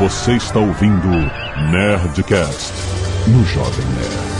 Você 0.00 0.32
está 0.32 0.58
ouvindo 0.58 1.08
Nerdcast 1.70 2.72
no 3.28 3.44
Jovem 3.44 3.84
Nerd. 3.84 4.30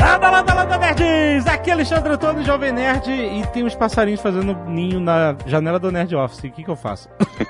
Landa, 0.00 0.30
landa, 0.30 0.54
landa, 0.54 0.78
nerds! 0.78 1.48
Aqui 1.48 1.70
é 1.70 1.72
Alexandre 1.72 2.12
Antônio, 2.12 2.44
Jovem 2.44 2.70
Nerd, 2.70 3.10
e 3.10 3.44
tem 3.52 3.64
uns 3.64 3.74
passarinhos 3.74 4.20
fazendo 4.20 4.54
ninho 4.68 5.00
na 5.00 5.34
janela 5.46 5.80
do 5.80 5.90
Nerd 5.90 6.14
Office. 6.14 6.38
O 6.38 6.42
que, 6.52 6.62
que 6.62 6.70
eu 6.70 6.76
faço? 6.76 7.08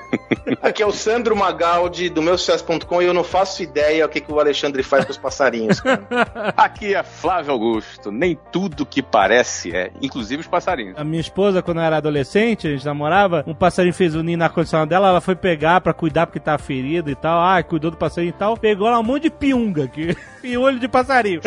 Aqui 0.62 0.82
é 0.82 0.86
o 0.86 0.92
Sandro 0.92 1.34
Magaldi, 1.34 2.08
do 2.08 2.22
meu 2.22 2.38
sucesso.com, 2.38 3.02
e 3.02 3.06
eu 3.06 3.14
não 3.14 3.24
faço 3.24 3.62
ideia 3.62 4.06
o 4.06 4.08
que, 4.08 4.20
que 4.20 4.32
o 4.32 4.38
Alexandre 4.38 4.82
faz 4.82 5.04
com 5.04 5.10
os 5.10 5.18
passarinhos. 5.18 5.80
Cara. 5.80 6.06
Aqui 6.56 6.94
é 6.94 7.02
Flávio 7.02 7.52
Augusto. 7.52 8.12
Nem 8.12 8.38
tudo 8.52 8.86
que 8.86 9.02
parece 9.02 9.74
é, 9.74 9.90
inclusive 10.00 10.40
os 10.40 10.46
passarinhos. 10.46 10.96
A 10.96 11.04
minha 11.04 11.20
esposa, 11.20 11.62
quando 11.62 11.78
eu 11.78 11.84
era 11.84 11.96
adolescente, 11.96 12.68
a 12.68 12.70
gente 12.70 12.84
namorava, 12.84 13.42
um 13.46 13.54
passarinho 13.54 13.94
fez 13.94 14.14
o 14.14 14.22
ninho 14.22 14.38
na 14.38 14.48
condição 14.48 14.86
dela, 14.86 15.08
ela 15.08 15.20
foi 15.20 15.34
pegar 15.34 15.80
pra 15.80 15.92
cuidar 15.92 16.26
porque 16.26 16.40
tá 16.40 16.56
ferido 16.58 17.10
e 17.10 17.14
tal. 17.14 17.40
Ah, 17.40 17.62
cuidou 17.62 17.90
do 17.90 17.96
passarinho 17.96 18.30
e 18.30 18.38
tal. 18.38 18.56
Pegou 18.56 18.88
lá 18.88 18.98
um 19.00 19.04
monte 19.04 19.24
de 19.24 19.30
piunga 19.30 19.84
aqui. 19.84 20.16
E 20.42 20.56
olho 20.56 20.78
de 20.78 20.88
passarinho. 20.88 21.42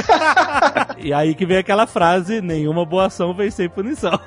e 1.00 1.12
aí 1.12 1.34
que 1.34 1.48
vem 1.48 1.58
aquela 1.58 1.88
frase: 1.88 2.42
nenhuma 2.42 2.86
boa 2.86 3.08
ação 3.08 3.34
vem 3.34 3.50
sem 3.50 3.68
punição. 3.68 4.20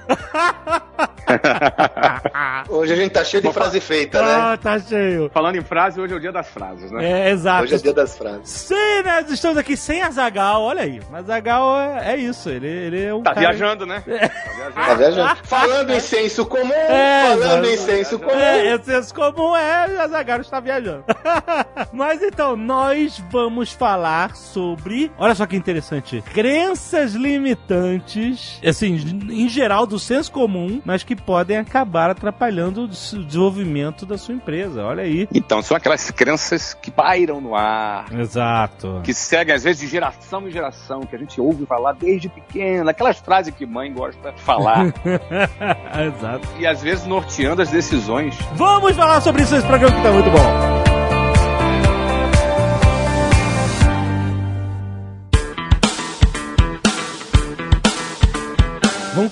Hoje 2.69 2.93
a 2.93 2.97
gente 2.97 3.13
tá 3.13 3.25
cheio 3.25 3.43
de 3.43 3.53
frase 3.53 3.81
feita, 3.81 4.21
né? 4.23 4.35
Ah, 4.35 4.59
tá 4.61 4.79
cheio. 4.79 5.31
Falando 5.33 5.57
em 5.57 5.63
frase, 5.63 6.01
hoje 6.01 6.13
é 6.13 6.17
o 6.17 6.21
dia 6.21 6.33
das 6.33 6.49
frases, 6.49 6.91
né? 6.91 7.05
É, 7.05 7.31
exato. 7.31 7.65
Hoje 7.65 7.75
é 7.75 7.79
dia 7.79 7.93
das 7.93 8.17
frases. 8.17 8.49
Sim, 8.49 9.03
né? 9.05 9.25
Estamos 9.29 9.59
aqui 9.59 9.77
sem 9.77 10.03
Azagal, 10.03 10.63
olha 10.63 10.83
aí. 10.83 11.01
Mas 11.11 11.25
Azagal 11.25 11.79
é, 11.81 12.15
é 12.15 12.17
isso, 12.17 12.49
ele, 12.49 12.69
ele 12.69 13.03
é 13.05 13.15
um. 13.15 13.23
Tá 13.23 13.35
cara- 13.35 13.49
viajando, 13.49 13.87
né? 13.87 14.03
Tá 14.75 14.95
viajando? 14.95 15.37
Falando 15.45 15.91
em 15.91 16.01
senso 16.01 16.47
comum, 16.47 16.73
É, 16.73 17.37
falando 17.37 17.67
em 17.67 17.77
senso 17.77 18.19
comum. 18.19 18.31
É, 18.39 18.75
o 18.75 18.85
senso 18.85 19.15
comum 19.15 19.57
é 19.57 20.01
Azagal 20.01 20.41
está 20.41 20.61
viajando. 20.61 21.05
Mas 21.93 22.23
então, 22.23 22.57
nós 22.57 23.23
vamos 23.31 23.73
falar 23.73 24.35
sobre. 24.37 25.11
Olha 25.19 25.35
só 25.35 25.47
que 25.47 25.57
interessante. 25.57 26.23
Crenças 26.33 27.13
limitantes, 27.15 28.61
assim, 28.65 28.95
em 29.31 29.49
geral, 29.49 29.87
do 29.87 29.99
senso 29.99 30.31
comum, 30.31 30.81
mas 30.85 31.03
que 31.03 31.16
podem 31.17 31.57
acabar 31.57 32.11
atrapalhando 32.11 32.83
o 32.85 32.89
des- 32.89 33.15
desenvolvimento 33.27 34.05
da 34.07 34.17
sua 34.19 34.35
empresa. 34.35 34.85
Olha 34.85 35.03
aí. 35.03 35.29
Então, 35.35 35.61
são 35.63 35.77
aquelas 35.77 36.11
crenças 36.11 36.75
que 36.75 36.91
pairam 36.91 37.41
no 37.41 37.55
ar, 37.55 38.07
Exato. 38.13 39.01
que 39.03 39.13
seguem 39.15 39.55
às 39.55 39.65
vezes 39.65 39.81
de 39.81 39.87
geração 39.89 40.47
em 40.47 40.51
geração, 40.51 41.01
que 41.01 41.15
a 41.17 41.19
gente 41.19 41.41
ouve 41.41 41.67
falar 41.67 41.93
desde 41.93 42.29
pequeno, 42.29 42.89
aquelas 42.91 43.19
frases 43.19 43.55
que 43.55 43.67
mãe 43.67 43.93
gosta 43.93 44.33
de 44.33 44.41
falar, 44.43 44.87
Exato. 46.07 46.49
e 46.59 46.67
às 46.67 46.83
vezes 46.83 47.07
norteando 47.07 47.63
as 47.63 47.71
decisões. 47.71 48.37
Vamos 48.55 48.95
falar 48.95 49.21
sobre 49.21 49.43
isso 49.43 49.55
nesse 49.55 49.67
programa 49.67 49.97
que 49.97 50.03
tá 50.03 50.11
muito 50.13 50.31
bom. 50.31 50.86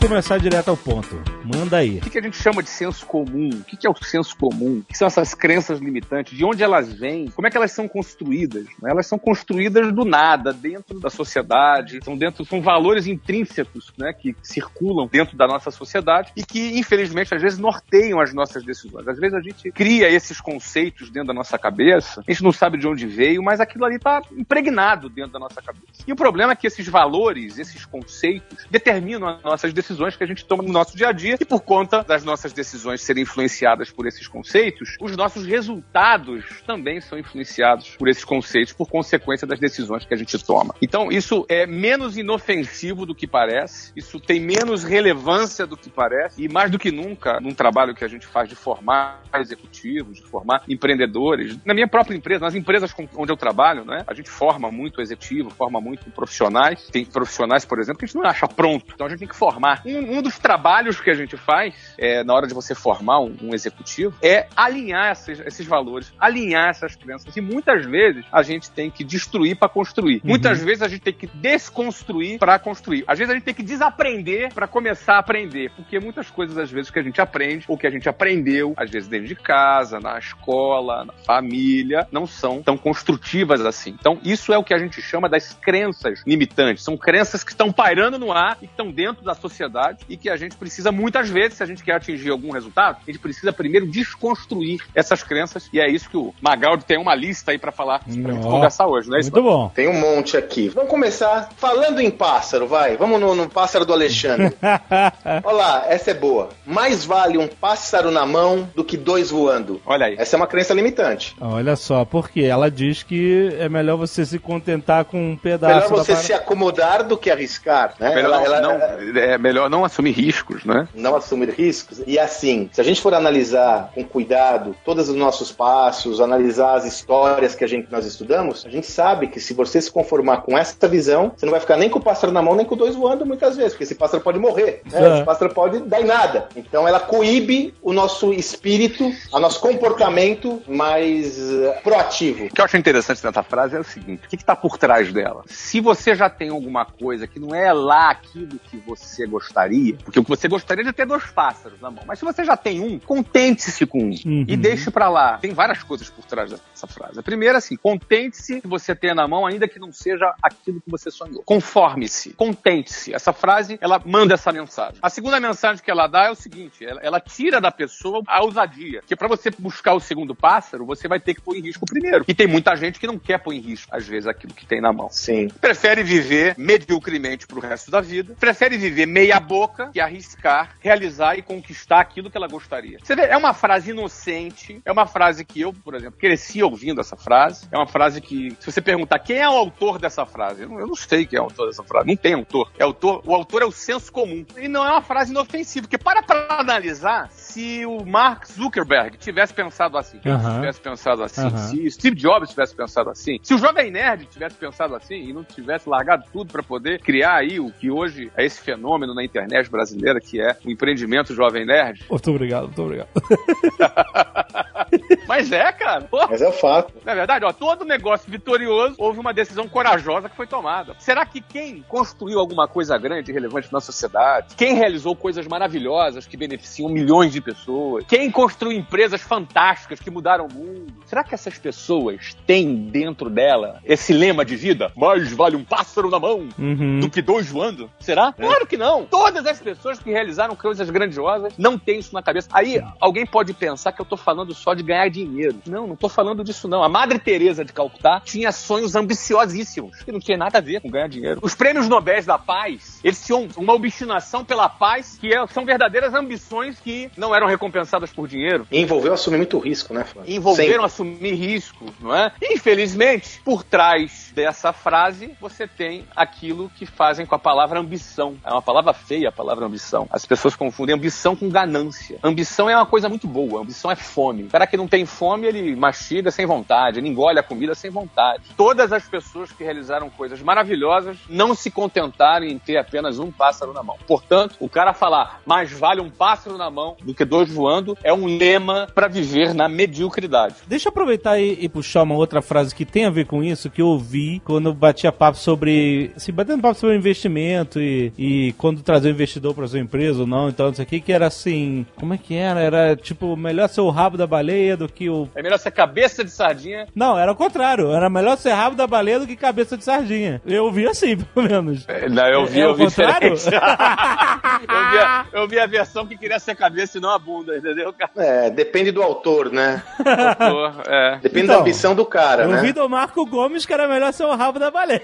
Começar 0.08 0.36
direto 0.38 0.68
ao 0.68 0.76
ponto. 0.76 1.18
Manda 1.42 1.78
aí. 1.78 1.96
O 1.96 2.10
que 2.10 2.18
a 2.18 2.22
gente 2.22 2.36
chama 2.36 2.62
de 2.62 2.68
senso 2.68 3.06
comum? 3.06 3.48
O 3.48 3.64
que 3.64 3.74
que 3.74 3.86
é 3.86 3.90
o 3.90 3.94
senso 3.94 4.36
comum? 4.36 4.80
O 4.80 4.84
que 4.84 4.98
são 4.98 5.06
essas 5.06 5.34
crenças 5.34 5.80
limitantes? 5.80 6.36
De 6.36 6.44
onde 6.44 6.62
elas 6.62 6.92
vêm? 6.92 7.30
Como 7.30 7.46
é 7.46 7.50
que 7.50 7.56
elas 7.56 7.72
são 7.72 7.88
construídas? 7.88 8.66
né? 8.82 8.90
Elas 8.90 9.06
são 9.06 9.18
construídas 9.18 9.90
do 9.94 10.04
nada, 10.04 10.52
dentro 10.52 11.00
da 11.00 11.08
sociedade, 11.08 12.00
são, 12.04 12.18
dentro, 12.18 12.44
são 12.44 12.60
valores 12.60 13.06
intrínsecos 13.06 13.94
né, 13.96 14.12
que 14.12 14.36
circulam 14.42 15.08
dentro 15.10 15.38
da 15.38 15.46
nossa 15.46 15.70
sociedade 15.70 16.32
e 16.36 16.44
que, 16.44 16.78
infelizmente, 16.78 17.34
às 17.34 17.40
vezes 17.40 17.58
norteiam 17.58 18.20
as 18.20 18.34
nossas 18.34 18.62
decisões. 18.62 19.08
Às 19.08 19.18
vezes 19.18 19.34
a 19.34 19.40
gente 19.40 19.72
cria 19.72 20.10
esses 20.10 20.38
conceitos 20.38 21.08
dentro 21.08 21.28
da 21.28 21.34
nossa 21.34 21.58
cabeça, 21.58 22.22
a 22.26 22.30
gente 22.30 22.42
não 22.42 22.52
sabe 22.52 22.76
de 22.76 22.86
onde 22.86 23.06
veio, 23.06 23.42
mas 23.42 23.58
aquilo 23.58 23.86
ali 23.86 23.96
está 23.96 24.20
impregnado 24.36 25.08
dentro 25.08 25.32
da 25.32 25.38
nossa 25.38 25.62
cabeça. 25.62 26.04
E 26.06 26.12
o 26.12 26.16
problema 26.16 26.52
é 26.52 26.56
que 26.56 26.66
esses 26.66 26.86
valores, 26.86 27.58
esses 27.58 27.86
conceitos, 27.86 28.66
determinam 28.70 29.28
as 29.28 29.42
nossas 29.42 29.72
decisões 29.72 29.93
que 30.16 30.24
a 30.24 30.26
gente 30.26 30.44
toma 30.44 30.62
no 30.62 30.72
nosso 30.72 30.96
dia 30.96 31.08
a 31.08 31.12
dia 31.12 31.36
e 31.40 31.44
por 31.44 31.62
conta 31.62 32.02
das 32.02 32.24
nossas 32.24 32.52
decisões 32.52 33.00
serem 33.00 33.22
influenciadas 33.22 33.90
por 33.90 34.06
esses 34.06 34.26
conceitos, 34.26 34.96
os 35.00 35.16
nossos 35.16 35.46
resultados 35.46 36.44
também 36.66 37.00
são 37.00 37.18
influenciados 37.18 37.96
por 37.96 38.08
esses 38.08 38.24
conceitos, 38.24 38.72
por 38.72 38.88
consequência 38.88 39.46
das 39.46 39.58
decisões 39.58 40.04
que 40.04 40.14
a 40.14 40.16
gente 40.16 40.38
toma. 40.44 40.74
Então, 40.80 41.10
isso 41.10 41.44
é 41.48 41.66
menos 41.66 42.16
inofensivo 42.16 43.06
do 43.06 43.14
que 43.14 43.26
parece, 43.26 43.92
isso 43.96 44.20
tem 44.20 44.40
menos 44.40 44.84
relevância 44.84 45.66
do 45.66 45.76
que 45.76 45.90
parece, 45.90 46.42
e 46.42 46.48
mais 46.48 46.70
do 46.70 46.78
que 46.78 46.90
nunca, 46.90 47.40
num 47.40 47.54
trabalho 47.54 47.94
que 47.94 48.04
a 48.04 48.08
gente 48.08 48.26
faz 48.26 48.48
de 48.48 48.54
formar 48.54 49.22
executivos, 49.34 50.16
de 50.16 50.22
formar 50.22 50.62
empreendedores, 50.68 51.58
na 51.64 51.74
minha 51.74 51.88
própria 51.88 52.16
empresa, 52.16 52.44
nas 52.44 52.54
empresas 52.54 52.94
onde 53.16 53.32
eu 53.32 53.36
trabalho, 53.36 53.84
né, 53.84 54.04
a 54.06 54.14
gente 54.14 54.30
forma 54.30 54.70
muito 54.70 55.00
executivo, 55.00 55.50
forma 55.50 55.80
muito 55.80 56.10
profissionais, 56.10 56.88
tem 56.88 57.04
profissionais, 57.04 57.64
por 57.64 57.78
exemplo, 57.78 57.98
que 57.98 58.04
a 58.04 58.08
gente 58.08 58.16
não 58.16 58.24
acha 58.24 58.46
pronto, 58.46 58.92
então 58.94 59.06
a 59.06 59.10
gente 59.10 59.20
tem 59.20 59.28
que 59.28 59.36
formar. 59.36 59.82
Um, 59.84 60.18
um 60.18 60.22
dos 60.22 60.38
trabalhos 60.38 61.00
que 61.00 61.10
a 61.10 61.14
gente 61.14 61.36
faz 61.36 61.94
é, 61.98 62.24
na 62.24 62.32
hora 62.32 62.46
de 62.46 62.54
você 62.54 62.74
formar 62.74 63.20
um, 63.20 63.36
um 63.42 63.54
executivo 63.54 64.16
é 64.22 64.46
alinhar 64.56 65.12
esses, 65.12 65.40
esses 65.40 65.66
valores, 65.66 66.12
alinhar 66.18 66.70
essas 66.70 66.96
crenças. 66.96 67.36
E 67.36 67.40
muitas 67.40 67.84
vezes 67.84 68.24
a 68.32 68.42
gente 68.42 68.70
tem 68.70 68.90
que 68.90 69.04
destruir 69.04 69.56
para 69.56 69.68
construir. 69.68 70.20
Muitas 70.24 70.62
vezes 70.62 70.82
a 70.82 70.88
gente 70.88 71.02
tem 71.02 71.12
que 71.12 71.26
desconstruir 71.26 72.38
para 72.38 72.58
construir. 72.58 73.04
Às 73.06 73.18
vezes 73.18 73.30
a 73.30 73.34
gente 73.34 73.44
tem 73.44 73.54
que 73.54 73.62
desaprender 73.62 74.52
para 74.54 74.66
começar 74.66 75.16
a 75.16 75.18
aprender, 75.18 75.70
porque 75.76 76.00
muitas 76.00 76.30
coisas 76.30 76.56
às 76.56 76.70
vezes 76.70 76.90
que 76.90 76.98
a 76.98 77.02
gente 77.02 77.20
aprende 77.20 77.66
ou 77.68 77.76
que 77.76 77.86
a 77.86 77.90
gente 77.90 78.08
aprendeu, 78.08 78.72
às 78.76 78.90
vezes 78.90 79.08
dentro 79.08 79.28
de 79.28 79.36
casa, 79.36 80.00
na 80.00 80.18
escola, 80.18 81.04
na 81.04 81.12
família, 81.24 82.06
não 82.10 82.26
são 82.26 82.62
tão 82.62 82.76
construtivas 82.76 83.64
assim. 83.64 83.96
Então 83.98 84.18
isso 84.24 84.52
é 84.52 84.58
o 84.58 84.64
que 84.64 84.72
a 84.72 84.78
gente 84.78 85.02
chama 85.02 85.28
das 85.28 85.52
crenças 85.52 86.22
limitantes. 86.26 86.82
São 86.82 86.96
crenças 86.96 87.44
que 87.44 87.50
estão 87.50 87.72
pairando 87.72 88.18
no 88.18 88.32
ar 88.32 88.56
e 88.62 88.66
que 88.66 88.72
estão 88.72 88.90
dentro 88.90 89.22
da 89.24 89.34
sociedade 89.34 89.73
e 90.08 90.16
que 90.16 90.28
a 90.30 90.36
gente 90.36 90.56
precisa 90.56 90.90
muitas 90.92 91.28
vezes, 91.28 91.58
se 91.58 91.62
a 91.62 91.66
gente 91.66 91.82
quer 91.82 91.94
atingir 91.94 92.30
algum 92.30 92.50
resultado, 92.50 92.98
a 93.02 93.10
gente 93.10 93.18
precisa 93.20 93.52
primeiro 93.52 93.86
desconstruir 93.86 94.80
essas 94.94 95.22
crenças 95.22 95.68
e 95.72 95.80
é 95.80 95.88
isso 95.90 96.08
que 96.08 96.16
o 96.16 96.34
Magaldi 96.40 96.84
tem 96.84 96.98
uma 96.98 97.14
lista 97.14 97.50
aí 97.50 97.58
para 97.58 97.72
falar, 97.72 98.00
pra 98.00 98.12
gente 98.12 98.42
conversar 98.46 98.86
hoje, 98.86 99.08
é 99.14 99.20
isso? 99.20 99.30
Muito 99.32 99.44
bom. 99.44 99.70
Tem 99.74 99.88
um 99.88 99.98
monte 99.98 100.36
aqui. 100.36 100.68
Vamos 100.68 100.90
começar 100.90 101.50
falando 101.56 102.00
em 102.00 102.10
pássaro, 102.10 102.66
vai. 102.66 102.96
Vamos 102.96 103.20
no, 103.20 103.34
no 103.34 103.48
pássaro 103.48 103.84
do 103.84 103.92
Alexandre. 103.92 104.54
Olha 105.44 105.56
lá, 105.56 105.84
essa 105.88 106.10
é 106.10 106.14
boa. 106.14 106.50
Mais 106.66 107.04
vale 107.04 107.38
um 107.38 107.48
pássaro 107.48 108.10
na 108.10 108.24
mão 108.26 108.68
do 108.74 108.84
que 108.84 108.96
dois 108.96 109.30
voando. 109.30 109.80
Olha 109.84 110.06
aí. 110.06 110.16
Essa 110.18 110.36
é 110.36 110.38
uma 110.38 110.46
crença 110.46 110.74
limitante. 110.74 111.34
Olha 111.40 111.76
só, 111.76 112.04
porque 112.04 112.42
ela 112.42 112.70
diz 112.70 113.02
que 113.02 113.54
é 113.58 113.68
melhor 113.68 113.96
você 113.96 114.24
se 114.24 114.38
contentar 114.38 115.04
com 115.04 115.32
um 115.32 115.36
pedaço 115.36 115.74
Melhor 115.74 115.88
você 115.90 116.12
da 116.12 116.18
se 116.18 116.32
acomodar 116.32 117.04
do 117.04 117.16
que 117.16 117.30
arriscar, 117.30 117.94
né? 117.98 118.14
Melhor, 118.14 118.44
Ela- 118.44 118.44
ela- 118.44 118.60
não, 118.60 119.18
é 119.20 119.38
melhor 119.38 119.63
não 119.68 119.84
assumir 119.84 120.12
riscos, 120.12 120.64
né? 120.64 120.88
não 120.94 121.16
assumir 121.16 121.50
riscos. 121.50 122.02
E 122.06 122.18
assim, 122.18 122.68
se 122.72 122.80
a 122.80 122.84
gente 122.84 123.00
for 123.00 123.14
analisar 123.14 123.90
com 123.94 124.04
cuidado 124.04 124.74
todos 124.84 125.08
os 125.08 125.16
nossos 125.16 125.52
passos, 125.52 126.20
analisar 126.20 126.74
as 126.74 126.84
histórias 126.84 127.54
que 127.54 127.64
a 127.64 127.66
gente 127.66 127.90
nós 127.90 128.06
estudamos, 128.06 128.64
a 128.66 128.70
gente 128.70 128.86
sabe 128.86 129.28
que 129.28 129.40
se 129.40 129.54
você 129.54 129.80
se 129.80 129.90
conformar 129.90 130.38
com 130.38 130.56
essa 130.56 130.88
visão, 130.88 131.32
você 131.36 131.46
não 131.46 131.50
vai 131.50 131.60
ficar 131.60 131.76
nem 131.76 131.88
com 131.88 131.98
o 131.98 132.02
pássaro 132.02 132.32
na 132.32 132.42
mão, 132.42 132.54
nem 132.54 132.66
com 132.66 132.76
dois 132.76 132.94
voando 132.94 133.26
muitas 133.26 133.56
vezes, 133.56 133.72
porque 133.72 133.84
esse 133.84 133.94
pássaro 133.94 134.22
pode 134.22 134.38
morrer, 134.38 134.82
né? 134.90 135.04
É. 135.04 135.14
Esse 135.14 135.24
pássaro 135.24 135.52
pode 135.52 135.80
dar 135.80 136.00
em 136.00 136.04
nada. 136.04 136.48
Então 136.56 136.86
ela 136.86 137.00
coíbe 137.00 137.74
o 137.82 137.92
nosso 137.92 138.32
espírito, 138.32 139.10
o 139.32 139.38
nosso 139.38 139.60
comportamento 139.60 140.62
mais 140.66 141.38
eh, 141.38 141.80
proativo. 141.82 142.46
O 142.46 142.50
que 142.50 142.60
eu 142.60 142.64
acho 142.64 142.76
interessante 142.76 143.24
nessa 143.24 143.42
frase 143.42 143.76
é 143.76 143.80
o 143.80 143.84
seguinte: 143.84 144.26
o 144.26 144.28
que 144.28 144.36
está 144.36 144.56
por 144.56 144.78
trás 144.78 145.12
dela? 145.12 145.42
Se 145.46 145.80
você 145.80 146.14
já 146.14 146.28
tem 146.28 146.50
alguma 146.50 146.84
coisa 146.84 147.26
que 147.26 147.38
não 147.38 147.54
é 147.54 147.72
lá 147.72 148.10
aquilo 148.10 148.58
que 148.70 148.76
você 148.78 149.26
gostaria, 149.54 149.96
porque 150.04 150.18
o 150.18 150.24
que 150.24 150.28
você 150.28 150.48
gostaria 150.48 150.82
é 150.82 150.86
de 150.86 150.92
ter 150.92 151.06
dois 151.06 151.24
pássaros 151.26 151.80
na 151.80 151.90
mão, 151.90 152.02
mas 152.06 152.18
se 152.18 152.24
você 152.24 152.44
já 152.44 152.56
tem 152.56 152.80
um, 152.80 152.98
contente-se 152.98 153.86
com 153.86 154.02
um 154.02 154.14
Uhum. 154.24 154.44
e 154.48 154.56
deixe 154.56 154.90
pra 154.90 155.08
lá. 155.08 155.38
Tem 155.38 155.52
várias 155.52 155.82
coisas 155.82 156.08
por 156.08 156.24
trás 156.24 156.50
dessa 156.50 156.86
frase. 156.86 157.18
A 157.18 157.22
primeira, 157.22 157.58
assim, 157.58 157.76
contente-se 157.76 158.60
que 158.60 158.66
você 158.66 158.94
tenha 158.94 159.14
na 159.14 159.26
mão, 159.26 159.44
ainda 159.44 159.66
que 159.68 159.78
não 159.78 159.92
seja 159.92 160.32
aquilo 160.42 160.80
que 160.80 160.90
você 160.90 161.10
sonhou. 161.10 161.42
Conforme-se, 161.44 162.30
contente-se. 162.34 163.12
Essa 163.12 163.32
frase, 163.32 163.76
ela 163.80 164.00
manda 164.04 164.34
essa 164.34 164.52
mensagem. 164.52 164.96
A 165.02 165.10
segunda 165.10 165.38
mensagem 165.40 165.82
que 165.82 165.90
ela 165.90 166.06
dá 166.06 166.26
é 166.26 166.30
o 166.30 166.34
seguinte: 166.34 166.84
ela, 166.84 167.00
ela 167.02 167.20
tira 167.20 167.60
da 167.60 167.70
pessoa 167.70 168.22
a 168.26 168.42
ousadia. 168.42 169.02
Que 169.06 169.16
pra 169.16 169.28
você 169.28 169.50
buscar 169.50 169.94
o 169.94 170.00
segundo 170.00 170.34
pássaro, 170.34 170.86
você 170.86 171.08
vai 171.08 171.18
ter 171.20 171.34
que 171.34 171.40
pôr 171.40 171.56
em 171.56 171.60
risco 171.60 171.84
o 171.84 171.88
primeiro. 171.88 172.24
E 172.26 172.34
tem 172.34 172.46
muita 172.46 172.74
gente 172.76 172.98
que 173.00 173.06
não 173.06 173.18
quer 173.18 173.38
pôr 173.38 173.52
em 173.52 173.60
risco, 173.60 173.94
às 173.94 174.06
vezes, 174.06 174.26
aquilo 174.26 174.54
que 174.54 174.66
tem 174.66 174.80
na 174.80 174.92
mão. 174.92 175.08
Sim. 175.10 175.48
Prefere 175.60 176.02
viver 176.02 176.54
mediocremente 176.56 177.46
pro 177.46 177.60
resto 177.60 177.90
da 177.90 178.00
vida. 178.00 178.34
Prefere 178.38 178.78
viver 178.78 179.06
meia 179.06 179.40
boca 179.44 179.90
que 179.92 180.00
arriscar, 180.00 180.76
realizar 180.80 181.36
e 181.36 181.42
conquistar 181.42 182.00
aquilo 182.00 182.30
que 182.30 182.36
ela 182.36 182.48
gostaria. 182.48 182.98
Você 183.02 183.14
vê, 183.14 183.22
é 183.22 183.36
uma 183.36 183.54
frase 183.54 183.90
inocente, 183.90 184.80
é 184.84 184.90
uma 184.90 185.06
frase 185.06 185.44
que 185.44 185.60
eu, 185.60 185.72
por 185.72 185.94
exemplo, 185.94 186.18
cresci 186.18 186.62
ouvindo 186.62 187.00
essa 187.00 187.16
frase. 187.16 187.68
É 187.70 187.76
uma 187.76 187.86
frase 187.86 188.20
que, 188.20 188.56
se 188.58 188.70
você 188.72 188.80
perguntar 188.80 189.18
quem 189.18 189.38
é 189.38 189.48
o 189.48 189.52
autor 189.52 189.98
dessa 189.98 190.26
frase, 190.26 190.62
eu 190.62 190.68
não, 190.68 190.80
eu 190.80 190.86
não 190.86 190.96
sei 190.96 191.26
quem 191.26 191.38
é 191.38 191.42
o 191.42 191.44
autor 191.44 191.68
dessa 191.68 191.82
frase. 191.82 192.06
Não 192.06 192.16
tem 192.16 192.34
autor. 192.34 192.72
É 192.78 192.82
autor. 192.82 193.22
O 193.24 193.34
autor 193.34 193.62
é 193.62 193.66
o 193.66 193.72
senso 193.72 194.12
comum. 194.12 194.44
E 194.56 194.68
não 194.68 194.84
é 194.84 194.90
uma 194.90 195.02
frase 195.02 195.30
inofensiva, 195.30 195.86
porque 195.86 195.98
para 195.98 196.22
pra 196.22 196.46
analisar, 196.58 197.30
se 197.54 197.86
o 197.86 198.04
Mark 198.04 198.46
Zuckerberg 198.46 199.16
tivesse 199.16 199.54
pensado 199.54 199.96
assim, 199.96 200.18
Aham. 200.26 200.56
tivesse 200.56 200.80
pensado 200.80 201.22
assim, 201.22 201.46
Aham. 201.46 201.56
se 201.56 201.88
Steve 201.92 202.16
Jobs 202.16 202.50
tivesse 202.50 202.74
pensado 202.74 203.10
assim, 203.10 203.38
se 203.44 203.54
o 203.54 203.58
Jovem 203.58 203.92
Nerd 203.92 204.26
tivesse 204.26 204.56
pensado 204.56 204.96
assim 204.96 205.14
e 205.14 205.32
não 205.32 205.44
tivesse 205.44 205.88
largado 205.88 206.24
tudo 206.32 206.50
para 206.50 206.64
poder 206.64 207.00
criar 207.00 207.36
aí 207.36 207.60
o 207.60 207.70
que 207.70 207.92
hoje 207.92 208.28
é 208.36 208.44
esse 208.44 208.60
fenômeno 208.60 209.14
na 209.14 209.24
internet 209.24 209.70
brasileira, 209.70 210.20
que 210.20 210.40
é 210.40 210.56
o 210.66 210.70
empreendimento 210.70 211.32
Jovem 211.32 211.64
Nerd. 211.64 212.04
Muito 212.10 212.28
obrigado, 212.28 212.64
muito 212.64 212.82
obrigado. 212.82 213.08
Mas 215.28 215.52
é, 215.52 215.70
cara. 215.72 216.02
Pô, 216.02 216.26
Mas 216.28 216.42
é 216.42 216.50
fato. 216.50 216.92
Na 217.04 217.14
verdade, 217.14 217.44
ó, 217.44 217.52
todo 217.52 217.84
negócio 217.84 218.30
vitorioso 218.30 218.96
houve 218.98 219.20
uma 219.20 219.32
decisão 219.32 219.68
corajosa 219.68 220.28
que 220.28 220.36
foi 220.36 220.46
tomada. 220.46 220.96
Será 220.98 221.24
que 221.24 221.40
quem 221.40 221.82
construiu 221.82 222.40
alguma 222.40 222.66
coisa 222.66 222.98
grande 222.98 223.30
e 223.30 223.34
relevante 223.34 223.72
na 223.72 223.80
sociedade, 223.80 224.56
quem 224.56 224.74
realizou 224.74 225.14
coisas 225.14 225.46
maravilhosas 225.46 226.26
que 226.26 226.36
beneficiam 226.36 226.88
milhões 226.88 227.32
de 227.32 227.43
pessoas, 227.44 228.04
quem 228.08 228.30
construiu 228.30 228.78
empresas 228.78 229.20
fantásticas 229.20 230.00
que 230.00 230.10
mudaram 230.10 230.46
o 230.46 230.52
mundo, 230.52 230.92
será 231.06 231.22
que 231.22 231.34
essas 231.34 231.58
pessoas 231.58 232.34
têm 232.46 232.74
dentro 232.90 233.28
dela 233.28 233.80
esse 233.84 234.12
lema 234.12 234.44
de 234.44 234.56
vida? 234.56 234.90
Mais 234.96 235.32
vale 235.32 235.56
um 235.56 235.64
pássaro 235.64 236.10
na 236.10 236.18
mão 236.18 236.48
Uhum. 236.58 237.00
do 237.00 237.10
que 237.10 237.20
dois 237.20 237.46
voando? 237.48 237.90
Será? 238.00 238.32
Claro 238.32 238.66
que 238.66 238.76
não. 238.76 239.04
Todas 239.06 239.44
as 239.46 239.60
pessoas 239.60 239.98
que 239.98 240.10
realizaram 240.10 240.56
coisas 240.56 240.88
grandiosas 240.90 241.52
não 241.58 241.78
têm 241.78 241.98
isso 241.98 242.14
na 242.14 242.22
cabeça. 242.22 242.48
Aí 242.52 242.82
alguém 243.00 243.26
pode 243.26 243.52
pensar 243.52 243.92
que 243.92 244.00
eu 244.00 244.06
tô 244.06 244.16
falando 244.16 244.54
só 244.54 244.72
de 244.74 244.82
ganhar 244.82 245.08
dinheiro. 245.10 245.56
Não, 245.66 245.86
não 245.86 245.96
tô 245.96 246.08
falando 246.08 246.42
disso 246.42 246.66
não. 246.68 246.82
A 246.82 246.88
Madre 246.88 247.18
Teresa 247.18 247.64
de 247.64 247.72
Calcutá 247.72 248.20
tinha 248.24 248.50
sonhos 248.52 248.94
ambiciosíssimos 248.94 250.02
que 250.02 250.12
não 250.12 250.20
tinha 250.20 250.36
nada 250.38 250.58
a 250.58 250.60
ver 250.60 250.80
com 250.80 250.90
ganhar 250.90 251.08
dinheiro. 251.08 251.40
Os 251.42 251.54
prêmios 251.54 251.88
Nobel 251.88 252.14
da 252.24 252.38
Paz, 252.38 253.00
eles 253.02 253.24
tinham 253.24 253.48
uma 253.56 253.72
obstinação 253.72 254.44
pela 254.44 254.68
paz 254.68 255.18
que 255.20 255.34
é- 255.34 255.44
são 255.48 255.64
verdadeiras 255.64 256.14
ambições 256.14 256.78
que 256.78 257.10
não 257.24 257.34
eram 257.34 257.46
recompensadas 257.46 258.10
por 258.12 258.28
dinheiro 258.28 258.66
E 258.70 258.80
envolveu 258.80 259.14
assumir 259.14 259.38
muito 259.38 259.58
risco, 259.58 259.94
né, 259.94 260.04
Flávio? 260.04 260.32
envolveram 260.32 260.84
assumir 260.84 261.34
risco, 261.34 261.86
não 262.00 262.14
é? 262.14 262.32
Infelizmente, 262.42 263.40
por 263.44 263.62
trás 263.62 264.23
dessa 264.34 264.72
frase, 264.72 265.34
você 265.40 265.66
tem 265.66 266.04
aquilo 266.14 266.70
que 266.76 266.84
fazem 266.84 267.24
com 267.24 267.34
a 267.34 267.38
palavra 267.38 267.78
ambição. 267.78 268.36
É 268.44 268.50
uma 268.50 268.60
palavra 268.60 268.92
feia 268.92 269.28
a 269.28 269.32
palavra 269.32 269.64
ambição. 269.64 270.08
As 270.10 270.26
pessoas 270.26 270.56
confundem 270.56 270.94
ambição 270.94 271.36
com 271.36 271.48
ganância. 271.48 272.18
Ambição 272.22 272.68
é 272.68 272.76
uma 272.76 272.86
coisa 272.86 273.08
muito 273.08 273.28
boa, 273.28 273.62
ambição 273.62 273.90
é 273.90 273.96
fome. 273.96 274.44
O 274.44 274.48
cara 274.48 274.66
que 274.66 274.76
não 274.76 274.88
tem 274.88 275.06
fome, 275.06 275.46
ele 275.46 275.76
mastiga 275.76 276.30
sem 276.30 276.46
vontade, 276.46 276.98
ele 276.98 277.08
engole 277.08 277.38
a 277.38 277.42
comida 277.42 277.74
sem 277.74 277.90
vontade. 277.90 278.42
Todas 278.56 278.92
as 278.92 279.08
pessoas 279.08 279.52
que 279.52 279.62
realizaram 279.62 280.10
coisas 280.10 280.42
maravilhosas 280.42 281.16
não 281.28 281.54
se 281.54 281.70
contentaram 281.70 282.44
em 282.44 282.58
ter 282.58 282.76
apenas 282.76 283.18
um 283.18 283.30
pássaro 283.30 283.72
na 283.72 283.82
mão. 283.82 283.96
Portanto, 284.06 284.56
o 284.58 284.68
cara 284.68 284.92
falar 284.92 285.40
mais 285.46 285.72
vale 285.72 286.00
um 286.00 286.10
pássaro 286.10 286.58
na 286.58 286.70
mão 286.70 286.96
do 287.02 287.14
que 287.14 287.24
dois 287.24 287.50
voando 287.50 287.96
é 288.02 288.12
um 288.12 288.26
lema 288.26 288.88
para 288.94 289.06
viver 289.06 289.54
na 289.54 289.68
mediocridade. 289.68 290.56
Deixa 290.66 290.88
eu 290.88 290.90
aproveitar 290.90 291.38
e, 291.38 291.58
e 291.60 291.68
puxar 291.68 292.02
uma 292.02 292.14
outra 292.14 292.42
frase 292.42 292.74
que 292.74 292.84
tem 292.84 293.04
a 293.04 293.10
ver 293.10 293.26
com 293.26 293.42
isso, 293.42 293.70
que 293.70 293.80
eu 293.80 293.86
ouvi 293.86 294.23
quando 294.44 294.72
batia 294.72 295.10
papo 295.12 295.38
sobre. 295.38 296.10
Assim, 296.16 296.32
batendo 296.32 296.62
papo 296.62 296.78
sobre 296.78 296.96
investimento 296.96 297.80
e, 297.80 298.12
e 298.18 298.52
quando 298.58 298.82
trazer 298.82 299.08
o 299.08 299.12
investidor 299.12 299.54
para 299.54 299.66
sua 299.66 299.78
empresa 299.80 300.20
ou 300.20 300.26
não, 300.26 300.48
então, 300.48 300.70
isso 300.70 300.82
aqui, 300.82 301.00
que 301.00 301.12
era 301.12 301.26
assim. 301.26 301.86
Como 301.96 302.14
é 302.14 302.18
que 302.18 302.34
era? 302.34 302.60
Era 302.60 302.96
tipo, 302.96 303.36
melhor 303.36 303.68
ser 303.68 303.80
o 303.80 303.90
rabo 303.90 304.16
da 304.16 304.26
baleia 304.26 304.76
do 304.76 304.88
que 304.88 305.08
o. 305.08 305.28
É 305.34 305.42
melhor 305.42 305.58
ser 305.58 305.70
cabeça 305.70 306.24
de 306.24 306.30
sardinha. 306.30 306.86
Não, 306.94 307.18
era 307.18 307.30
o 307.32 307.36
contrário. 307.36 307.90
Era 307.92 308.08
melhor 308.10 308.36
ser 308.36 308.52
rabo 308.52 308.76
da 308.76 308.86
baleia 308.86 309.20
do 309.20 309.26
que 309.26 309.36
cabeça 309.36 309.76
de 309.76 309.84
sardinha. 309.84 310.40
Eu 310.46 310.64
ouvi 310.64 310.86
assim, 310.86 311.16
pelo 311.34 311.48
menos. 311.48 311.86
Não, 312.10 312.26
eu 312.28 312.46
vi, 312.46 312.60
É 312.60 312.64
eu 312.64 312.70
o 312.70 312.74
vi 312.74 312.84
contrário? 312.84 313.28
eu, 313.34 314.90
vi 314.90 314.98
a, 314.98 315.26
eu 315.32 315.48
vi 315.48 315.58
a 315.58 315.66
versão 315.66 316.06
que 316.06 316.16
queria 316.16 316.38
ser 316.38 316.52
a 316.52 316.56
cabeça 316.56 316.98
e 316.98 317.00
não 317.00 317.10
a 317.10 317.18
bunda, 317.18 317.56
entendeu, 317.56 317.92
cara? 317.92 318.10
É, 318.16 318.50
depende 318.50 318.90
do 318.90 319.02
autor, 319.02 319.50
né? 319.50 319.82
Autor, 320.38 320.82
é. 320.86 321.18
Depende 321.22 321.44
Então, 321.44 321.56
da 321.56 321.60
ambição 321.60 321.94
do 321.94 322.04
cara, 322.06 322.44
eu 322.44 322.48
né? 322.48 322.56
ouvi 322.56 322.72
do 322.72 322.88
Marco 322.88 323.24
Gomes 323.26 323.66
que 323.66 323.72
era 323.72 323.88
melhor 323.88 324.12
ser 324.14 324.24
o 324.24 324.34
rabo 324.34 324.58
da 324.58 324.70
baleia. 324.70 325.02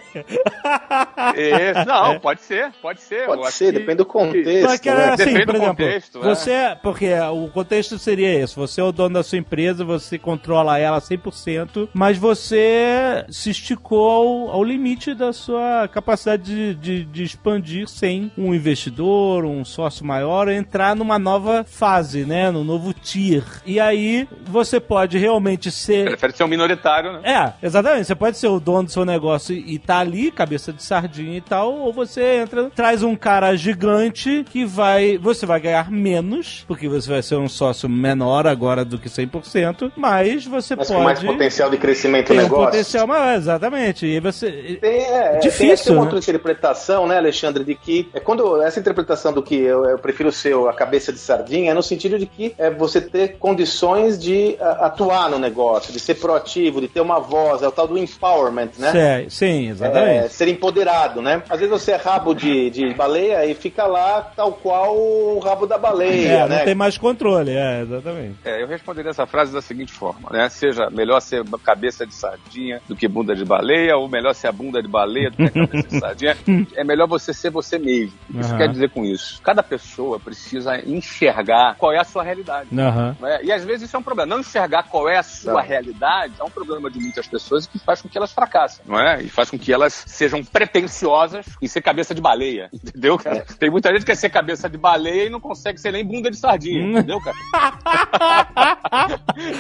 Esse- 1.37 1.85
não, 1.87 2.19
pode 2.21 2.41
ser, 2.43 2.73
pode 2.81 3.01
ser. 3.01 3.27
Pode 3.27 3.53
ser, 3.53 3.73
que- 3.73 3.79
depende 3.81 3.99
do 3.99 4.05
Só 4.05 4.09
contexto. 4.11 4.81
que 4.83 4.89
era 4.89 5.07
né? 5.07 5.13
assim, 5.15 5.25
Depende 5.25 5.47
por 5.47 5.53
do 5.53 5.57
exemplo, 5.59 5.77
contexto, 5.85 6.19
é. 6.19 6.23
você, 6.23 6.77
porque 6.83 7.13
o 7.33 7.49
contexto 7.49 7.99
seria 7.99 8.33
esse, 8.43 8.57
você 8.57 8.81
é 8.81 8.85
o 8.85 8.93
dono 8.93 9.15
da 9.15 9.23
sua 9.23 9.39
empresa, 9.39 9.85
você 9.85 10.19
controla 10.19 10.79
ela 10.79 11.01
100%, 11.01 11.89
mas 11.93 12.17
você 12.19 13.25
se 13.29 13.51
esticou 13.51 14.11
ao, 14.49 14.57
ao 14.57 14.65
limite 14.65 15.15
da 15.15 15.33
sua 15.33 15.89
capacidade 15.89 16.43
de, 16.43 16.75
de, 16.75 17.05
de 17.05 17.23
expandir 17.25 17.89
sem 17.89 18.31
um 18.37 18.55
investidor, 18.55 19.45
um 19.45 19.65
sócio 19.65 20.05
maior, 20.05 20.49
entrar 20.49 20.95
numa 20.97 21.19
nova 21.19 21.65
fase, 21.65 22.25
né, 22.25 22.51
no 22.51 22.65
novo 22.65 22.93
tier. 22.93 23.45
E 23.67 23.79
aí 23.81 24.29
você 24.45 24.79
pode 24.81 25.19
realmente 25.19 25.71
ser 25.71 26.05
Prefere 26.07 26.33
ser 26.33 26.45
um 26.45 26.49
minoritário, 26.49 27.13
né? 27.15 27.21
é, 27.61 27.67
exatamente. 27.67 28.07
Você 28.07 28.15
pode 28.15 28.37
ser 28.39 28.49
o 28.49 28.59
dono 28.61 28.85
do 28.85 28.91
seu 28.91 29.00
negócio 29.05 29.55
e 29.55 29.79
tá 29.79 29.99
ali, 29.99 30.31
cabeça 30.31 30.73
de 30.73 30.83
sardinha 30.83 31.37
e 31.37 31.41
tal, 31.41 31.73
ou 31.75 31.93
você 31.93 32.41
entra, 32.43 32.71
traz 32.71 33.03
um 33.03 33.15
cara 33.17 33.55
gigante 33.57 34.45
que 34.51 34.65
vai. 34.65 35.19
Você 35.19 35.47
vai 35.47 35.61
ganhar 35.61 35.91
menos, 35.91 36.65
porque 36.67 36.89
você 36.89 37.09
vai 37.11 37.23
ser 37.23 37.37
um 37.37 37.49
sócio 37.49 37.89
menor 37.89 38.47
agora 38.47 38.85
do 38.85 38.99
que 38.99 39.09
100%, 39.09 39.93
mas 39.97 40.47
você 40.47 40.77
Mas 40.77 40.89
pode. 40.89 40.99
com 40.99 41.05
mais 41.05 41.23
potencial 41.23 41.71
de 41.71 41.77
crescimento 41.77 42.29
do 42.29 42.35
ter 42.35 42.41
um 42.41 42.43
negócio. 42.43 42.67
potencial 42.67 43.07
maior, 43.07 43.37
exatamente. 43.37 44.07
E 44.07 44.21
você. 44.21 44.79
Tem, 44.81 45.01
é, 45.01 45.39
Difícil, 45.39 45.87
tem 45.87 45.95
né? 45.95 46.01
outra 46.01 46.19
interpretação, 46.19 47.07
né, 47.07 47.19
Alexandre, 47.19 47.65
de 47.65 47.75
que 47.75 48.09
é 48.15 48.21
quando 48.21 48.63
essa 48.63 48.81
interpretação 48.81 49.33
do 49.33 49.43
que 49.43 49.55
eu, 49.55 49.85
eu 49.85 49.99
prefiro 49.99 50.31
ser 50.33 50.55
a 50.69 50.73
cabeça 50.73 51.13
de 51.13 51.19
sardinha 51.19 51.71
é 51.71 51.75
no 51.75 51.83
sentido 51.83 52.19
de 52.19 52.27
que 52.27 52.55
é 52.59 52.71
você 52.71 53.01
ter 53.01 53.37
condições 53.39 54.19
de 54.19 54.57
a, 54.61 54.87
atuar 54.87 55.31
no 55.31 55.39
negócio, 55.39 55.93
de 55.93 56.01
ser 56.01 56.15
proativo, 56.15 56.81
de 56.81 56.89
ter 56.89 57.01
uma 57.01 57.19
voz, 57.21 57.63
é 57.63 57.69
o 57.69 57.73
tal 57.73 57.87
do 57.87 57.99
empowerment, 57.99 58.71
né? 58.79 58.90
Sé- 58.93 59.27
Sim, 59.29 59.67
É, 59.67 59.71
exatamente. 59.71 60.29
ser 60.35 60.49
empoderado, 60.49 61.21
né? 61.23 61.43
Às 61.49 61.61
vezes 61.61 61.71
você 61.71 61.93
é 61.93 61.97
rabo 61.97 62.35
de, 62.35 62.71
de 62.71 62.95
baleia 62.95 63.45
e 63.47 63.55
fica 63.55 63.87
lá 63.87 64.23
tal 64.23 64.55
qual 64.55 64.97
o 64.97 65.39
rabo 65.41 65.67
da 65.67 65.79
baleia, 65.79 66.29
É, 66.45 66.49
né? 66.49 66.59
não 66.59 66.65
tem 66.65 66.75
mais 66.75 66.97
controle, 66.99 67.51
é, 67.53 67.83
exatamente. 67.83 68.39
É, 68.45 68.63
eu 68.63 68.67
responderia 68.69 69.11
essa 69.11 69.27
frase 69.27 69.53
da 69.53 69.61
seguinte 69.63 69.93
forma, 69.93 70.29
né? 70.33 70.49
Seja 70.49 70.89
melhor 70.91 71.21
ser 71.21 71.43
cabeça 71.65 72.07
de 72.07 72.15
sardinha 72.15 72.81
do 72.89 72.97
que 72.97 73.09
bunda 73.09 73.35
de 73.35 73.45
baleia, 73.45 73.97
ou 73.97 74.09
melhor 74.11 74.35
ser 74.35 74.49
a 74.49 74.53
bunda 74.53 74.83
de 74.83 74.89
baleia 74.89 75.31
do 75.31 75.37
que 75.37 75.43
a 75.43 75.53
cabeça 75.53 75.89
de 75.89 75.99
sardinha. 75.99 76.37
É 76.77 76.85
melhor 76.85 77.09
você 77.09 77.33
ser 77.35 77.51
você 77.51 77.79
mesmo. 77.79 78.19
O 78.29 78.33
que 78.33 78.41
isso 78.41 78.51
Aham. 78.51 78.59
quer 78.59 78.69
dizer 78.69 78.91
com 78.91 79.05
isso? 79.05 79.41
Cada 79.43 79.63
pessoa 79.63 80.21
precisa 80.23 80.77
enxergar 80.87 81.75
qual 81.77 81.93
é 81.93 81.99
a 81.99 82.05
sua 82.05 82.23
realidade. 82.23 82.69
Aham. 82.79 83.17
não 83.19 83.29
é? 83.29 83.43
E 83.45 83.53
às 83.53 83.65
vezes 83.65 83.89
isso 83.89 83.97
é 83.97 83.99
um 83.99 84.03
problema. 84.03 84.29
Não 84.31 84.41
enxergar 84.41 84.85
qual 84.85 85.09
é 85.09 85.19
a 85.19 85.23
sua 85.23 85.55
Não. 85.55 85.61
realidade 85.61 86.35
é 86.41 86.45
um 86.45 86.51
problema 86.51 86.89
de 86.91 87.01
muitas 87.01 87.27
pessoas 87.29 87.67
que 87.67 87.79
faz 87.85 88.01
com 88.01 88.09
que 88.09 88.17
elas 88.17 88.33
fracassem, 88.33 88.80
não 88.87 88.99
é? 88.99 89.23
E 89.23 89.29
faz 89.29 89.51
com 89.51 89.59
que 89.59 89.73
elas 89.73 89.93
sejam 90.07 90.43
pretensiosas 90.45 91.47
em 91.61 91.67
ser 91.67 91.81
cabeça 91.83 92.15
de 92.15 92.21
baleia, 92.21 92.69
entendeu, 92.75 93.19
cara? 93.19 93.45
Tem 93.59 93.71
muita 93.71 93.91
gente 93.91 94.01
que 94.01 94.07
quer 94.07 94.17
ser 94.17 94.31
cabeça 94.31 94.69
de 94.69 94.77
baleia 94.79 95.27
e 95.27 95.31
não 95.31 95.41
consegue 95.41 95.81
ser 95.81 95.93
nem 95.93 96.05
bunda 96.05 96.31
de 96.31 96.37
sardinha, 96.37 96.85
Hum. 96.85 96.91
entendeu, 96.93 97.21
cara? 97.21 97.37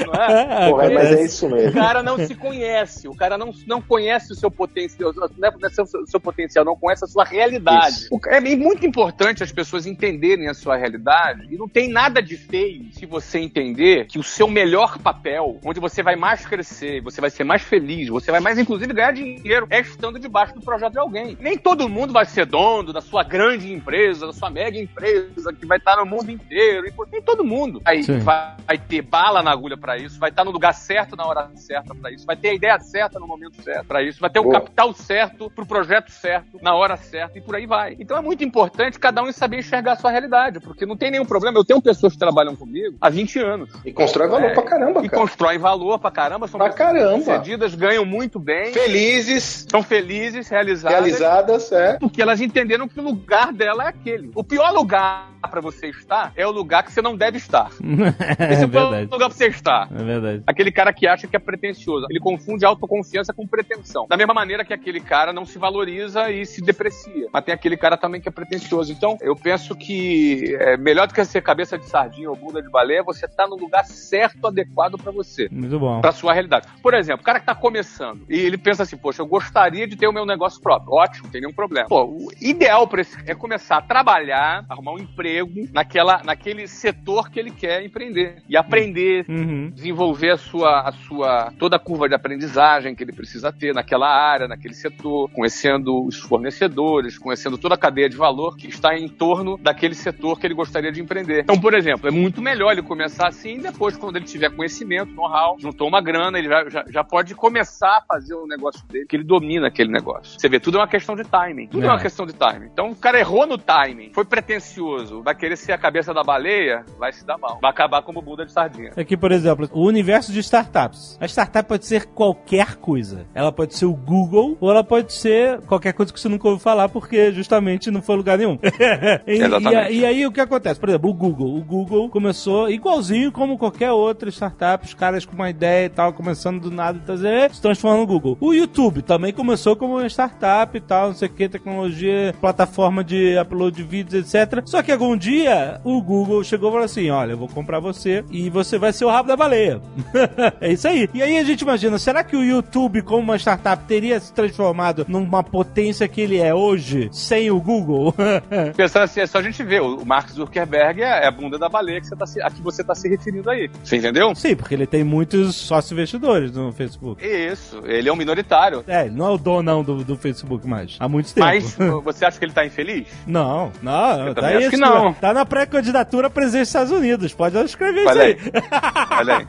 não 0.06 0.14
é? 0.22 0.70
Porra, 0.70 0.90
mas 0.90 1.12
é 1.12 1.24
isso 1.24 1.46
O 1.46 1.50
mesmo. 1.50 1.72
cara 1.80 2.02
não 2.02 2.18
se 2.18 2.34
conhece, 2.34 3.08
o 3.08 3.14
cara 3.14 3.36
não, 3.38 3.52
não 3.66 3.80
conhece 3.80 4.32
o 4.32 4.34
seu 4.36 4.50
potencial, 4.50 5.12
não 5.14 5.48
é 5.48 5.50
o 5.50 5.70
seu, 5.70 5.86
seu 6.06 6.20
potencial, 6.20 6.64
não 6.64 6.76
conhece 6.76 7.04
a 7.04 7.08
sua 7.08 7.24
realidade. 7.24 7.94
Isso. 7.96 8.08
O- 8.14 8.20
É 8.28 8.40
muito 8.40 8.86
importante 8.86 9.42
as 9.42 9.52
pessoas 9.52 9.86
entenderem 9.86 10.48
a 10.48 10.54
sua 10.54 10.76
realidade 10.76 11.46
e 11.50 11.56
não 11.56 11.68
tem 11.68 11.88
nada 11.88 12.22
de 12.22 12.36
feio 12.36 12.86
se 12.92 13.06
você 13.06 13.38
entender 13.38 14.06
que 14.06 14.18
o 14.18 14.22
seu 14.22 14.48
melhor 14.48 14.98
papel, 14.98 15.58
onde 15.64 15.80
você 15.80 16.02
vai 16.02 16.16
mais 16.16 16.44
crescer, 16.46 17.00
você 17.02 17.20
vai 17.20 17.30
ser 17.30 17.44
mais 17.44 17.62
feliz, 17.62 18.08
você 18.08 18.30
vai 18.30 18.40
mais 18.40 18.58
inclusive 18.58 18.92
ganhar 19.00 19.12
dinheiro, 19.12 19.66
é 19.70 19.80
estando 19.80 20.18
debaixo 20.18 20.54
do 20.54 20.60
projeto 20.60 20.92
de 20.92 20.98
alguém. 20.98 21.36
Nem 21.40 21.56
todo 21.56 21.88
mundo 21.88 22.12
vai 22.12 22.26
ser 22.26 22.44
dono 22.44 22.92
da 22.92 23.00
sua 23.00 23.22
grande 23.22 23.72
empresa, 23.72 24.26
da 24.26 24.32
sua 24.32 24.50
mega 24.50 24.78
empresa 24.78 25.52
que 25.52 25.66
vai 25.66 25.78
estar 25.78 25.96
no 25.96 26.04
mundo 26.06 26.30
inteiro. 26.30 26.86
E, 26.86 26.92
nem 27.10 27.22
todo 27.22 27.42
mundo 27.44 27.80
vai, 28.22 28.54
vai 28.66 28.78
ter 28.78 29.02
bala 29.02 29.42
na 29.42 29.50
agulha 29.50 29.76
pra 29.76 29.96
isso, 29.96 30.18
vai 30.20 30.30
estar 30.30 30.44
no 30.44 30.50
lugar 30.50 30.74
certo 30.74 31.16
na 31.16 31.26
hora 31.26 31.48
certa 31.56 31.94
pra 31.94 32.10
isso, 32.10 32.26
vai 32.26 32.36
ter 32.36 32.50
a 32.50 32.54
ideia 32.54 32.78
certa 32.80 33.18
no 33.18 33.26
momento 33.26 33.60
certo 33.62 33.86
pra 33.86 34.02
isso, 34.02 34.20
vai 34.20 34.28
ter 34.30 34.38
o 34.40 34.44
Boa. 34.44 34.54
capital 34.60 34.92
certo 34.92 35.50
pro 35.50 35.64
projeto 35.64 36.10
certo 36.10 36.58
na 36.60 36.74
hora 36.74 36.96
certa 36.96 37.38
e 37.38 37.40
por 37.40 37.56
aí 37.56 37.66
vai. 37.66 37.96
Então 37.98 38.16
é 38.16 38.20
muito 38.20 38.44
importante 38.44 38.98
cada 38.98 39.22
um 39.22 39.32
saber 39.32 39.58
enxergar 39.58 39.92
a 39.92 39.96
sua 39.96 40.10
realidade, 40.10 40.60
porque 40.60 40.84
não 40.84 40.96
tem 40.96 41.10
nenhum 41.10 41.24
problema. 41.24 41.58
Eu 41.58 41.64
tenho 41.64 41.80
pessoas 41.80 42.12
que 42.12 42.18
trabalham 42.18 42.54
comigo 42.54 42.96
há 43.00 43.08
20 43.08 43.38
anos 43.38 43.70
E 43.84 43.92
constrói 43.92 44.28
valor 44.28 44.50
É, 44.50 44.54
pra 44.54 44.62
caramba, 44.62 45.04
e 45.04 45.08
cara. 45.08 45.22
constroem 45.22 45.58
valor 45.58 45.98
pra 45.98 46.10
caramba, 46.10 46.46
são 46.48 46.58
Pra 46.58 46.70
caramba. 46.70 47.18
sucedidas, 47.18 47.74
ganham 47.74 48.04
muito 48.04 48.38
bem, 48.38 48.72
Felizes, 48.90 49.66
são 49.68 49.82
felizes, 49.82 50.48
realizadas. 50.48 50.98
realizadas, 50.98 51.72
é. 51.72 51.98
Porque 51.98 52.20
elas 52.20 52.40
entenderam 52.40 52.88
que 52.88 52.98
o 52.98 53.02
lugar 53.02 53.52
dela 53.52 53.84
é 53.84 53.88
aquele. 53.88 54.30
O 54.34 54.42
pior 54.42 54.72
lugar 54.72 55.29
para 55.48 55.60
você 55.60 55.88
estar 55.88 56.32
é 56.36 56.46
o 56.46 56.50
lugar 56.50 56.82
que 56.82 56.92
você 56.92 57.02
não 57.02 57.16
deve 57.16 57.38
estar. 57.38 57.70
é 58.38 58.52
Esse 58.52 58.64
é, 58.64 58.66
verdade. 58.66 59.06
o 59.06 59.12
lugar 59.12 59.28
pra 59.28 59.36
você 59.36 59.46
estar. 59.48 59.88
É 59.92 60.02
verdade. 60.02 60.42
Aquele 60.46 60.70
cara 60.70 60.92
que 60.92 61.06
acha 61.06 61.26
que 61.26 61.36
é 61.36 61.38
pretencioso. 61.38 62.06
Ele 62.10 62.20
confunde 62.20 62.64
autoconfiança 62.64 63.32
com 63.32 63.46
pretensão. 63.46 64.06
Da 64.08 64.16
mesma 64.16 64.34
maneira 64.34 64.64
que 64.64 64.72
aquele 64.72 65.00
cara 65.00 65.32
não 65.32 65.44
se 65.44 65.58
valoriza 65.58 66.30
e 66.30 66.44
se 66.44 66.60
deprecia. 66.62 67.28
Mas 67.32 67.44
tem 67.44 67.54
aquele 67.54 67.76
cara 67.76 67.96
também 67.96 68.20
que 68.20 68.28
é 68.28 68.32
pretencioso. 68.32 68.92
Então, 68.92 69.16
eu 69.20 69.34
penso 69.34 69.74
que 69.74 70.56
é 70.60 70.76
melhor 70.76 71.06
do 71.06 71.14
que 71.14 71.24
ser 71.24 71.42
cabeça 71.42 71.78
de 71.78 71.86
sardinha 71.86 72.30
ou 72.30 72.36
bunda 72.36 72.62
de 72.62 72.70
baleia, 72.70 73.02
você 73.02 73.26
tá 73.28 73.46
no 73.46 73.56
lugar 73.56 73.84
certo, 73.84 74.46
adequado 74.46 74.96
para 74.98 75.12
você. 75.12 75.48
Muito 75.50 75.78
bom. 75.78 76.00
Pra 76.00 76.12
sua 76.12 76.32
realidade. 76.32 76.66
Por 76.82 76.94
exemplo, 76.94 77.22
o 77.22 77.24
cara 77.24 77.40
que 77.40 77.46
tá 77.46 77.54
começando 77.54 78.24
e 78.28 78.38
ele 78.38 78.58
pensa 78.58 78.82
assim, 78.82 78.96
poxa, 78.96 79.22
eu 79.22 79.26
gostaria 79.26 79.86
de 79.86 79.96
ter 79.96 80.06
o 80.06 80.12
meu 80.12 80.26
negócio 80.26 80.60
próprio. 80.60 80.92
Ótimo, 80.94 81.28
tem 81.28 81.40
nenhum 81.40 81.52
problema. 81.52 81.88
Pô, 81.88 82.04
o 82.04 82.28
ideal 82.40 82.86
para 82.86 83.00
esse 83.00 83.16
é 83.26 83.34
começar 83.34 83.78
a 83.78 83.82
trabalhar, 83.82 84.64
arrumar 84.68 84.92
um 84.92 84.98
emprego 84.98 85.29
naquela, 85.72 86.22
naquele 86.24 86.66
setor 86.66 87.30
que 87.30 87.38
ele 87.38 87.50
quer 87.50 87.84
empreender. 87.84 88.42
E 88.48 88.56
aprender, 88.56 89.24
Uhum. 89.28 89.70
desenvolver 89.74 90.30
a 90.30 90.36
sua, 90.36 90.80
a 90.88 90.92
sua 90.92 91.52
toda 91.58 91.76
a 91.76 91.78
curva 91.78 92.08
de 92.08 92.14
aprendizagem 92.14 92.94
que 92.94 93.02
ele 93.02 93.12
precisa 93.12 93.52
ter 93.52 93.74
naquela 93.74 94.08
área, 94.08 94.48
naquele 94.48 94.74
setor, 94.74 95.30
conhecendo 95.30 96.04
os 96.04 96.18
fornecedores, 96.18 97.18
conhecendo 97.18 97.56
toda 97.58 97.74
a 97.74 97.78
cadeia 97.78 98.08
de 98.08 98.16
valor 98.16 98.56
que 98.56 98.66
está 98.68 98.96
em 98.96 99.08
torno 99.08 99.56
daquele 99.58 99.94
setor 99.94 100.38
que 100.38 100.46
ele 100.46 100.54
gostaria 100.54 100.90
de 100.92 101.00
empreender. 101.00 101.40
Então, 101.42 101.58
por 101.60 101.74
exemplo, 101.74 102.08
é 102.08 102.10
muito 102.10 102.40
melhor 102.42 102.72
ele 102.72 102.82
começar 102.82 103.28
assim, 103.28 103.58
depois, 103.58 103.96
quando 103.96 104.16
ele 104.16 104.24
tiver 104.24 104.50
conhecimento, 104.50 105.12
know-how, 105.14 105.56
juntou 105.58 105.88
uma 105.88 106.00
grana, 106.00 106.38
ele 106.38 106.48
já, 106.48 106.68
já, 106.68 106.84
já 106.88 107.04
pode 107.04 107.34
começar 107.34 107.98
a 107.98 108.02
fazer 108.02 108.34
o 108.34 108.46
negócio 108.46 108.84
dele, 108.88 109.06
que 109.06 109.16
ele 109.16 109.24
domina 109.24 109.68
aquele 109.68 109.90
negócio. 109.90 110.38
Você 110.38 110.48
vê, 110.48 110.58
tudo 110.58 110.78
é 110.78 110.80
uma 110.80 110.88
questão 110.88 111.14
de 111.14 111.24
timing. 111.24 111.66
Tudo 111.68 111.84
é, 111.84 111.86
É. 111.88 111.90
uma 111.90 112.00
questão 112.00 112.26
de 112.26 112.32
timing. 112.32 112.66
Então, 112.72 112.90
o 112.90 112.96
cara 112.96 113.18
errou 113.18 113.46
no 113.46 113.58
timing, 113.58 114.10
foi 114.12 114.24
pretencioso, 114.24 115.19
vai 115.22 115.34
querer 115.34 115.56
ser 115.56 115.72
a 115.72 115.78
cabeça 115.78 116.12
da 116.14 116.22
baleia, 116.22 116.84
vai 116.98 117.12
se 117.12 117.24
dar 117.24 117.38
mal. 117.38 117.58
Vai 117.60 117.70
acabar 117.70 118.02
como 118.02 118.20
bunda 118.22 118.44
de 118.44 118.52
sardinha. 118.52 118.90
Aqui, 118.96 119.16
por 119.16 119.32
exemplo, 119.32 119.68
o 119.72 119.84
universo 119.86 120.32
de 120.32 120.40
startups. 120.40 121.16
A 121.20 121.26
startup 121.26 121.68
pode 121.68 121.86
ser 121.86 122.06
qualquer 122.06 122.76
coisa. 122.76 123.26
Ela 123.34 123.52
pode 123.52 123.74
ser 123.74 123.86
o 123.86 123.92
Google 123.94 124.56
ou 124.60 124.70
ela 124.70 124.84
pode 124.84 125.12
ser 125.12 125.60
qualquer 125.62 125.92
coisa 125.92 126.12
que 126.12 126.20
você 126.20 126.28
nunca 126.28 126.48
ouviu 126.48 126.62
falar 126.62 126.88
porque 126.88 127.32
justamente 127.32 127.90
não 127.90 128.02
foi 128.02 128.16
lugar 128.16 128.38
nenhum. 128.38 128.58
e, 129.26 129.32
Exatamente. 129.32 129.92
e- 129.92 130.00
e 130.00 130.04
aí 130.06 130.26
o 130.26 130.32
que 130.32 130.40
acontece? 130.40 130.78
Por 130.80 130.88
exemplo, 130.88 131.10
o 131.10 131.14
Google. 131.14 131.56
O 131.56 131.62
Google 131.64 132.08
começou 132.08 132.70
igualzinho 132.70 133.30
como 133.32 133.58
qualquer 133.58 133.92
outra 133.92 134.30
startup, 134.30 134.84
os 134.84 134.94
caras 134.94 135.24
com 135.24 135.34
uma 135.34 135.50
ideia 135.50 135.86
e 135.86 135.88
tal, 135.88 136.12
começando 136.12 136.60
do 136.60 136.70
nada, 136.70 136.98
então, 137.02 137.16
se 137.16 137.60
transformando 137.60 138.00
no 138.00 138.06
Google. 138.06 138.36
O 138.40 138.52
YouTube 138.52 139.02
também 139.02 139.32
começou 139.32 139.76
como 139.76 139.94
uma 139.98 140.06
startup 140.06 140.76
e 140.76 140.80
tal, 140.80 141.08
não 141.08 141.14
sei 141.14 141.28
o 141.28 141.32
que, 141.32 141.48
tecnologia, 141.48 142.34
plataforma 142.40 143.02
de 143.04 143.36
upload 143.38 143.76
de 143.76 143.82
vídeos, 143.82 144.34
etc. 144.34 144.62
Só 144.64 144.82
que 144.82 144.90
algum 144.92 145.09
dia 145.16 145.80
o 145.84 146.00
Google 146.00 146.42
chegou 146.44 146.70
e 146.70 146.72
falou 146.72 146.84
assim: 146.84 147.10
olha, 147.10 147.32
eu 147.32 147.38
vou 147.38 147.48
comprar 147.48 147.80
você 147.80 148.24
e 148.30 148.50
você 148.50 148.78
vai 148.78 148.92
ser 148.92 149.04
o 149.04 149.10
rabo 149.10 149.28
da 149.28 149.36
baleia. 149.36 149.80
é 150.60 150.72
isso 150.72 150.86
aí. 150.88 151.08
E 151.12 151.22
aí 151.22 151.38
a 151.38 151.44
gente 151.44 151.62
imagina, 151.62 151.98
será 151.98 152.22
que 152.24 152.36
o 152.36 152.44
YouTube, 152.44 153.02
como 153.02 153.22
uma 153.22 153.36
startup, 153.36 153.84
teria 153.84 154.18
se 154.20 154.32
transformado 154.32 155.04
numa 155.08 155.42
potência 155.42 156.08
que 156.08 156.20
ele 156.20 156.38
é 156.38 156.54
hoje 156.54 157.08
sem 157.12 157.50
o 157.50 157.60
Google? 157.60 158.14
Pensando 158.76 159.02
assim, 159.04 159.20
é 159.20 159.26
só 159.26 159.38
a 159.38 159.42
gente 159.42 159.62
ver. 159.62 159.80
O 159.80 160.04
Mark 160.04 160.30
Zuckerberg 160.30 161.02
é 161.02 161.26
a 161.26 161.30
bunda 161.30 161.58
da 161.58 161.68
baleia 161.68 162.00
que 162.00 162.06
você 162.06 162.16
tá 162.16 162.26
se, 162.26 162.40
a 162.42 162.50
que 162.50 162.62
você 162.62 162.82
tá 162.84 162.94
se 162.94 163.08
referindo 163.08 163.48
aí. 163.50 163.70
Você 163.82 163.96
entendeu? 163.96 164.34
Sim, 164.34 164.56
porque 164.56 164.74
ele 164.74 164.86
tem 164.86 165.04
muitos 165.04 165.56
sócios 165.56 165.92
investidores 165.92 166.52
no 166.52 166.72
Facebook. 166.72 167.24
Isso, 167.24 167.82
ele 167.84 168.08
é 168.08 168.12
um 168.12 168.16
minoritário. 168.16 168.84
É, 168.86 169.06
ele 169.06 169.14
não 169.14 169.26
é 169.26 169.30
o 169.30 169.38
donão 169.38 169.82
do, 169.82 170.04
do 170.04 170.16
Facebook 170.16 170.66
mais. 170.66 170.96
Há 170.98 171.08
muito 171.08 171.32
tempo. 171.32 171.46
Mas 171.46 171.76
você 172.04 172.24
acha 172.24 172.38
que 172.38 172.44
ele 172.44 172.52
tá 172.52 172.64
infeliz? 172.64 173.08
Não, 173.26 173.70
não, 173.82 174.26
Eu 174.28 174.34
tá 174.34 174.42
também 174.42 174.56
acho 174.56 174.60
isso, 174.60 174.70
que 174.70 174.76
não. 174.76 174.99
Tá 175.20 175.32
na 175.32 175.44
pré-candidatura 175.44 176.26
à 176.26 176.30
presidência 176.30 176.80
dos 176.80 176.90
Estados 176.90 176.92
Unidos. 176.92 177.34
Pode 177.34 177.56
escrever 177.58 178.06
Olha 178.06 178.22
aí. 178.22 178.32
isso 178.32 178.50
aí. 178.52 179.18
Olha 179.18 179.36
aí. 179.38 179.44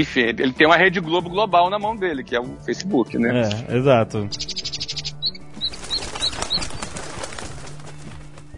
Enfim, 0.00 0.20
ele 0.20 0.52
tem 0.52 0.66
uma 0.66 0.76
rede 0.76 1.00
Globo 1.00 1.28
global 1.28 1.68
na 1.68 1.78
mão 1.78 1.96
dele, 1.96 2.22
que 2.22 2.34
é 2.36 2.40
o 2.40 2.56
Facebook, 2.64 3.18
né? 3.18 3.48
É, 3.68 3.76
exato. 3.76 4.28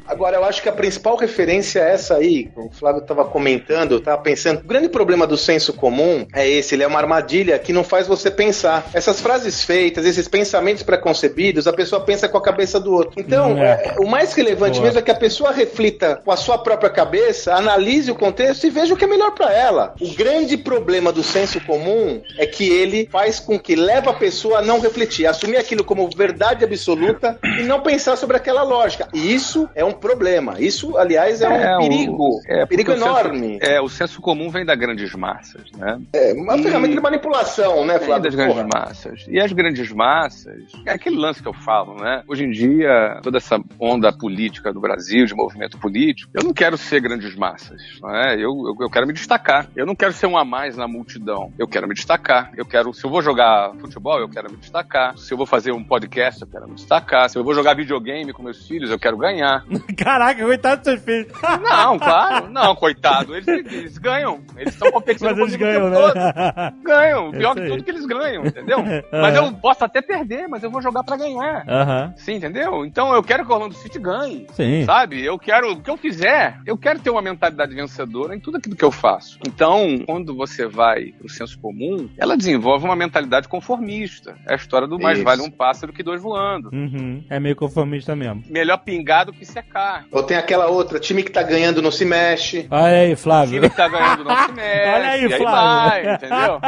Agora, 0.06 0.37
eu 0.37 0.44
acho 0.44 0.62
que 0.62 0.68
a 0.68 0.73
principal 0.73 1.16
referência 1.16 1.80
é 1.80 1.92
essa 1.92 2.16
aí, 2.16 2.50
o 2.56 2.70
Flávio 2.70 3.00
estava 3.02 3.25
comentando, 3.25 3.92
eu 3.92 3.99
estava 3.99 4.20
pensando. 4.20 4.61
O 4.61 4.66
grande 4.66 4.88
problema 4.88 5.26
do 5.26 5.37
senso 5.37 5.73
comum 5.73 6.26
é 6.34 6.49
esse: 6.49 6.75
ele 6.75 6.82
é 6.82 6.87
uma 6.87 6.99
armadilha 6.99 7.58
que 7.58 7.73
não 7.73 7.82
faz 7.84 8.06
você 8.06 8.30
pensar. 8.30 8.87
Essas 8.92 9.20
frases 9.20 9.64
feitas, 9.64 10.04
esses 10.04 10.28
pensamentos 10.28 10.82
preconcebidos, 10.82 11.66
a 11.66 11.73
pessoa 11.73 12.00
pensa 12.02 12.28
com 12.28 12.37
a 12.37 12.42
cabeça 12.42 12.78
do 12.78 12.92
outro. 12.92 13.12
Então, 13.18 13.56
É. 13.58 13.94
é, 13.94 13.94
o 13.99 14.06
mais 14.06 14.34
relevante 14.34 14.75
Boa. 14.75 14.84
mesmo 14.87 14.99
é 14.99 15.02
que 15.02 15.11
a 15.11 15.14
pessoa 15.14 15.52
reflita 15.52 16.20
com 16.25 16.30
a 16.30 16.37
sua 16.37 16.58
própria 16.58 16.90
cabeça, 16.90 17.54
analise 17.54 18.11
o 18.11 18.14
contexto 18.14 18.66
e 18.66 18.70
veja 18.70 18.94
o 18.94 18.96
que 18.96 19.04
é 19.04 19.08
melhor 19.08 19.32
para 19.32 19.52
ela. 19.52 19.94
O 20.00 20.14
grande 20.14 20.56
problema 20.56 21.12
do 21.12 21.23
senso 21.23 21.61
comum 21.61 22.20
é 22.38 22.46
que 22.46 22.68
ele 22.68 23.08
faz 23.11 23.40
com 23.40 23.58
que 23.58 23.75
leva 23.75 24.11
a 24.11 24.14
pessoa 24.14 24.58
a 24.58 24.62
não 24.62 24.80
refletir, 24.80 25.26
a 25.26 25.30
assumir 25.30 25.56
aquilo 25.56 25.84
como 25.84 26.08
verdade 26.14 26.64
absoluta 26.64 27.38
e 27.58 27.62
não 27.62 27.80
pensar 27.80 28.16
sobre 28.16 28.37
aquela 28.37 28.62
lógica. 28.62 29.08
E 29.12 29.34
isso 29.34 29.68
é 29.75 29.84
um 29.84 29.93
problema. 29.96 30.54
Isso, 30.58 30.96
aliás, 30.96 31.40
é 31.40 31.48
um 31.48 31.54
o- 31.76 31.78
perigo. 31.88 32.40
é, 32.46 32.66
perigo 32.66 32.90
porque 32.90 32.92
o 32.92 33.04
senso- 33.04 33.18
enorme. 33.20 33.58
é, 33.60 33.80
o 33.80 33.88
senso 33.88 34.20
comum 34.20 34.50
vem 34.50 34.64
das 34.64 34.78
grandes 34.78 35.14
massas, 35.14 35.70
né? 35.76 36.00
É 36.12 36.32
uma 36.32 36.56
ferramenta 36.58 36.94
de 36.94 37.00
manipulação, 37.00 37.84
né, 37.84 37.98
Vem 37.98 38.06
Flávio? 38.06 38.24
das 38.24 38.34
grandes 38.34 38.56
Porra. 38.56 38.68
massas. 38.74 39.24
E 39.28 39.40
as 39.40 39.52
grandes 39.52 39.92
massas, 39.92 40.62
é 40.86 40.92
aquele 40.92 41.16
lance 41.16 41.42
que 41.42 41.48
eu 41.48 41.52
falo, 41.54 41.94
né? 41.96 42.22
Hoje 42.28 42.44
em 42.44 42.50
dia, 42.50 43.20
toda 43.22 43.38
essa 43.38 43.58
onda 43.78 44.12
política 44.12 44.72
do 44.72 44.80
Brasil, 44.80 45.26
de 45.26 45.34
movimento 45.34 45.78
político, 45.78 46.30
eu 46.34 46.42
não 46.44 46.52
quero 46.52 46.76
ser 46.76 47.00
grandes 47.00 47.34
massas, 47.36 47.80
não 48.00 48.14
é? 48.14 48.34
Eu, 48.34 48.50
eu, 48.66 48.76
eu 48.80 48.90
quero 48.90 49.06
me 49.06 49.12
destacar. 49.12 49.68
Eu 49.76 49.86
não 49.86 49.94
quero 49.94 50.12
ser 50.12 50.26
um 50.26 50.36
a 50.36 50.44
mais 50.44 50.76
na 50.76 50.86
multidão. 50.88 51.52
Eu 51.58 51.66
quero 51.68 51.86
me 51.88 51.94
destacar. 51.94 52.50
Eu 52.56 52.64
quero, 52.64 52.92
se 52.92 53.04
eu 53.04 53.10
vou 53.10 53.22
jogar 53.22 53.72
futebol, 53.80 54.18
eu 54.18 54.28
quero 54.28 54.50
me 54.50 54.56
destacar. 54.56 55.16
Se 55.18 55.32
eu 55.32 55.36
vou 55.38 55.46
fazer 55.46 55.72
um 55.72 55.82
podcast, 55.84 56.42
eu 56.42 56.48
quero 56.48 56.68
me 56.68 56.74
destacar. 56.74 57.28
Se 57.28 57.38
eu 57.38 57.44
vou 57.44 57.54
jogar 57.54 57.74
videogame 57.74 58.32
com 58.32 58.42
meus 58.42 58.66
filhos, 58.66 58.90
eu 58.90 58.98
quero 58.98 59.16
ganhar. 59.16 59.64
Caraca, 59.96 60.44
coitado 60.44 60.76
dos 60.82 60.84
seus 60.84 61.02
filhos. 61.02 61.32
Não, 61.62 61.98
claro. 61.98 62.48
Não, 62.54 62.74
coitado. 62.74 63.34
Eles, 63.34 63.46
eles 63.48 63.98
ganham. 63.98 64.40
Eles 64.56 64.72
estão 64.74 64.90
competindo 64.90 65.30
Mas 65.30 65.38
eles 65.38 65.54
o 65.54 65.58
ganham, 65.58 65.90
tempo 65.90 66.02
todo. 66.02 66.14
né? 66.14 66.72
Ganham. 66.84 67.30
Pior 67.32 67.50
Isso 67.50 67.54
que 67.54 67.60
aí. 67.60 67.68
tudo 67.68 67.84
que 67.84 67.90
eles 67.90 68.06
ganham, 68.06 68.46
entendeu? 68.46 68.78
Mas 69.12 69.34
eu 69.36 69.52
posso 69.54 69.84
até 69.84 70.00
perder, 70.02 70.48
mas 70.48 70.62
eu 70.62 70.70
vou 70.70 70.80
jogar 70.82 71.02
pra 71.04 71.16
ganhar. 71.16 71.64
Aham. 71.68 72.14
Sim, 72.16 72.34
entendeu? 72.34 72.84
Então 72.84 73.12
eu 73.14 73.22
quero 73.22 73.44
que 73.44 73.50
o 73.50 73.54
Orlando 73.54 73.74
City 73.74 73.98
ganhe. 73.98 74.46
Sim. 74.52 74.84
Sabe? 74.84 75.24
Eu 75.24 75.38
quero, 75.38 75.72
o 75.72 75.80
que 75.82 75.90
eu 75.90 75.96
fizer, 75.96 76.58
eu 76.66 76.76
quero 76.76 77.00
ter 77.00 77.10
uma 77.10 77.22
mentalidade 77.22 77.74
vencedora 77.74 78.34
em 78.34 78.40
tudo 78.40 78.58
aquilo 78.58 78.76
que 78.76 78.84
eu 78.84 78.92
faço. 78.92 79.38
Então, 79.46 80.02
quando 80.06 80.34
você 80.34 80.66
vai 80.66 81.06
pro 81.18 81.28
senso 81.28 81.58
comum, 81.58 82.08
ela 82.18 82.36
desenvolve 82.36 82.84
uma 82.84 82.96
mentalidade 82.96 83.48
conformista. 83.48 84.36
É 84.48 84.52
a 84.54 84.56
história 84.56 84.86
do 84.86 84.98
mais 84.98 85.18
Isso. 85.18 85.24
vale 85.24 85.42
um 85.42 85.50
pássaro 85.50 85.92
que 85.92 86.02
dois 86.02 86.22
voando. 86.22 86.70
Uhum. 86.72 87.24
É 87.28 87.38
meio 87.40 87.56
conformista 87.56 88.14
mesmo. 88.14 88.42
Melhor 88.48 88.78
pingar 88.78 89.26
do 89.26 89.32
que 89.32 89.44
secar. 89.75 90.07
Ou 90.12 90.23
tem 90.23 90.37
aquela 90.37 90.69
outra, 90.69 91.00
time 91.00 91.23
que 91.23 91.33
tá 91.33 91.43
ganhando 91.43 91.83
não 91.83 91.90
se 91.90 92.04
mexe. 92.04 92.66
Olha 92.71 92.99
aí, 93.00 93.16
Flávio. 93.16 93.54
time 93.54 93.69
que 93.71 93.76
tá 93.76 93.88
ganhando 93.88 94.25
não 94.25 94.37
se 94.47 94.52
mexe. 94.54 94.88
Olha 94.88 95.11
aí, 95.11 95.23
e 95.23 95.33
aí 95.35 95.38
Flávio. 95.38 96.04
vai, 96.04 96.14
entendeu? 96.14 96.61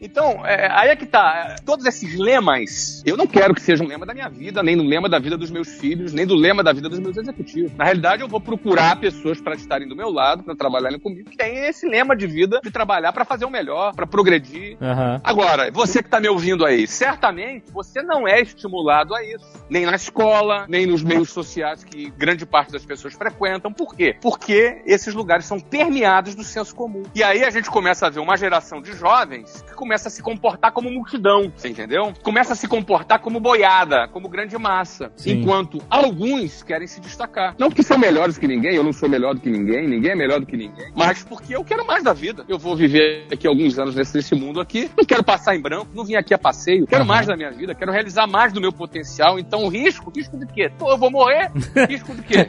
Então, 0.00 0.46
é, 0.46 0.68
aí 0.72 0.88
é 0.90 0.96
que 0.96 1.06
tá. 1.06 1.56
Todos 1.64 1.84
esses 1.86 2.16
lemas, 2.16 3.02
eu 3.04 3.16
não 3.16 3.26
quero 3.26 3.54
que 3.54 3.62
sejam 3.62 3.86
um 3.86 3.88
lema 3.88 4.06
da 4.06 4.14
minha 4.14 4.28
vida, 4.28 4.62
nem 4.62 4.76
no 4.76 4.84
lema 4.84 5.08
da 5.08 5.18
vida 5.18 5.36
dos 5.36 5.50
meus 5.50 5.68
filhos, 5.80 6.12
nem 6.12 6.26
do 6.26 6.34
lema 6.34 6.62
da 6.62 6.72
vida 6.72 6.88
dos 6.88 6.98
meus 6.98 7.16
executivos. 7.16 7.72
Na 7.76 7.84
realidade, 7.84 8.22
eu 8.22 8.28
vou 8.28 8.40
procurar 8.40 8.96
pessoas 9.00 9.40
para 9.40 9.54
estarem 9.54 9.88
do 9.88 9.96
meu 9.96 10.10
lado, 10.10 10.42
para 10.42 10.54
trabalharem 10.54 10.98
comigo, 10.98 11.30
que 11.30 11.36
têm 11.36 11.64
esse 11.66 11.88
lema 11.88 12.14
de 12.14 12.26
vida 12.26 12.60
de 12.62 12.70
trabalhar 12.70 13.12
para 13.12 13.24
fazer 13.24 13.46
o 13.46 13.50
melhor, 13.50 13.94
para 13.94 14.06
progredir. 14.06 14.76
Aham. 14.80 15.20
Agora, 15.24 15.70
você 15.72 16.02
que 16.02 16.08
tá 16.08 16.20
me 16.20 16.28
ouvindo 16.28 16.64
aí, 16.64 16.86
certamente 16.86 17.64
você 17.72 18.02
não 18.02 18.28
é 18.28 18.40
estimulado 18.40 19.14
a 19.14 19.24
isso. 19.24 19.44
Nem 19.68 19.86
na 19.86 19.96
escola, 19.96 20.66
nem 20.68 20.86
nos 20.86 21.02
meios 21.02 21.30
sociais 21.30 21.82
que 21.82 22.10
grande 22.20 22.44
parte 22.44 22.70
das 22.70 22.84
pessoas 22.84 23.14
frequentam. 23.14 23.72
Por 23.72 23.96
quê? 23.96 24.14
Porque 24.20 24.82
esses 24.84 25.14
lugares 25.14 25.46
são 25.46 25.58
permeados 25.58 26.34
do 26.34 26.44
senso 26.44 26.74
comum. 26.74 27.02
E 27.14 27.22
aí 27.22 27.42
a 27.42 27.50
gente 27.50 27.70
começa 27.70 28.06
a 28.06 28.10
ver 28.10 28.20
uma 28.20 28.36
geração 28.36 28.82
de 28.82 28.92
jovens 28.92 29.64
que 29.66 29.74
começa 29.74 30.08
a 30.08 30.10
se 30.10 30.22
comportar 30.22 30.70
como 30.70 30.90
multidão, 30.90 31.50
você 31.56 31.70
entendeu? 31.70 32.12
Começa 32.22 32.52
a 32.52 32.56
se 32.56 32.68
comportar 32.68 33.20
como 33.20 33.40
boiada, 33.40 34.06
como 34.08 34.28
grande 34.28 34.56
massa. 34.58 35.10
Sim. 35.16 35.40
Enquanto 35.40 35.82
alguns 35.88 36.62
querem 36.62 36.86
se 36.86 37.00
destacar. 37.00 37.54
Não 37.58 37.70
porque 37.70 37.82
são 37.82 37.98
melhores 37.98 38.36
que 38.36 38.46
ninguém, 38.46 38.76
eu 38.76 38.84
não 38.84 38.92
sou 38.92 39.08
melhor 39.08 39.34
do 39.34 39.40
que 39.40 39.48
ninguém, 39.48 39.88
ninguém 39.88 40.10
é 40.10 40.14
melhor 40.14 40.40
do 40.40 40.46
que 40.46 40.56
ninguém, 40.58 40.92
mas 40.94 41.24
porque 41.24 41.56
eu 41.56 41.64
quero 41.64 41.86
mais 41.86 42.04
da 42.04 42.12
vida. 42.12 42.44
Eu 42.46 42.58
vou 42.58 42.76
viver 42.76 43.26
aqui 43.32 43.46
alguns 43.46 43.78
anos 43.78 43.94
nesse, 43.94 44.14
nesse 44.14 44.34
mundo 44.34 44.60
aqui, 44.60 44.90
não 44.94 45.06
quero 45.06 45.24
passar 45.24 45.56
em 45.56 45.60
branco, 45.60 45.88
não 45.94 46.04
vim 46.04 46.16
aqui 46.16 46.34
a 46.34 46.38
passeio, 46.38 46.86
quero 46.86 47.06
mais 47.06 47.26
da 47.26 47.34
minha 47.34 47.50
vida, 47.50 47.74
quero 47.74 47.90
realizar 47.90 48.26
mais 48.26 48.52
do 48.52 48.60
meu 48.60 48.72
potencial. 48.72 49.38
Então, 49.38 49.66
risco, 49.68 50.12
risco 50.14 50.36
de 50.36 50.46
quê? 50.46 50.70
Pô, 50.78 50.90
eu 50.90 50.98
vou 50.98 51.10
morrer, 51.10 51.50
risco 51.88 52.09
de 52.14 52.22
quê? 52.22 52.48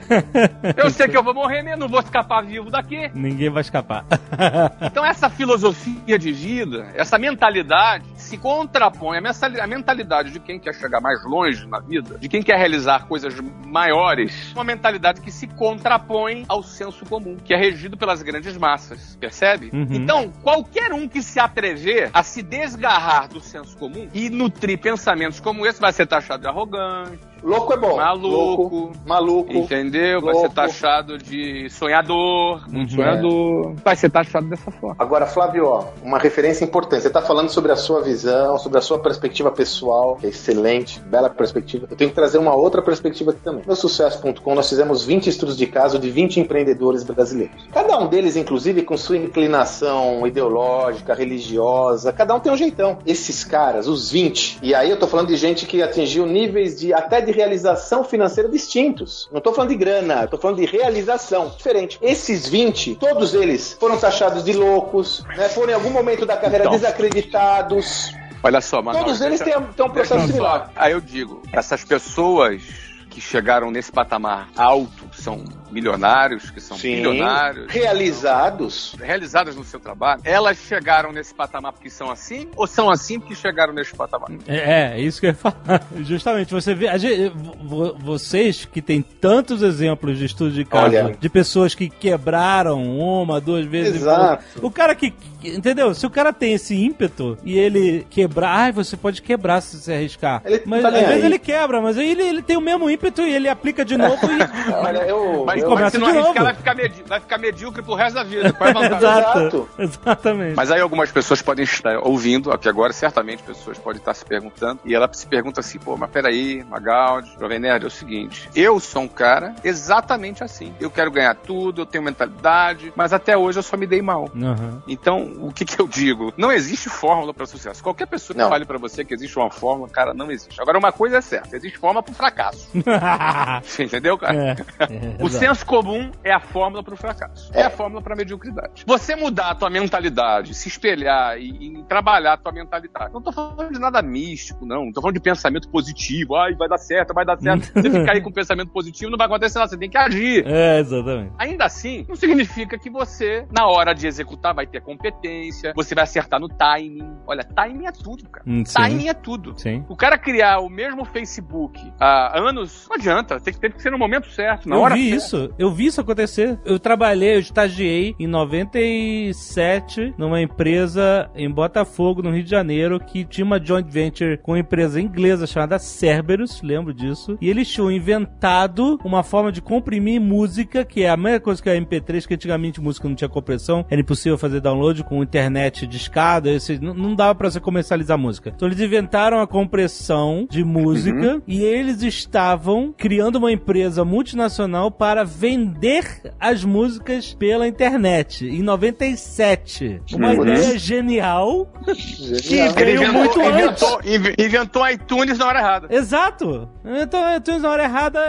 Eu 0.77 0.89
sei 0.89 1.07
que 1.07 1.17
eu 1.17 1.23
vou 1.23 1.33
morrer, 1.33 1.63
mas 1.63 1.77
não 1.77 1.87
vou 1.87 1.99
escapar 1.99 2.43
vivo 2.43 2.69
daqui. 2.69 3.09
Ninguém 3.13 3.49
vai 3.49 3.61
escapar. 3.61 4.05
Então 4.81 5.05
essa 5.05 5.29
filosofia 5.29 6.17
de 6.17 6.31
vida, 6.31 6.91
essa 6.95 7.17
mentalidade 7.17 8.05
se 8.15 8.37
contrapõe 8.37 9.17
à 9.17 9.67
mentalidade 9.67 10.31
de 10.31 10.39
quem 10.39 10.59
quer 10.59 10.73
chegar 10.73 10.99
mais 10.99 11.23
longe 11.23 11.65
na 11.67 11.79
vida, 11.79 12.17
de 12.17 12.27
quem 12.27 12.41
quer 12.41 12.57
realizar 12.57 13.07
coisas 13.07 13.33
maiores, 13.65 14.51
uma 14.53 14.63
mentalidade 14.63 15.21
que 15.21 15.31
se 15.31 15.47
contrapõe 15.47 16.45
ao 16.47 16.61
senso 16.63 17.05
comum, 17.05 17.37
que 17.43 17.53
é 17.53 17.57
regido 17.57 17.95
pelas 17.97 18.21
grandes 18.21 18.57
massas, 18.57 19.15
percebe? 19.19 19.69
Uhum. 19.73 19.87
Então, 19.91 20.31
qualquer 20.41 20.93
um 20.93 21.07
que 21.07 21.21
se 21.21 21.39
atrever 21.39 22.09
a 22.13 22.23
se 22.23 22.41
desgarrar 22.41 23.27
do 23.27 23.39
senso 23.39 23.77
comum 23.77 24.07
e 24.13 24.29
nutrir 24.29 24.79
pensamentos 24.79 25.39
como 25.39 25.65
esse 25.65 25.79
vai 25.79 25.93
ser 25.93 26.05
taxado 26.05 26.41
de 26.41 26.47
arrogante, 26.47 27.31
Louco 27.43 27.73
é 27.73 27.77
bom. 27.77 27.97
Maluco. 27.97 28.27
Louco, 28.27 28.91
maluco. 29.05 29.50
Entendeu? 29.57 30.21
Vai 30.21 30.33
Louco. 30.33 30.49
ser 30.49 30.53
taxado 30.53 31.17
de 31.17 31.69
sonhador. 31.69 32.61
Uhum. 32.71 32.87
sonhador. 32.87 33.75
Vai 33.83 33.95
ser 33.95 34.09
taxado 34.09 34.47
dessa 34.47 34.71
forma. 34.71 34.95
Agora, 34.97 35.25
Flávio, 35.25 35.65
ó, 35.65 35.85
uma 36.03 36.17
referência 36.17 36.63
importante. 36.63 37.01
Você 37.01 37.07
está 37.07 37.21
falando 37.21 37.49
sobre 37.49 37.71
a 37.71 37.75
sua 37.75 38.01
visão, 38.01 38.57
sobre 38.57 38.77
a 38.77 38.81
sua 38.81 38.99
perspectiva 38.99 39.51
pessoal, 39.51 40.15
que 40.15 40.25
é 40.25 40.29
excelente, 40.29 40.99
bela 40.99 41.29
perspectiva. 41.29 41.87
Eu 41.89 41.97
tenho 41.97 42.09
que 42.09 42.15
trazer 42.15 42.37
uma 42.37 42.53
outra 42.55 42.81
perspectiva 42.81 43.31
aqui 43.31 43.41
também. 43.41 43.63
No 43.65 43.75
sucesso.com 43.75 44.55
nós 44.55 44.69
fizemos 44.69 45.03
20 45.03 45.27
estudos 45.27 45.57
de 45.57 45.65
caso 45.65 45.99
de 45.99 46.09
20 46.09 46.39
empreendedores 46.39 47.03
brasileiros. 47.03 47.67
Cada 47.71 47.97
um 47.97 48.07
deles, 48.07 48.35
inclusive, 48.35 48.83
com 48.83 48.97
sua 48.97 49.17
inclinação 49.17 50.25
ideológica, 50.25 51.13
religiosa, 51.13 52.13
cada 52.13 52.35
um 52.35 52.39
tem 52.39 52.51
um 52.51 52.57
jeitão. 52.57 52.99
Esses 53.05 53.43
caras, 53.43 53.87
os 53.87 54.11
20, 54.11 54.59
e 54.61 54.73
aí 54.73 54.89
eu 54.89 54.97
tô 54.97 55.07
falando 55.07 55.27
de 55.27 55.35
gente 55.35 55.65
que 55.65 55.81
atingiu 55.81 56.25
níveis 56.25 56.79
de 56.79 56.93
até 56.93 57.21
de 57.21 57.31
realização 57.31 58.03
financeira 58.03 58.49
distintos. 58.49 59.29
Não 59.31 59.40
tô 59.41 59.53
falando 59.53 59.69
de 59.69 59.75
grana, 59.75 60.27
tô 60.27 60.37
falando 60.37 60.57
de 60.57 60.65
realização 60.65 61.53
diferente. 61.55 61.97
Esses 62.01 62.47
20, 62.47 62.95
todos 62.95 63.33
eles 63.33 63.75
foram 63.79 63.97
taxados 63.97 64.43
de 64.43 64.53
loucos, 64.53 65.23
né? 65.35 65.49
Foram 65.49 65.71
em 65.71 65.75
algum 65.75 65.89
momento 65.89 66.25
da 66.25 66.37
carreira 66.37 66.65
Então. 66.65 66.73
desacreditados. 66.77 68.11
Olha 68.43 68.61
só, 68.61 68.81
mano. 68.81 68.97
Todos 68.99 69.21
eles 69.21 69.39
têm, 69.39 69.53
têm 69.53 69.85
um 69.85 69.89
processo 69.89 70.27
similar. 70.27 70.71
Aí 70.75 70.93
eu 70.93 71.01
digo, 71.01 71.41
essas 71.51 71.83
pessoas 71.83 72.61
que 73.09 73.19
chegaram 73.21 73.69
nesse 73.69 73.91
patamar 73.91 74.49
alto, 74.55 75.05
que 75.21 75.25
são 75.25 75.43
milionários, 75.71 76.49
que 76.49 76.59
são 76.59 76.75
bilionários, 76.77 77.71
realizados. 77.71 78.95
realizadas 78.99 79.55
no 79.55 79.63
seu 79.63 79.79
trabalho, 79.79 80.21
elas 80.23 80.57
chegaram 80.57 81.11
nesse 81.11 81.33
patamar 81.33 81.73
porque 81.73 81.89
são 81.89 82.09
assim 82.09 82.47
ou 82.55 82.65
são 82.65 82.89
assim 82.89 83.19
porque 83.19 83.35
chegaram 83.35 83.71
nesse 83.73 83.93
patamar? 83.95 84.29
É, 84.47 84.93
é 84.95 84.99
isso 84.99 85.19
que 85.19 85.27
eu 85.27 85.31
ia 85.31 85.35
falar. 85.35 85.83
Justamente, 86.01 86.51
você 86.51 86.73
vê. 86.73 86.87
a 86.87 86.97
gente- 86.97 87.29
vo- 87.63 87.95
vocês 87.99 88.65
que 88.65 88.81
têm 88.81 89.01
tantos 89.01 89.61
exemplos 89.61 90.17
de 90.17 90.25
estudo 90.25 90.51
de 90.51 90.65
caso 90.65 90.85
Olha. 90.95 91.15
de 91.19 91.29
pessoas 91.29 91.75
que 91.75 91.87
quebraram 91.89 92.83
uma, 92.83 93.39
duas 93.39 93.65
vezes. 93.65 94.01
Exato. 94.01 94.43
O 94.61 94.71
cara 94.71 94.95
que. 94.95 95.13
Entendeu? 95.43 95.93
Se 95.95 96.05
o 96.05 96.09
cara 96.09 96.31
tem 96.31 96.53
esse 96.53 96.75
ímpeto 96.75 97.37
e 97.43 97.57
ele 97.57 98.05
quebrar. 98.09 98.51
Ai, 98.55 98.71
você 98.71 98.95
pode 98.95 99.21
quebrar 99.21 99.61
se 99.61 99.77
você 99.79 99.93
arriscar. 99.93 100.41
Ele 100.45 100.61
mas 100.65 100.81
tá 100.83 100.89
às 100.89 100.93
vezes 100.93 101.09
aí. 101.11 101.25
ele 101.25 101.39
quebra, 101.39 101.81
mas 101.81 101.97
aí 101.97 102.11
ele, 102.11 102.21
ele 102.23 102.41
tem 102.43 102.57
o 102.57 102.61
mesmo 102.61 102.89
ímpeto 102.89 103.21
e 103.23 103.33
ele 103.33 103.49
aplica 103.49 103.83
de 103.83 103.97
novo 103.97 104.19
e. 104.27 104.41
Olha, 104.73 105.05
eu, 105.11 105.45
Mas, 105.45 105.61
eu- 105.61 105.67
começa 105.69 105.83
mas 105.83 105.91
se 105.93 105.97
não 105.99 106.07
de 106.07 106.13
novo. 106.13 106.25
arriscar, 106.27 106.43
vai 106.45 106.53
ficar, 106.55 106.75
medi- 106.75 107.03
vai 107.07 107.19
ficar 107.19 107.37
medíocre 107.37 107.81
pro 107.81 107.93
resto 107.93 108.15
da 108.15 108.23
vida. 108.23 108.53
Qual 108.53 108.67
é 108.67 108.71
a 108.71 108.73
vantagem? 108.73 108.97
Exato. 108.97 109.69
Exatamente. 109.77 110.55
Mas 110.55 110.71
aí 110.71 110.81
algumas 110.81 111.11
pessoas 111.11 111.41
podem 111.41 111.63
estar 111.63 111.97
ouvindo, 111.99 112.51
aqui 112.51 112.67
agora 112.69 112.91
certamente 112.93 113.43
pessoas 113.43 113.77
podem 113.77 113.99
estar 113.99 114.13
se 114.13 114.25
perguntando, 114.25 114.79
e 114.85 114.93
ela 114.95 115.09
se 115.13 115.25
pergunta 115.27 115.59
assim, 115.59 115.77
pô, 115.79 115.95
mas 115.97 116.09
peraí, 116.09 116.63
Magaldi, 116.63 117.31
Jovem 117.39 117.59
Nerd, 117.59 117.83
é 117.85 117.87
o 117.87 117.91
seguinte, 117.91 118.49
eu 118.55 118.79
sou 118.79 119.03
um 119.03 119.07
cara 119.07 119.53
exatamente 119.63 120.43
assim. 120.43 120.73
Eu 120.79 120.89
quero 120.89 121.11
ganhar 121.11 121.35
tudo, 121.35 121.81
eu 121.81 121.85
tenho 121.85 122.03
mentalidade, 122.03 122.91
mas 122.95 123.13
até 123.13 123.37
hoje 123.37 123.59
eu 123.59 123.63
só 123.63 123.75
me 123.77 123.85
dei 123.87 124.01
mal. 124.01 124.29
Aham. 124.35 124.81
Então, 124.87 125.33
o 125.39 125.51
que 125.51 125.65
que 125.65 125.79
eu 125.79 125.87
digo? 125.87 126.33
Não 126.37 126.51
existe 126.51 126.89
fórmula 126.89 127.33
para 127.33 127.45
sucesso. 127.45 127.83
Qualquer 127.83 128.07
pessoa 128.07 128.35
que 128.35 128.41
Não. 128.41 128.49
fale 128.49 128.65
para 128.65 128.77
você 128.77 129.03
que 129.03 129.13
existe 129.13 129.37
uma 129.37 129.49
fórmula, 129.51 129.89
cara, 129.89 130.13
não 130.13 130.31
existe. 130.31 130.59
Agora, 130.61 130.77
uma 130.77 130.91
coisa 130.91 131.17
é 131.17 131.21
certa, 131.21 131.55
existe 131.55 131.77
fórmula 131.77 132.03
pro 132.03 132.13
fracasso. 132.13 132.67
Entendeu, 133.79 134.17
cara? 134.17 134.35
é, 134.35 134.55
O 135.21 135.29
senso 135.29 135.65
comum 135.65 136.11
é 136.23 136.31
a 136.31 136.39
fórmula 136.39 136.83
para 136.83 136.93
o 136.93 136.97
fracasso. 136.97 137.51
É. 137.53 137.61
É. 137.61 137.65
a 137.65 137.69
fórmula 137.69 138.01
para 138.01 138.13
a 138.13 138.17
mediocridade. 138.17 138.83
Você 138.85 139.15
mudar 139.15 139.51
a 139.51 139.55
tua 139.55 139.69
mentalidade, 139.69 140.53
se 140.53 140.67
espelhar 140.67 141.37
e, 141.37 141.79
e 141.79 141.83
trabalhar 141.83 142.33
a 142.33 142.37
tua 142.37 142.51
mentalidade. 142.51 143.13
Não 143.13 143.21
tô 143.21 143.31
falando 143.31 143.71
de 143.71 143.79
nada 143.79 144.01
místico, 144.01 144.65
não. 144.65 144.85
Não 144.85 144.91
tô 144.91 145.01
falando 145.01 145.15
de 145.15 145.21
pensamento 145.21 145.69
positivo. 145.69 146.35
Ai, 146.35 146.55
vai 146.55 146.67
dar 146.67 146.77
certo, 146.77 147.13
vai 147.13 147.25
dar 147.25 147.39
certo. 147.39 147.71
Você 147.73 147.89
ficar 147.89 148.13
aí 148.13 148.21
com 148.21 148.31
pensamento 148.31 148.71
positivo, 148.71 149.11
não 149.11 149.17
vai 149.17 149.27
acontecer 149.27 149.59
nada. 149.59 149.69
Você 149.69 149.77
tem 149.77 149.89
que 149.89 149.97
agir. 149.97 150.45
É, 150.47 150.79
exatamente. 150.79 151.33
Ainda 151.37 151.65
assim, 151.65 152.05
não 152.07 152.15
significa 152.15 152.77
que 152.77 152.89
você, 152.89 153.45
na 153.51 153.67
hora 153.67 153.93
de 153.93 154.07
executar, 154.07 154.53
vai 154.53 154.65
ter 154.65 154.81
competência, 154.81 155.73
você 155.75 155.93
vai 155.93 156.03
acertar 156.03 156.39
no 156.39 156.49
timing. 156.49 157.17
Olha, 157.27 157.43
timing 157.43 157.85
é 157.85 157.91
tudo, 157.91 158.29
cara. 158.29 158.43
Hum, 158.47 158.63
sim. 158.65 158.73
Timing 158.73 159.07
é 159.07 159.13
tudo. 159.13 159.53
Sim. 159.57 159.85
O 159.87 159.95
cara 159.95 160.17
criar 160.17 160.59
o 160.59 160.69
mesmo 160.69 161.05
Facebook 161.05 161.93
há 161.99 162.39
anos, 162.39 162.87
não 162.89 162.95
adianta. 162.95 163.39
Tem 163.39 163.53
que, 163.53 163.59
tem 163.59 163.71
que 163.71 163.81
ser 163.81 163.91
no 163.91 163.97
momento 163.97 164.29
certo, 164.31 164.67
na 164.67 164.75
eu 164.75 164.81
hora 164.81 164.90
vi 164.93 165.11
isso, 165.11 165.49
eu 165.57 165.71
vi 165.71 165.85
isso 165.87 166.01
acontecer. 166.01 166.59
Eu 166.65 166.79
trabalhei, 166.79 167.35
eu 167.35 167.39
estagiei 167.39 168.15
em 168.19 168.27
97 168.27 170.13
numa 170.17 170.41
empresa 170.41 171.29
em 171.35 171.49
Botafogo, 171.49 172.21
no 172.21 172.31
Rio 172.31 172.43
de 172.43 172.49
Janeiro, 172.49 172.99
que 172.99 173.23
tinha 173.25 173.45
uma 173.45 173.63
joint 173.63 173.87
venture 173.89 174.37
com 174.37 174.51
uma 174.53 174.59
empresa 174.59 174.99
inglesa 174.99 175.45
chamada 175.45 175.77
Cerberus, 175.79 176.61
lembro 176.61 176.93
disso. 176.93 177.37
E 177.41 177.49
eles 177.49 177.67
tinham 177.69 177.91
inventado 177.91 178.99
uma 179.03 179.23
forma 179.23 179.51
de 179.51 179.61
comprimir 179.61 180.19
música, 180.19 180.83
que 180.83 181.03
é 181.03 181.09
a 181.09 181.17
mesma 181.17 181.39
coisa 181.39 181.61
que 181.61 181.69
a 181.69 181.75
MP3, 181.75 182.25
que 182.27 182.33
antigamente 182.33 182.81
música 182.81 183.07
não 183.07 183.15
tinha 183.15 183.29
compressão, 183.29 183.85
era 183.89 184.01
impossível 184.01 184.37
fazer 184.37 184.59
download 184.61 185.03
com 185.03 185.21
internet 185.21 185.85
de 185.85 185.97
escada, 185.97 186.49
esse- 186.51 186.79
não, 186.79 186.93
não 186.93 187.15
dava 187.15 187.35
pra 187.35 187.49
você 187.51 187.59
comercializar 187.59 188.17
música. 188.17 188.51
Então 188.55 188.67
eles 188.67 188.79
inventaram 188.79 189.39
a 189.39 189.47
compressão 189.47 190.47
de 190.49 190.63
música 190.63 191.41
e 191.47 191.61
eles 191.63 192.01
estavam 192.01 192.93
criando 192.97 193.35
uma 193.35 193.51
empresa 193.51 194.03
multinacional 194.05 194.80
para 194.89 195.23
vender 195.23 196.33
as 196.39 196.63
músicas 196.63 197.33
pela 197.33 197.67
internet 197.67 198.47
em 198.47 198.63
97. 198.63 200.01
Uma 200.13 200.29
Uhum. 200.31 200.41
ideia 200.47 200.79
genial 200.79 201.67
que 201.85 201.93
Genial. 202.41 202.73
Ele 202.77 202.97
veio 202.97 203.13
muito 203.13 203.39
antes. 203.41 203.51
inventou, 203.81 204.01
inve- 204.05 204.35
inventou 204.39 204.89
iTunes 204.89 205.37
na 205.37 205.47
hora 205.47 205.59
errada. 205.59 205.87
Exato. 205.89 206.69
Então, 206.85 207.35
então 207.35 207.59
na 207.59 207.69
hora 207.69 207.83
errada, 207.83 208.19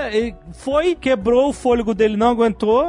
foi, 0.52 0.94
quebrou 0.94 1.48
o 1.48 1.52
fôlego 1.52 1.94
dele, 1.94 2.16
não 2.16 2.30
aguentou, 2.30 2.84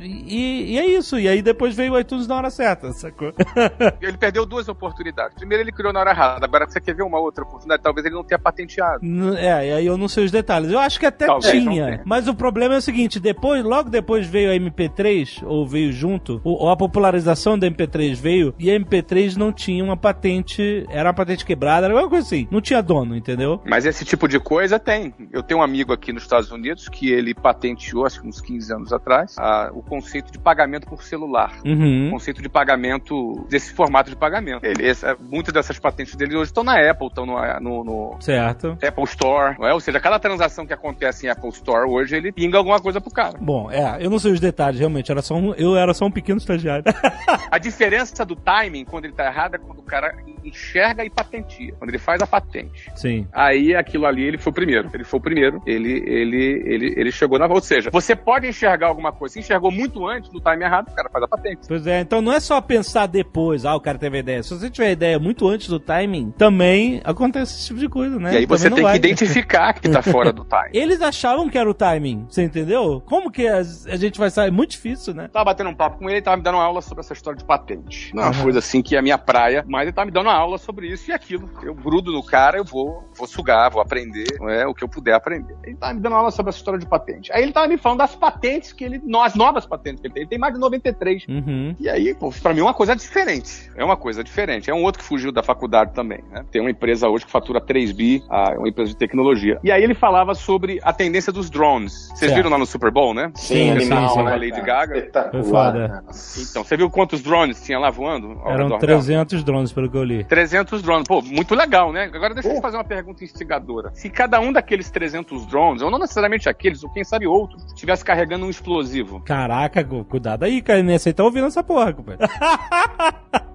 e, 0.00 0.74
e 0.74 0.78
é 0.78 0.86
isso. 0.86 1.18
E 1.18 1.28
aí 1.28 1.40
depois 1.42 1.74
veio 1.74 1.94
o 1.94 1.98
iTunes 1.98 2.26
na 2.26 2.36
hora 2.36 2.50
certa, 2.50 2.92
sacou? 2.92 3.32
Ele 4.00 4.16
perdeu 4.16 4.44
duas 4.44 4.68
oportunidades. 4.68 5.34
Primeiro, 5.36 5.62
ele 5.62 5.72
criou 5.72 5.92
na 5.92 6.00
hora 6.00 6.10
errada. 6.10 6.44
Agora, 6.44 6.66
você 6.68 6.80
quer 6.80 6.94
ver 6.94 7.02
uma 7.02 7.18
outra 7.20 7.42
oportunidade? 7.44 7.82
Talvez 7.82 8.04
ele 8.04 8.14
não 8.14 8.24
tenha 8.24 8.38
patenteado. 8.38 9.00
É, 9.36 9.68
e 9.68 9.72
aí 9.72 9.86
eu 9.86 9.96
não 9.96 10.08
sei 10.08 10.24
os 10.24 10.30
detalhes. 10.30 10.70
Eu 10.70 10.78
acho 10.78 10.98
que 10.98 11.06
até 11.06 11.26
Talvez 11.26 11.50
tinha. 11.52 12.02
Mas 12.04 12.26
o 12.28 12.34
problema 12.34 12.74
é 12.74 12.78
o 12.78 12.82
seguinte: 12.82 13.07
depois, 13.16 13.64
logo 13.64 13.88
depois 13.90 14.26
veio 14.26 14.50
a 14.50 14.54
MP3, 14.54 15.42
ou 15.44 15.66
veio 15.66 15.92
junto, 15.92 16.40
ou, 16.44 16.68
a 16.70 16.76
popularização 16.76 17.58
da 17.58 17.66
MP3 17.70 18.14
veio, 18.14 18.54
e 18.58 18.70
a 18.70 18.74
MP3 18.78 19.36
não 19.36 19.52
tinha 19.52 19.82
uma 19.82 19.96
patente, 19.96 20.84
era 20.90 21.08
uma 21.08 21.14
patente 21.14 21.44
quebrada, 21.44 21.86
era 21.86 21.94
alguma 21.94 22.10
coisa 22.10 22.26
assim. 22.26 22.48
Não 22.50 22.60
tinha 22.60 22.82
dono, 22.82 23.16
entendeu? 23.16 23.60
Mas 23.64 23.86
esse 23.86 24.04
tipo 24.04 24.26
de 24.28 24.38
coisa 24.40 24.78
tem. 24.78 25.14
Eu 25.32 25.42
tenho 25.42 25.60
um 25.60 25.62
amigo 25.62 25.92
aqui 25.92 26.12
nos 26.12 26.22
Estados 26.24 26.50
Unidos 26.50 26.88
que 26.88 27.10
ele 27.10 27.34
patenteou, 27.34 28.04
acho 28.04 28.20
que 28.20 28.28
uns 28.28 28.40
15 28.40 28.72
anos 28.72 28.92
atrás, 28.92 29.34
a- 29.38 29.70
o 29.72 29.82
conceito 29.82 30.32
de 30.32 30.38
pagamento 30.38 30.86
por 30.88 31.02
celular. 31.02 31.52
O 31.64 31.68
Uhum. 31.68 32.08
conceito 32.10 32.42
de 32.42 32.48
pagamento, 32.48 33.46
desse 33.48 33.72
formato 33.72 34.10
de 34.10 34.16
pagamento. 34.16 34.64
Ele, 34.64 34.86
essa- 34.86 35.16
muitas 35.20 35.52
dessas 35.54 35.78
patentes 35.78 36.14
dele 36.16 36.34
hoje 36.36 36.50
estão 36.50 36.64
na 36.64 36.74
Apple, 36.90 37.06
estão 37.08 37.24
no, 37.26 37.36
no- 37.60 37.84
no 37.84 38.16
Certo. 38.20 38.76
Apple 38.86 39.04
Store, 39.04 39.56
é? 39.60 39.72
Ou 39.72 39.80
seja, 39.80 40.00
cada 40.00 40.18
transação 40.18 40.66
que 40.66 40.72
acontece 40.72 41.26
em 41.26 41.30
Apple 41.30 41.50
Store 41.50 41.88
hoje, 41.88 42.16
ele 42.16 42.32
pinga 42.32 42.58
alguma 42.58 42.80
coisa 42.80 42.97
pro 43.00 43.10
cara. 43.10 43.38
Bom, 43.40 43.70
é, 43.70 43.98
eu 44.00 44.10
não 44.10 44.18
sei 44.18 44.32
os 44.32 44.40
detalhes, 44.40 44.78
realmente. 44.78 45.10
Era 45.10 45.22
só 45.22 45.34
um, 45.34 45.54
eu 45.54 45.76
era 45.76 45.92
só 45.94 46.06
um 46.06 46.10
pequeno 46.10 46.38
estagiário. 46.38 46.84
A 47.50 47.58
diferença 47.58 48.24
do 48.24 48.36
timing, 48.36 48.84
quando 48.84 49.04
ele 49.06 49.14
tá 49.14 49.26
errado, 49.26 49.54
é 49.54 49.58
quando 49.58 49.78
o 49.78 49.82
cara 49.82 50.14
enxerga 50.44 51.04
e 51.04 51.10
patentia. 51.10 51.74
Quando 51.78 51.90
ele 51.90 51.98
faz 51.98 52.20
a 52.22 52.26
patente. 52.26 52.90
Sim. 52.94 53.26
Aí 53.32 53.74
aquilo 53.74 54.06
ali, 54.06 54.22
ele 54.24 54.38
foi 54.38 54.50
o 54.50 54.54
primeiro. 54.54 54.90
Ele 54.92 55.04
foi 55.04 55.18
o 55.18 55.22
primeiro, 55.22 55.62
ele, 55.66 55.92
ele, 56.06 56.62
ele, 56.66 56.94
ele 56.96 57.12
chegou 57.12 57.38
na. 57.38 57.46
Ou 57.46 57.60
seja, 57.60 57.90
você 57.90 58.14
pode 58.14 58.46
enxergar 58.46 58.88
alguma 58.88 59.12
coisa. 59.12 59.34
Se 59.34 59.40
enxergou 59.40 59.70
muito 59.70 60.06
antes, 60.06 60.30
no 60.32 60.40
time 60.40 60.64
errado, 60.64 60.88
o 60.88 60.94
cara 60.94 61.08
faz 61.10 61.24
a 61.24 61.28
patente. 61.28 61.60
Pois 61.66 61.86
é, 61.86 62.00
então 62.00 62.20
não 62.20 62.32
é 62.32 62.40
só 62.40 62.60
pensar 62.60 63.06
depois, 63.06 63.64
ah, 63.64 63.74
o 63.74 63.80
cara 63.80 63.98
teve 63.98 64.16
a 64.18 64.20
ideia. 64.20 64.42
Se 64.42 64.54
você 64.54 64.70
tiver 64.70 64.88
a 64.88 64.92
ideia 64.92 65.18
muito 65.18 65.46
antes 65.48 65.68
do 65.68 65.80
timing, 65.80 66.32
também 66.36 67.00
acontece 67.04 67.56
esse 67.56 67.66
tipo 67.68 67.80
de 67.80 67.88
coisa, 67.88 68.18
né? 68.18 68.34
E 68.34 68.36
aí 68.38 68.46
você 68.46 68.68
Também 68.68 68.70
não 68.70 68.76
tem 68.76 68.84
vai. 68.84 68.92
que 68.92 69.06
identificar 69.06 69.72
que 69.74 69.88
tá 69.88 70.02
fora 70.02 70.32
do 70.32 70.44
time. 70.48 70.70
Eles 70.72 71.00
achavam 71.00 71.48
que 71.48 71.58
era 71.58 71.68
o 71.68 71.74
timing, 71.74 72.26
você 72.28 72.42
entendeu? 72.42 72.87
Como 73.06 73.30
que 73.30 73.46
a, 73.46 73.58
a 73.58 73.96
gente 73.96 74.18
vai 74.18 74.30
sair? 74.30 74.48
É 74.48 74.50
muito 74.50 74.70
difícil, 74.70 75.14
né? 75.14 75.28
tava 75.32 75.46
batendo 75.46 75.70
um 75.70 75.74
papo 75.74 75.98
com 75.98 76.04
ele, 76.04 76.14
ele 76.14 76.22
tava 76.22 76.36
me 76.36 76.42
dando 76.42 76.56
uma 76.56 76.64
aula 76.64 76.80
sobre 76.80 77.00
essa 77.00 77.12
história 77.12 77.38
de 77.38 77.44
patente. 77.44 78.14
Não 78.14 78.22
é 78.22 78.26
uma 78.26 78.42
coisa 78.42 78.58
assim 78.58 78.82
que 78.82 78.96
é 78.96 78.98
a 78.98 79.02
minha 79.02 79.18
praia, 79.18 79.64
mas 79.66 79.82
ele 79.82 79.92
tava 79.92 80.06
me 80.06 80.12
dando 80.12 80.28
dando 80.28 80.30
aula 80.30 80.58
sobre 80.58 80.88
isso 80.88 81.10
e 81.10 81.14
aquilo. 81.14 81.50
Eu 81.62 81.74
grudo 81.74 82.12
no 82.12 82.22
cara, 82.22 82.58
eu 82.58 82.64
vou, 82.64 83.04
vou 83.16 83.26
sugar, 83.26 83.70
vou 83.70 83.80
aprender 83.80 84.26
é, 84.48 84.66
o 84.66 84.74
que 84.74 84.84
eu 84.84 84.88
puder 84.88 85.14
aprender. 85.14 85.56
Ele 85.64 85.76
tava 85.76 85.94
me 85.94 86.00
dando 86.00 86.16
aula 86.16 86.30
sobre 86.30 86.50
a 86.50 86.54
história 86.54 86.78
de 86.78 86.86
patente. 86.86 87.32
Aí 87.32 87.42
ele 87.42 87.52
tava 87.52 87.66
me 87.66 87.78
falando 87.78 87.98
das 87.98 88.14
patentes 88.14 88.72
que 88.72 88.84
ele. 88.84 89.00
As 89.18 89.34
novas 89.34 89.66
patentes 89.66 90.00
que 90.00 90.06
ele 90.06 90.14
tem. 90.14 90.22
Ele 90.22 90.30
tem 90.30 90.38
mais 90.38 90.54
de 90.54 90.60
93. 90.60 91.26
Uhum. 91.28 91.74
E 91.78 91.88
aí, 91.88 92.14
pô, 92.14 92.32
pra 92.42 92.52
mim 92.52 92.60
é 92.60 92.62
uma 92.62 92.74
coisa 92.74 92.94
diferente. 92.94 93.70
É 93.74 93.84
uma 93.84 93.96
coisa 93.96 94.22
diferente. 94.22 94.70
É 94.70 94.74
um 94.74 94.82
outro 94.82 95.02
que 95.02 95.08
fugiu 95.08 95.32
da 95.32 95.42
faculdade 95.42 95.92
também, 95.92 96.22
né? 96.30 96.44
Tem 96.50 96.60
uma 96.60 96.70
empresa 96.70 97.08
hoje 97.08 97.24
que 97.24 97.30
fatura 97.30 97.60
3 97.60 97.92
bi, 97.92 98.22
uma 98.56 98.68
empresa 98.68 98.90
de 98.90 98.96
tecnologia. 98.96 99.58
E 99.62 99.72
aí 99.72 99.82
ele 99.82 99.94
falava 99.94 100.34
sobre 100.34 100.80
a 100.82 100.92
tendência 100.92 101.32
dos 101.32 101.50
drones. 101.50 102.08
Vocês 102.14 102.32
viram 102.32 102.50
lá 102.50 102.58
no 102.58 102.66
Super 102.68 102.90
Bowl, 102.90 103.14
né? 103.14 103.32
Sim, 103.34 103.70
animal, 103.70 104.10
sim, 104.10 104.14
sim. 104.14 104.24
né, 104.24 104.30
Lady? 104.32 104.60
Gaga. 104.60 105.30
Foi 105.30 105.42
foda. 105.42 106.04
Então, 106.50 106.64
você 106.64 106.76
viu 106.76 106.90
quantos 106.90 107.22
drones 107.22 107.62
tinha 107.62 107.78
lá 107.78 107.90
voando? 107.90 108.40
Eram 108.46 108.68
dela? 108.68 108.80
300 108.80 109.42
drones, 109.42 109.72
pelo 109.72 109.90
que 109.90 109.96
eu 109.96 110.04
li. 110.04 110.24
300 110.24 110.82
drones. 110.82 111.06
Pô, 111.06 111.22
muito 111.22 111.54
legal, 111.54 111.92
né? 111.92 112.10
Agora 112.12 112.34
deixa 112.34 112.48
eu 112.48 112.52
te 112.52 112.56
Pô. 112.56 112.62
fazer 112.62 112.76
uma 112.76 112.84
pergunta 112.84 113.24
instigadora. 113.24 113.90
Se 113.94 114.10
cada 114.10 114.40
um 114.40 114.52
daqueles 114.52 114.90
300 114.90 115.46
drones, 115.46 115.82
ou 115.82 115.90
não 115.90 115.98
necessariamente 115.98 116.48
aqueles, 116.48 116.82
ou 116.84 116.90
quem 116.90 117.04
sabe 117.04 117.26
outros, 117.26 117.64
estivesse 117.66 118.04
carregando 118.04 118.46
um 118.46 118.50
explosivo. 118.50 119.20
Caraca, 119.20 119.84
cuidado 119.84 120.44
aí, 120.44 120.60
cara. 120.62 120.82
Nem 120.82 120.98
você 120.98 121.12
tá 121.12 121.24
ouvindo 121.24 121.46
essa 121.46 121.62
porra, 121.62 121.92
compadre. 121.92 122.26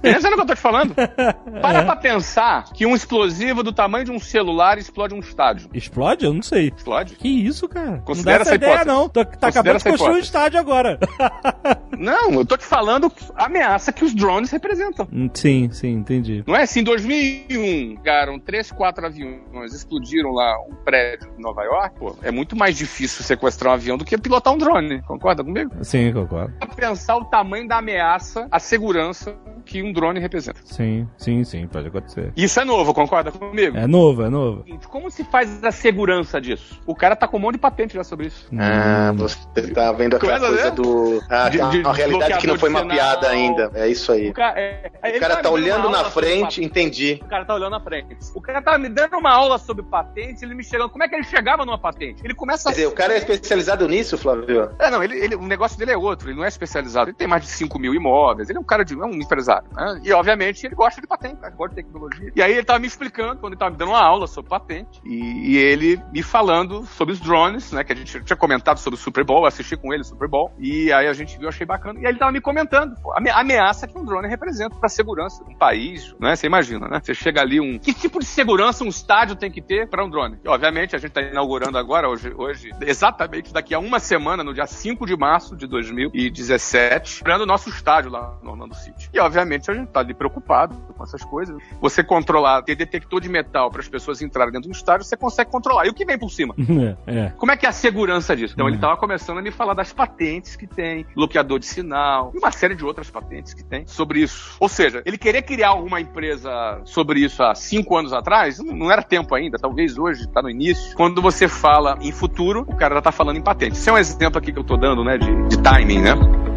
Pensa 0.00 0.28
no 0.28 0.36
que 0.36 0.42
eu 0.42 0.46
tô 0.46 0.54
te 0.54 0.60
falando. 0.60 0.94
Para 0.94 1.82
pra 1.82 1.96
pensar 1.96 2.64
que 2.72 2.84
um 2.84 2.94
explosivo 2.94 3.62
do 3.62 3.72
tamanho 3.72 4.04
de 4.04 4.10
um 4.12 4.18
celular 4.20 4.78
explode 4.78 5.14
um 5.14 5.18
estádio. 5.18 5.70
Explode? 5.72 6.24
Eu 6.26 6.34
não 6.34 6.42
sei. 6.42 6.72
Explode? 6.76 7.16
Que 7.16 7.28
isso, 7.28 7.68
cara? 7.68 7.98
Considera 8.04 8.38
não 8.38 8.38
dá 8.38 8.42
essa 8.42 8.50
essa 8.50 8.54
ideia, 8.54 8.72
hipótese. 8.72 8.88
não. 8.88 9.08
Tô, 9.08 9.24
tá 9.24 9.30
Considera 9.30 9.48
acabando 9.50 9.78
de 9.78 9.84
construir 9.84 10.14
um 10.14 10.18
estádio 10.18 10.60
agora. 10.60 10.98
Não, 11.98 12.32
eu 12.32 12.44
tô 12.44 12.56
te 12.56 12.64
falando 12.64 13.10
a 13.36 13.46
ameaça 13.46 13.92
que 13.92 14.04
os 14.04 14.14
drones 14.14 14.50
representam. 14.50 15.06
Hum, 15.12 15.30
sim, 15.32 15.70
sim, 15.70 15.92
entendi. 15.92 16.42
Não 16.46 16.56
é 16.56 16.62
assim, 16.62 16.80
em 16.80 16.84
2001, 16.84 17.96
pegaram 17.96 18.38
três, 18.38 18.70
quatro 18.72 19.06
aviões, 19.06 19.72
explodiram 19.72 20.32
lá 20.32 20.56
um 20.68 20.74
prédio 20.84 21.30
em 21.38 21.40
Nova 21.40 21.62
York, 21.62 21.98
pô, 21.98 22.16
é 22.22 22.30
muito 22.30 22.56
mais 22.56 22.76
difícil 22.76 23.22
sequestrar 23.24 23.72
um 23.72 23.74
avião 23.74 23.96
do 23.96 24.04
que 24.04 24.18
pilotar 24.18 24.52
um 24.52 24.58
drone, 24.58 25.02
concorda 25.02 25.44
comigo? 25.44 25.72
Sim, 25.82 26.12
concordo. 26.12 26.52
Pra 26.58 26.68
pensar 26.68 27.16
o 27.16 27.24
tamanho 27.24 27.68
da 27.68 27.78
ameaça, 27.78 28.48
a 28.50 28.58
segurança 28.58 29.33
que 29.64 29.82
um 29.82 29.92
drone 29.92 30.20
representa. 30.20 30.60
Sim, 30.64 31.08
sim, 31.16 31.42
sim, 31.42 31.66
pode 31.66 31.88
acontecer. 31.88 32.32
Isso 32.36 32.60
é 32.60 32.64
novo, 32.64 32.92
concorda 32.92 33.32
comigo? 33.32 33.76
É 33.78 33.86
novo, 33.86 34.22
é 34.22 34.28
novo. 34.28 34.64
Como 34.90 35.10
se 35.10 35.24
faz 35.24 35.64
a 35.64 35.72
segurança 35.72 36.38
disso? 36.40 36.78
O 36.86 36.94
cara 36.94 37.16
tá 37.16 37.26
com 37.26 37.38
um 37.38 37.40
monte 37.40 37.54
de 37.54 37.60
patente 37.60 37.94
já 37.94 38.04
sobre 38.04 38.26
isso. 38.26 38.46
Ah, 38.58 39.12
você 39.16 39.38
tá 39.72 39.90
vendo 39.92 40.16
aquela 40.16 40.38
Coisa, 40.38 40.52
coisa 40.54 40.70
do. 40.70 41.22
Ah, 41.30 41.48
De- 41.48 41.58
tá, 41.58 41.68
de 41.70 41.78
uma 41.78 41.94
realidade 41.94 42.38
que 42.38 42.46
não 42.46 42.58
foi 42.58 42.68
mapeada 42.68 43.28
sinal. 43.30 43.30
ainda. 43.34 43.70
É 43.74 43.88
isso 43.88 44.12
aí. 44.12 44.28
O 44.28 44.34
cara, 44.34 44.60
é, 44.60 44.90
O 45.16 45.20
cara 45.20 45.36
tá 45.36 45.36
me 45.36 45.42
dando 45.42 45.52
olhando 45.54 45.90
na 45.90 46.04
frente, 46.04 46.62
entendi. 46.62 47.18
O 47.22 47.26
cara 47.28 47.44
tá 47.46 47.54
olhando 47.54 47.70
na 47.70 47.80
frente. 47.80 48.16
O 48.34 48.40
cara 48.42 48.60
tá 48.60 48.76
me 48.76 48.88
dando 48.90 49.16
uma 49.16 49.30
aula 49.30 49.56
sobre 49.58 49.82
patente, 49.82 50.44
ele 50.44 50.54
me 50.54 50.62
chegando. 50.62 50.90
Como 50.90 51.02
é 51.02 51.08
que 51.08 51.14
ele 51.14 51.24
chegava 51.24 51.64
numa 51.64 51.78
patente? 51.78 52.20
Ele 52.22 52.34
começa 52.34 52.64
Quer 52.68 52.74
dizer, 52.74 52.86
o 52.86 52.92
cara 52.92 53.14
é 53.14 53.18
especializado 53.18 53.88
nisso, 53.88 54.18
Flávio? 54.18 54.70
É, 54.78 54.90
não, 54.90 55.02
ele, 55.02 55.18
ele- 55.18 55.36
o 55.36 55.42
negócio 55.46 55.78
dele 55.78 55.92
é 55.92 55.96
outro, 55.96 56.28
ele 56.28 56.36
não 56.36 56.44
é 56.44 56.48
especializado. 56.48 57.08
Ele 57.10 57.16
tem 57.16 57.26
mais 57.26 57.42
de 57.42 57.48
5 57.48 57.78
mil 57.78 57.94
imóveis, 57.94 58.50
ele 58.50 58.58
é 58.58 58.60
um 58.60 58.64
cara 58.64 58.84
de. 58.84 58.92
é 58.94 59.04
um 59.04 59.16
empresário. 59.24 59.66
né? 59.72 60.00
E, 60.04 60.12
obviamente, 60.12 60.64
ele 60.66 60.74
gosta 60.74 61.00
de 61.00 61.06
patente, 61.06 61.36
cara, 61.36 61.52
gosta 61.54 61.74
de 61.74 61.82
tecnologia. 61.82 62.32
E 62.34 62.42
aí 62.42 62.52
ele 62.52 62.64
tava 62.64 62.78
me 62.78 62.86
explicando, 62.86 63.36
quando 63.40 63.52
ele 63.52 63.58
tava 63.58 63.70
me 63.72 63.76
dando 63.76 63.88
uma 63.90 64.00
aula 64.02 64.26
sobre 64.26 64.48
patente, 64.50 65.00
e, 65.04 65.52
e 65.52 65.56
ele 65.56 66.00
me 66.12 66.22
falando 66.22 66.84
sobre 66.86 67.12
os 67.14 67.20
drones, 67.20 67.72
né? 67.72 67.82
Que 67.84 67.92
a 67.92 67.96
gente 67.96 68.22
tinha 68.22 68.36
comentado 68.36 68.78
sobre 68.78 68.98
o 68.98 69.02
Super 69.02 69.24
Bowl, 69.24 69.46
assisti 69.46 69.76
com 69.76 69.92
ele 69.92 70.02
o 70.02 70.04
Super 70.06 70.28
Bowl, 70.28 70.52
e 70.58 70.92
aí 70.92 71.06
a 71.08 71.12
gente 71.12 71.38
viu, 71.38 71.48
achei 71.48 71.66
bacana. 71.66 71.98
E 72.00 72.06
aí 72.06 72.12
ele 72.12 72.18
tava 72.18 72.32
me 72.32 72.40
comentando 72.40 72.94
pô, 73.02 73.12
a 73.12 73.18
ame- 73.18 73.30
a 73.30 73.40
ameaça 73.40 73.86
que 73.86 73.96
um 73.98 74.04
drone 74.04 74.28
representa 74.28 74.76
pra 74.76 74.88
segurança 74.88 75.42
de 75.44 75.50
um 75.50 75.54
país, 75.56 76.14
né? 76.20 76.36
Você 76.36 76.46
imagina, 76.46 76.88
né? 76.88 77.00
Você 77.02 77.14
chega 77.14 77.40
ali, 77.40 77.60
um. 77.60 77.78
Que 77.78 77.92
tipo 77.92 78.18
de 78.18 78.26
segurança 78.26 78.84
um 78.84 78.88
estádio 78.88 79.36
tem 79.36 79.50
que 79.50 79.60
ter 79.62 79.88
pra 79.88 80.04
um 80.04 80.10
drone? 80.10 80.38
E, 80.44 80.48
obviamente, 80.48 80.94
a 80.94 80.98
gente 80.98 81.12
tá 81.12 81.20
inaugurando 81.22 81.78
agora, 81.78 82.08
hoje, 82.08 82.32
hoje, 82.36 82.70
exatamente 82.80 83.52
daqui 83.52 83.74
a 83.74 83.78
uma 83.78 83.98
semana, 83.98 84.42
no 84.44 84.52
dia 84.54 84.66
5 84.66 85.06
de 85.06 85.16
março 85.16 85.56
de 85.56 85.66
2017, 85.66 87.14
esperando 87.14 87.42
o 87.42 87.46
nosso 87.46 87.68
estádio 87.68 88.10
lá 88.10 88.36
no 88.42 88.50
Orlando 88.52 88.74
City. 88.74 89.08
E, 89.14 89.20
obviamente, 89.20 89.70
a 89.70 89.74
gente 89.74 89.88
tá 89.90 90.00
ali 90.00 90.12
preocupado 90.12 90.74
com 90.96 91.04
essas 91.04 91.24
coisas. 91.24 91.56
Você 91.80 92.02
controlar, 92.02 92.62
ter 92.62 92.74
detector 92.74 93.20
de 93.20 93.28
metal 93.28 93.70
para 93.70 93.80
as 93.80 93.88
pessoas 93.88 94.20
entrarem 94.20 94.52
dentro 94.52 94.68
do 94.68 94.74
estádio, 94.74 95.06
você 95.06 95.16
consegue 95.16 95.50
controlar. 95.52 95.86
E 95.86 95.90
o 95.90 95.94
que 95.94 96.04
vem 96.04 96.18
por 96.18 96.30
cima? 96.30 96.54
É, 97.06 97.18
é. 97.18 97.32
Como 97.36 97.52
é 97.52 97.56
que 97.56 97.66
é 97.66 97.68
a 97.68 97.72
segurança 97.72 98.36
disso? 98.36 98.54
Então 98.54 98.66
ele 98.66 98.76
estava 98.76 98.96
começando 98.96 99.38
a 99.38 99.42
me 99.42 99.52
falar 99.52 99.74
das 99.74 99.92
patentes 99.92 100.56
que 100.56 100.66
tem, 100.66 101.06
bloqueador 101.14 101.58
de 101.58 101.66
sinal, 101.66 102.32
e 102.34 102.38
uma 102.38 102.50
série 102.50 102.74
de 102.74 102.84
outras 102.84 103.08
patentes 103.08 103.54
que 103.54 103.62
tem 103.62 103.86
sobre 103.86 104.20
isso. 104.20 104.56
Ou 104.58 104.68
seja, 104.68 105.02
ele 105.06 105.16
querer 105.16 105.42
criar 105.42 105.68
alguma 105.68 106.00
empresa 106.00 106.80
sobre 106.84 107.20
isso 107.20 107.42
há 107.42 107.54
cinco 107.54 107.96
anos 107.96 108.12
atrás, 108.12 108.58
não 108.58 108.90
era 108.90 109.02
tempo 109.02 109.34
ainda, 109.34 109.56
talvez 109.56 109.96
hoje, 109.96 110.22
está 110.22 110.42
no 110.42 110.50
início. 110.50 110.96
Quando 110.96 111.22
você 111.22 111.46
fala 111.46 111.96
em 112.00 112.10
futuro, 112.10 112.62
o 112.62 112.74
cara 112.74 112.96
já 112.96 113.02
tá 113.02 113.12
falando 113.12 113.36
em 113.36 113.42
patente. 113.42 113.76
Isso 113.76 113.88
é 113.88 113.92
um 113.92 113.98
exemplo 113.98 114.38
aqui 114.38 114.52
que 114.52 114.58
eu 114.58 114.64
tô 114.64 114.76
dando, 114.76 115.04
né, 115.04 115.16
de, 115.16 115.48
de 115.48 115.62
timing, 115.62 116.00
né? 116.02 116.53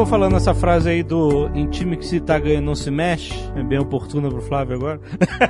Acabou 0.00 0.06
falando 0.06 0.36
essa 0.36 0.54
frase 0.54 0.88
aí 0.88 1.02
do 1.02 1.48
em 1.54 1.66
time 1.68 1.96
que 1.96 2.06
se 2.06 2.20
tá 2.20 2.38
ganhando 2.38 2.64
não 2.64 2.74
se 2.74 2.90
mexe. 2.90 3.34
É 3.54 3.62
bem 3.62 3.78
oportuna 3.78 4.30
pro 4.30 4.40
Flávio 4.40 4.76
agora. 4.76 5.00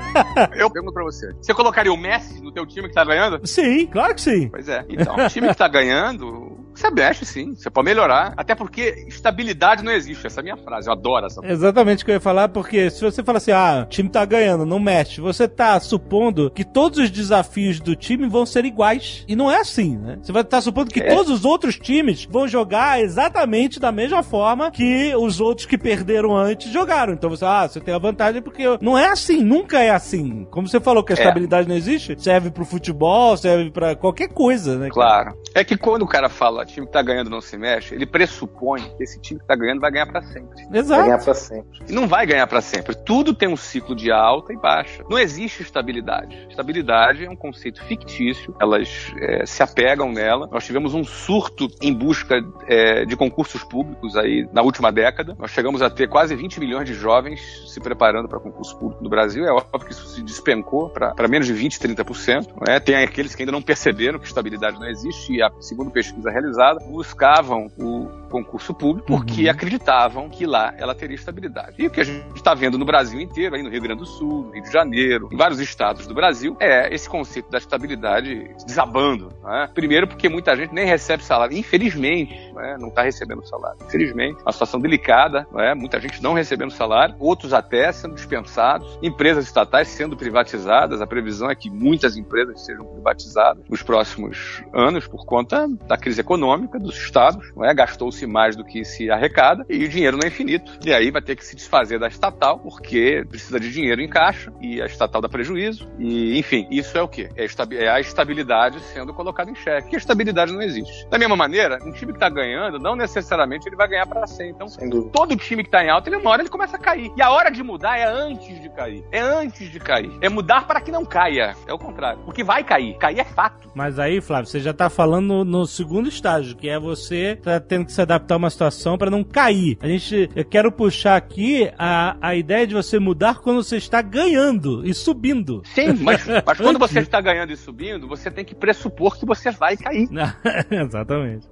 Eu 0.57 0.71
pergunto 0.71 0.93
pra 0.93 1.05
você. 1.05 1.33
Você 1.41 1.55
colocaria 1.55 1.93
o 1.93 1.97
Messi 1.97 2.43
no 2.43 2.51
teu 2.51 2.67
time 2.67 2.89
que 2.89 2.95
tá 2.95 3.05
ganhando? 3.05 3.47
Sim, 3.47 3.87
claro 3.87 4.15
que 4.15 4.21
sim. 4.21 4.49
Pois 4.49 4.69
é. 4.69 4.85
Então, 4.89 5.15
o 5.15 5.29
time 5.29 5.49
que 5.49 5.57
tá 5.57 5.69
ganhando, 5.69 6.50
você 6.81 6.91
mexe 6.91 7.25
sim. 7.25 7.55
Você 7.55 7.71
pode 7.71 7.85
melhorar. 7.87 8.33
Até 8.37 8.55
porque 8.55 9.05
estabilidade 9.09 9.85
não 9.85 9.93
existe. 9.93 10.27
Essa 10.27 10.41
é 10.41 10.43
a 10.43 10.45
minha 10.45 10.57
frase. 10.57 10.89
Eu 10.89 10.93
adoro 10.93 11.27
essa 11.27 11.41
frase. 11.41 11.53
Exatamente 11.55 12.03
o 12.03 12.05
que 12.07 12.11
eu 12.11 12.15
ia 12.17 12.21
falar, 12.21 12.49
porque 12.49 12.91
se 12.91 13.01
você 13.03 13.23
fala 13.23 13.39
assim, 13.39 13.53
ah, 13.53 13.85
o 13.87 13.89
time 13.89 14.09
tá 14.09 14.25
ganhando, 14.25 14.65
não 14.67 14.79
mexe, 14.79 15.21
você 15.21 15.47
tá 15.49 15.79
supondo 15.81 16.51
que 16.51 16.65
todos 16.65 16.99
os 16.99 17.11
desafios 17.11 17.81
do 17.81 17.95
time 17.95 18.29
vão 18.29 18.45
ser 18.47 18.65
iguais. 18.65 19.25
E 19.29 19.37
não 19.37 19.51
é 19.51 19.61
assim, 19.61 19.97
né? 19.97 20.19
Você 20.23 20.33
vai 20.33 20.43
estar 20.43 20.61
supondo 20.61 20.91
que 20.91 21.01
É. 21.01 21.15
todos 21.15 21.31
os 21.31 21.45
outros 21.45 21.79
times 21.79 22.25
vão 22.31 22.47
jogar 22.49 23.01
exatamente 23.01 23.79
da 23.79 23.93
mesma 23.93 24.23
forma 24.23 24.71
que 24.71 25.15
os 25.17 25.41
outros 25.41 25.67
que 25.67 25.77
perderam 25.79 26.37
antes 26.37 26.73
jogaram. 26.73 27.13
Então 27.13 27.31
você, 27.31 27.45
ah, 27.45 27.67
você 27.69 27.81
tem 27.81 27.95
a 27.95 27.99
vantagem 27.99 28.43
porque 28.43 28.65
não 28.81 28.97
é 28.99 29.09
assim, 29.09 29.43
nunca 29.43 29.79
é 29.81 29.91
assim. 29.91 30.47
Como 30.51 30.67
você 30.69 30.81
falou 30.81 31.03
que 31.05 31.13
a 31.13 31.17
É. 31.17 31.19
estabilidade 31.21 31.69
não 31.69 31.77
existe, 31.77 32.17
serve 32.19 32.51
pro 32.51 32.65
futebol, 32.65 33.37
serve 33.37 33.71
pra 33.71 33.95
qualquer 33.95 34.29
coisa, 34.29 34.77
né? 34.79 34.89
Claro. 34.91 35.35
É 35.55 35.63
que 35.65 35.77
quando 35.77 36.03
o 36.03 36.07
cara 36.09 36.29
fala 36.29 36.65
time 36.73 36.87
que 36.87 36.93
tá 36.93 37.03
ganhando 37.03 37.31
não 37.31 37.41
se 37.41 37.57
mexe, 37.57 37.95
ele 37.95 38.07
pressupõe 38.07 38.83
que 38.97 39.03
esse 39.03 39.21
time 39.21 39.41
que 39.41 39.47
tá 39.47 39.57
ganhando 39.57 39.81
vai 39.81 39.91
ganhar 39.91 40.07
pra 40.07 40.23
sempre. 40.23 40.65
Vai 40.69 40.81
Exato. 40.81 41.03
ganhar 41.03 41.19
pra 41.19 41.35
sempre. 41.35 41.81
E 41.89 41.93
não 41.93 42.07
vai 42.07 42.27
ganhar 42.27 42.47
pra 42.47 42.61
sempre. 42.61 42.95
Tudo 42.95 43.35
tem 43.35 43.49
um 43.49 43.57
ciclo 43.57 43.95
de 43.95 44.11
alta 44.11 44.53
e 44.53 44.57
baixa. 44.57 45.05
Não 45.09 45.19
existe 45.19 45.63
estabilidade. 45.63 46.47
Estabilidade 46.49 47.25
é 47.25 47.31
um 47.31 47.37
conceito 47.37 47.83
fictício. 47.85 48.55
Elas 48.61 49.13
é, 49.19 49.47
se 49.47 49.63
apegam 49.63 50.13
nela. 50.13 50.49
Nós 50.51 50.65
tivemos 50.65 50.95
um 50.95 51.05
surto 51.05 51.69
em 51.81 51.93
busca 51.93 52.43
é, 52.67 53.05
de 53.05 53.17
concursos 53.17 53.65
públicos 53.65 54.17
aí 54.17 54.49
na 54.53 54.63
última 54.63 54.91
década. 54.93 55.37
Nós 55.39 55.51
chegamos 55.51 55.83
a 55.83 55.91
ter 55.91 56.09
quase 56.09 56.35
20 56.35 56.61
milhões 56.61 56.87
de 56.87 56.95
jovens 56.95 57.41
se 57.67 57.81
preparando 57.81 58.29
para 58.29 58.39
concurso 58.39 58.77
público 58.79 59.03
no 59.03 59.11
Brasil. 59.11 59.45
É 59.45 59.53
óbvio 59.53 59.87
que 59.87 59.93
isso 59.93 60.07
se 60.07 60.23
despencou 60.23 60.91
para 60.91 61.29
menos 61.29 61.47
de 61.47 61.53
20, 61.53 61.79
30%. 61.79 62.49
Né? 62.67 62.81
Tem 62.81 62.97
aqueles 62.97 63.35
que 63.35 63.43
ainda 63.43 63.53
não 63.53 63.63
perceberam 63.63 64.19
que 64.19 64.27
estabilidade 64.27 64.79
não 64.79 64.89
existe 64.89 65.35
e, 65.35 65.43
a, 65.43 65.51
segundo 65.61 65.91
pesquisa 65.91 66.31
realizada, 66.31 66.50
buscavam 66.87 67.69
o 67.79 68.09
concurso 68.31 68.73
público 68.73 69.07
porque 69.09 69.45
Uhum. 69.45 69.51
acreditavam 69.51 70.29
que 70.29 70.47
lá 70.47 70.73
ela 70.79 70.95
teria 70.95 71.17
estabilidade. 71.17 71.75
E 71.79 71.87
o 71.87 71.91
que 71.91 72.01
a 72.01 72.05
gente 72.05 72.25
está 72.37 72.55
vendo 72.55 72.79
no 72.79 72.85
Brasil 72.85 73.21
inteiro, 73.21 73.57
aí 73.57 73.63
no 73.63 73.69
Rio 73.69 73.83
Grande 73.83 74.01
do 74.01 74.07
Sul, 74.07 74.45
no 74.45 74.51
Rio 74.53 74.63
de 74.63 74.71
Janeiro, 74.73 75.29
em 75.33 75.37
vários 75.37 75.59
estados 75.61 76.07
do 76.07 76.15
Brasil, 76.15 76.57
é 76.61 76.93
esse 76.95 77.09
conceito 77.09 77.51
da 77.51 77.59
estabilidade 77.59 78.55
desabando. 78.67 79.33
né? 79.43 79.69
Primeiro 79.75 80.07
porque 80.07 80.29
muita 80.29 80.55
gente 80.57 80.73
nem 80.73 80.87
recebe 80.87 81.25
salário. 81.25 81.57
Infelizmente, 81.57 82.53
né? 82.55 82.77
não 82.79 82.89
está 82.89 83.03
recebendo 83.03 83.45
salário. 83.47 83.79
Infelizmente, 83.85 84.41
uma 84.43 84.53
situação 84.53 84.79
delicada, 84.81 85.47
né? 85.53 85.75
muita 85.75 86.01
gente 86.01 86.23
não 86.23 86.33
recebendo 86.33 86.71
salário, 86.71 87.17
outros 87.19 87.53
até 87.53 87.91
sendo 87.91 88.15
dispensados, 88.15 88.99
empresas 89.03 89.45
estatais 89.45 89.89
sendo 89.89 90.17
privatizadas. 90.17 91.01
A 91.01 91.07
previsão 91.07 91.51
é 91.51 91.55
que 91.55 91.69
muitas 91.69 92.17
empresas 92.17 92.65
sejam 92.65 92.85
privatizadas 92.85 93.65
nos 93.69 93.83
próximos 93.83 94.63
anos 94.73 95.07
por 95.09 95.25
conta 95.27 95.67
da 95.89 95.97
crise 95.97 96.21
econômica 96.21 96.40
econômica 96.41 96.79
dos 96.79 96.97
estados, 96.97 97.53
não 97.55 97.65
é? 97.65 97.75
Gastou-se 97.75 98.27
mais 98.27 98.57
do 98.57 98.65
que 98.65 98.85
se 98.85 99.11
arrecada 99.11 99.65
e 99.69 99.85
o 99.85 99.89
dinheiro 99.89 100.17
não 100.17 100.25
é 100.25 100.29
infinito. 100.29 100.73
E 100.85 100.93
aí 100.93 101.11
vai 101.11 101.21
ter 101.21 101.37
que 101.37 101.45
se 101.45 101.55
desfazer 101.55 101.99
da 101.99 102.09
estatal 102.09 102.59
porque 102.59 103.25
precisa 103.29 103.61
de 103.61 103.71
dinheiro 103.71 104.01
em 104.01 104.09
caixa 104.09 104.51
e 104.61 104.81
a 104.81 104.87
estatal 104.87 105.21
dá 105.21 105.29
prejuízo. 105.29 105.89
E, 105.99 106.39
enfim, 106.39 106.67
isso 106.71 106.97
é 106.97 107.03
o 107.03 107.09
quê? 107.09 107.29
É, 107.37 107.47
é 107.75 107.89
a 107.89 108.01
estabilidade 108.01 108.81
sendo 108.81 109.13
colocada 109.13 109.51
em 109.51 109.55
xeque. 109.55 109.83
Porque 109.83 109.97
a 109.97 109.99
estabilidade 109.99 110.53
não 110.53 110.63
existe. 110.63 111.07
Da 111.09 111.19
mesma 111.19 111.37
maneira, 111.37 111.79
um 111.85 111.93
time 111.93 112.13
que 112.13 112.17
está 112.17 112.31
ganhando, 112.31 112.79
não 112.79 112.97
necessariamente 112.97 113.69
ele 113.69 113.77
vai 113.77 113.89
ganhar 113.89 114.07
para 114.07 114.27
sempre. 114.27 114.65
Então, 114.65 115.09
todo 115.11 115.37
time 115.37 115.63
que 115.63 115.69
está 115.69 115.85
em 115.85 115.91
alta, 115.91 116.09
ele 116.09 116.17
uma 116.17 116.31
hora 116.31 116.43
ele 116.43 116.49
começa 116.49 116.77
a 116.77 116.81
cair. 116.81 117.13
E 117.17 117.23
a 117.23 117.31
hora 117.31 117.51
de 117.51 117.63
mudar 117.63 117.99
é 117.99 118.05
antes 118.05 118.61
de 118.61 118.69
cair. 118.71 119.05
É 119.13 119.21
antes 119.21 119.71
de 119.71 119.79
cair. 119.79 120.11
É 120.21 120.29
mudar 120.29 120.67
para 120.67 120.81
que 120.81 120.91
não 120.91 121.05
caia. 121.05 121.55
É 121.67 121.73
o 121.73 121.79
contrário. 121.79 122.21
Porque 122.25 122.43
vai 122.43 122.65
cair. 122.65 122.97
Cair 122.99 123.21
é 123.21 123.25
fato. 123.25 123.71
Mas 123.75 123.99
aí, 123.99 124.21
Flávio, 124.21 124.47
você 124.47 124.61
já 124.61 124.71
está 124.71 124.89
falando 124.89 125.45
no, 125.45 125.67
segundo 125.67 126.09
estágio, 126.09 126.30
que 126.57 126.69
é 126.69 126.79
você 126.79 127.37
tá 127.43 127.59
tendo 127.61 127.87
que 127.87 127.93
se 127.93 128.01
adaptar 128.01 128.35
a 128.35 128.39
uma 128.39 128.51
situação 128.51 128.97
para 128.97 129.11
não 129.11 129.25
cair. 129.25 129.77
A 129.81 129.89
gente, 129.89 130.29
eu 130.35 130.45
quero 130.45 130.71
puxar 130.71 131.17
aqui 131.17 131.71
a, 131.79 132.17
a 132.21 132.35
ideia 132.35 132.67
de 132.67 132.75
você 132.75 132.99
mudar 132.99 133.39
quando 133.41 133.63
você 133.63 133.77
está 133.77 134.01
ganhando 134.03 134.87
e 134.87 134.95
subindo. 134.95 135.63
Sim, 135.65 135.95
mas, 136.01 136.27
mas 136.45 136.59
quando 136.59 136.79
você 136.79 137.01
está 137.01 137.21
ganhando 137.21 137.53
e 137.53 137.57
subindo, 137.57 138.07
você 138.07 138.31
tem 138.31 138.45
que 138.45 138.55
pressupor 138.55 139.19
que 139.19 139.27
você 139.27 139.51
vai 139.51 139.77
cair. 139.77 140.09
Exatamente. 140.71 141.49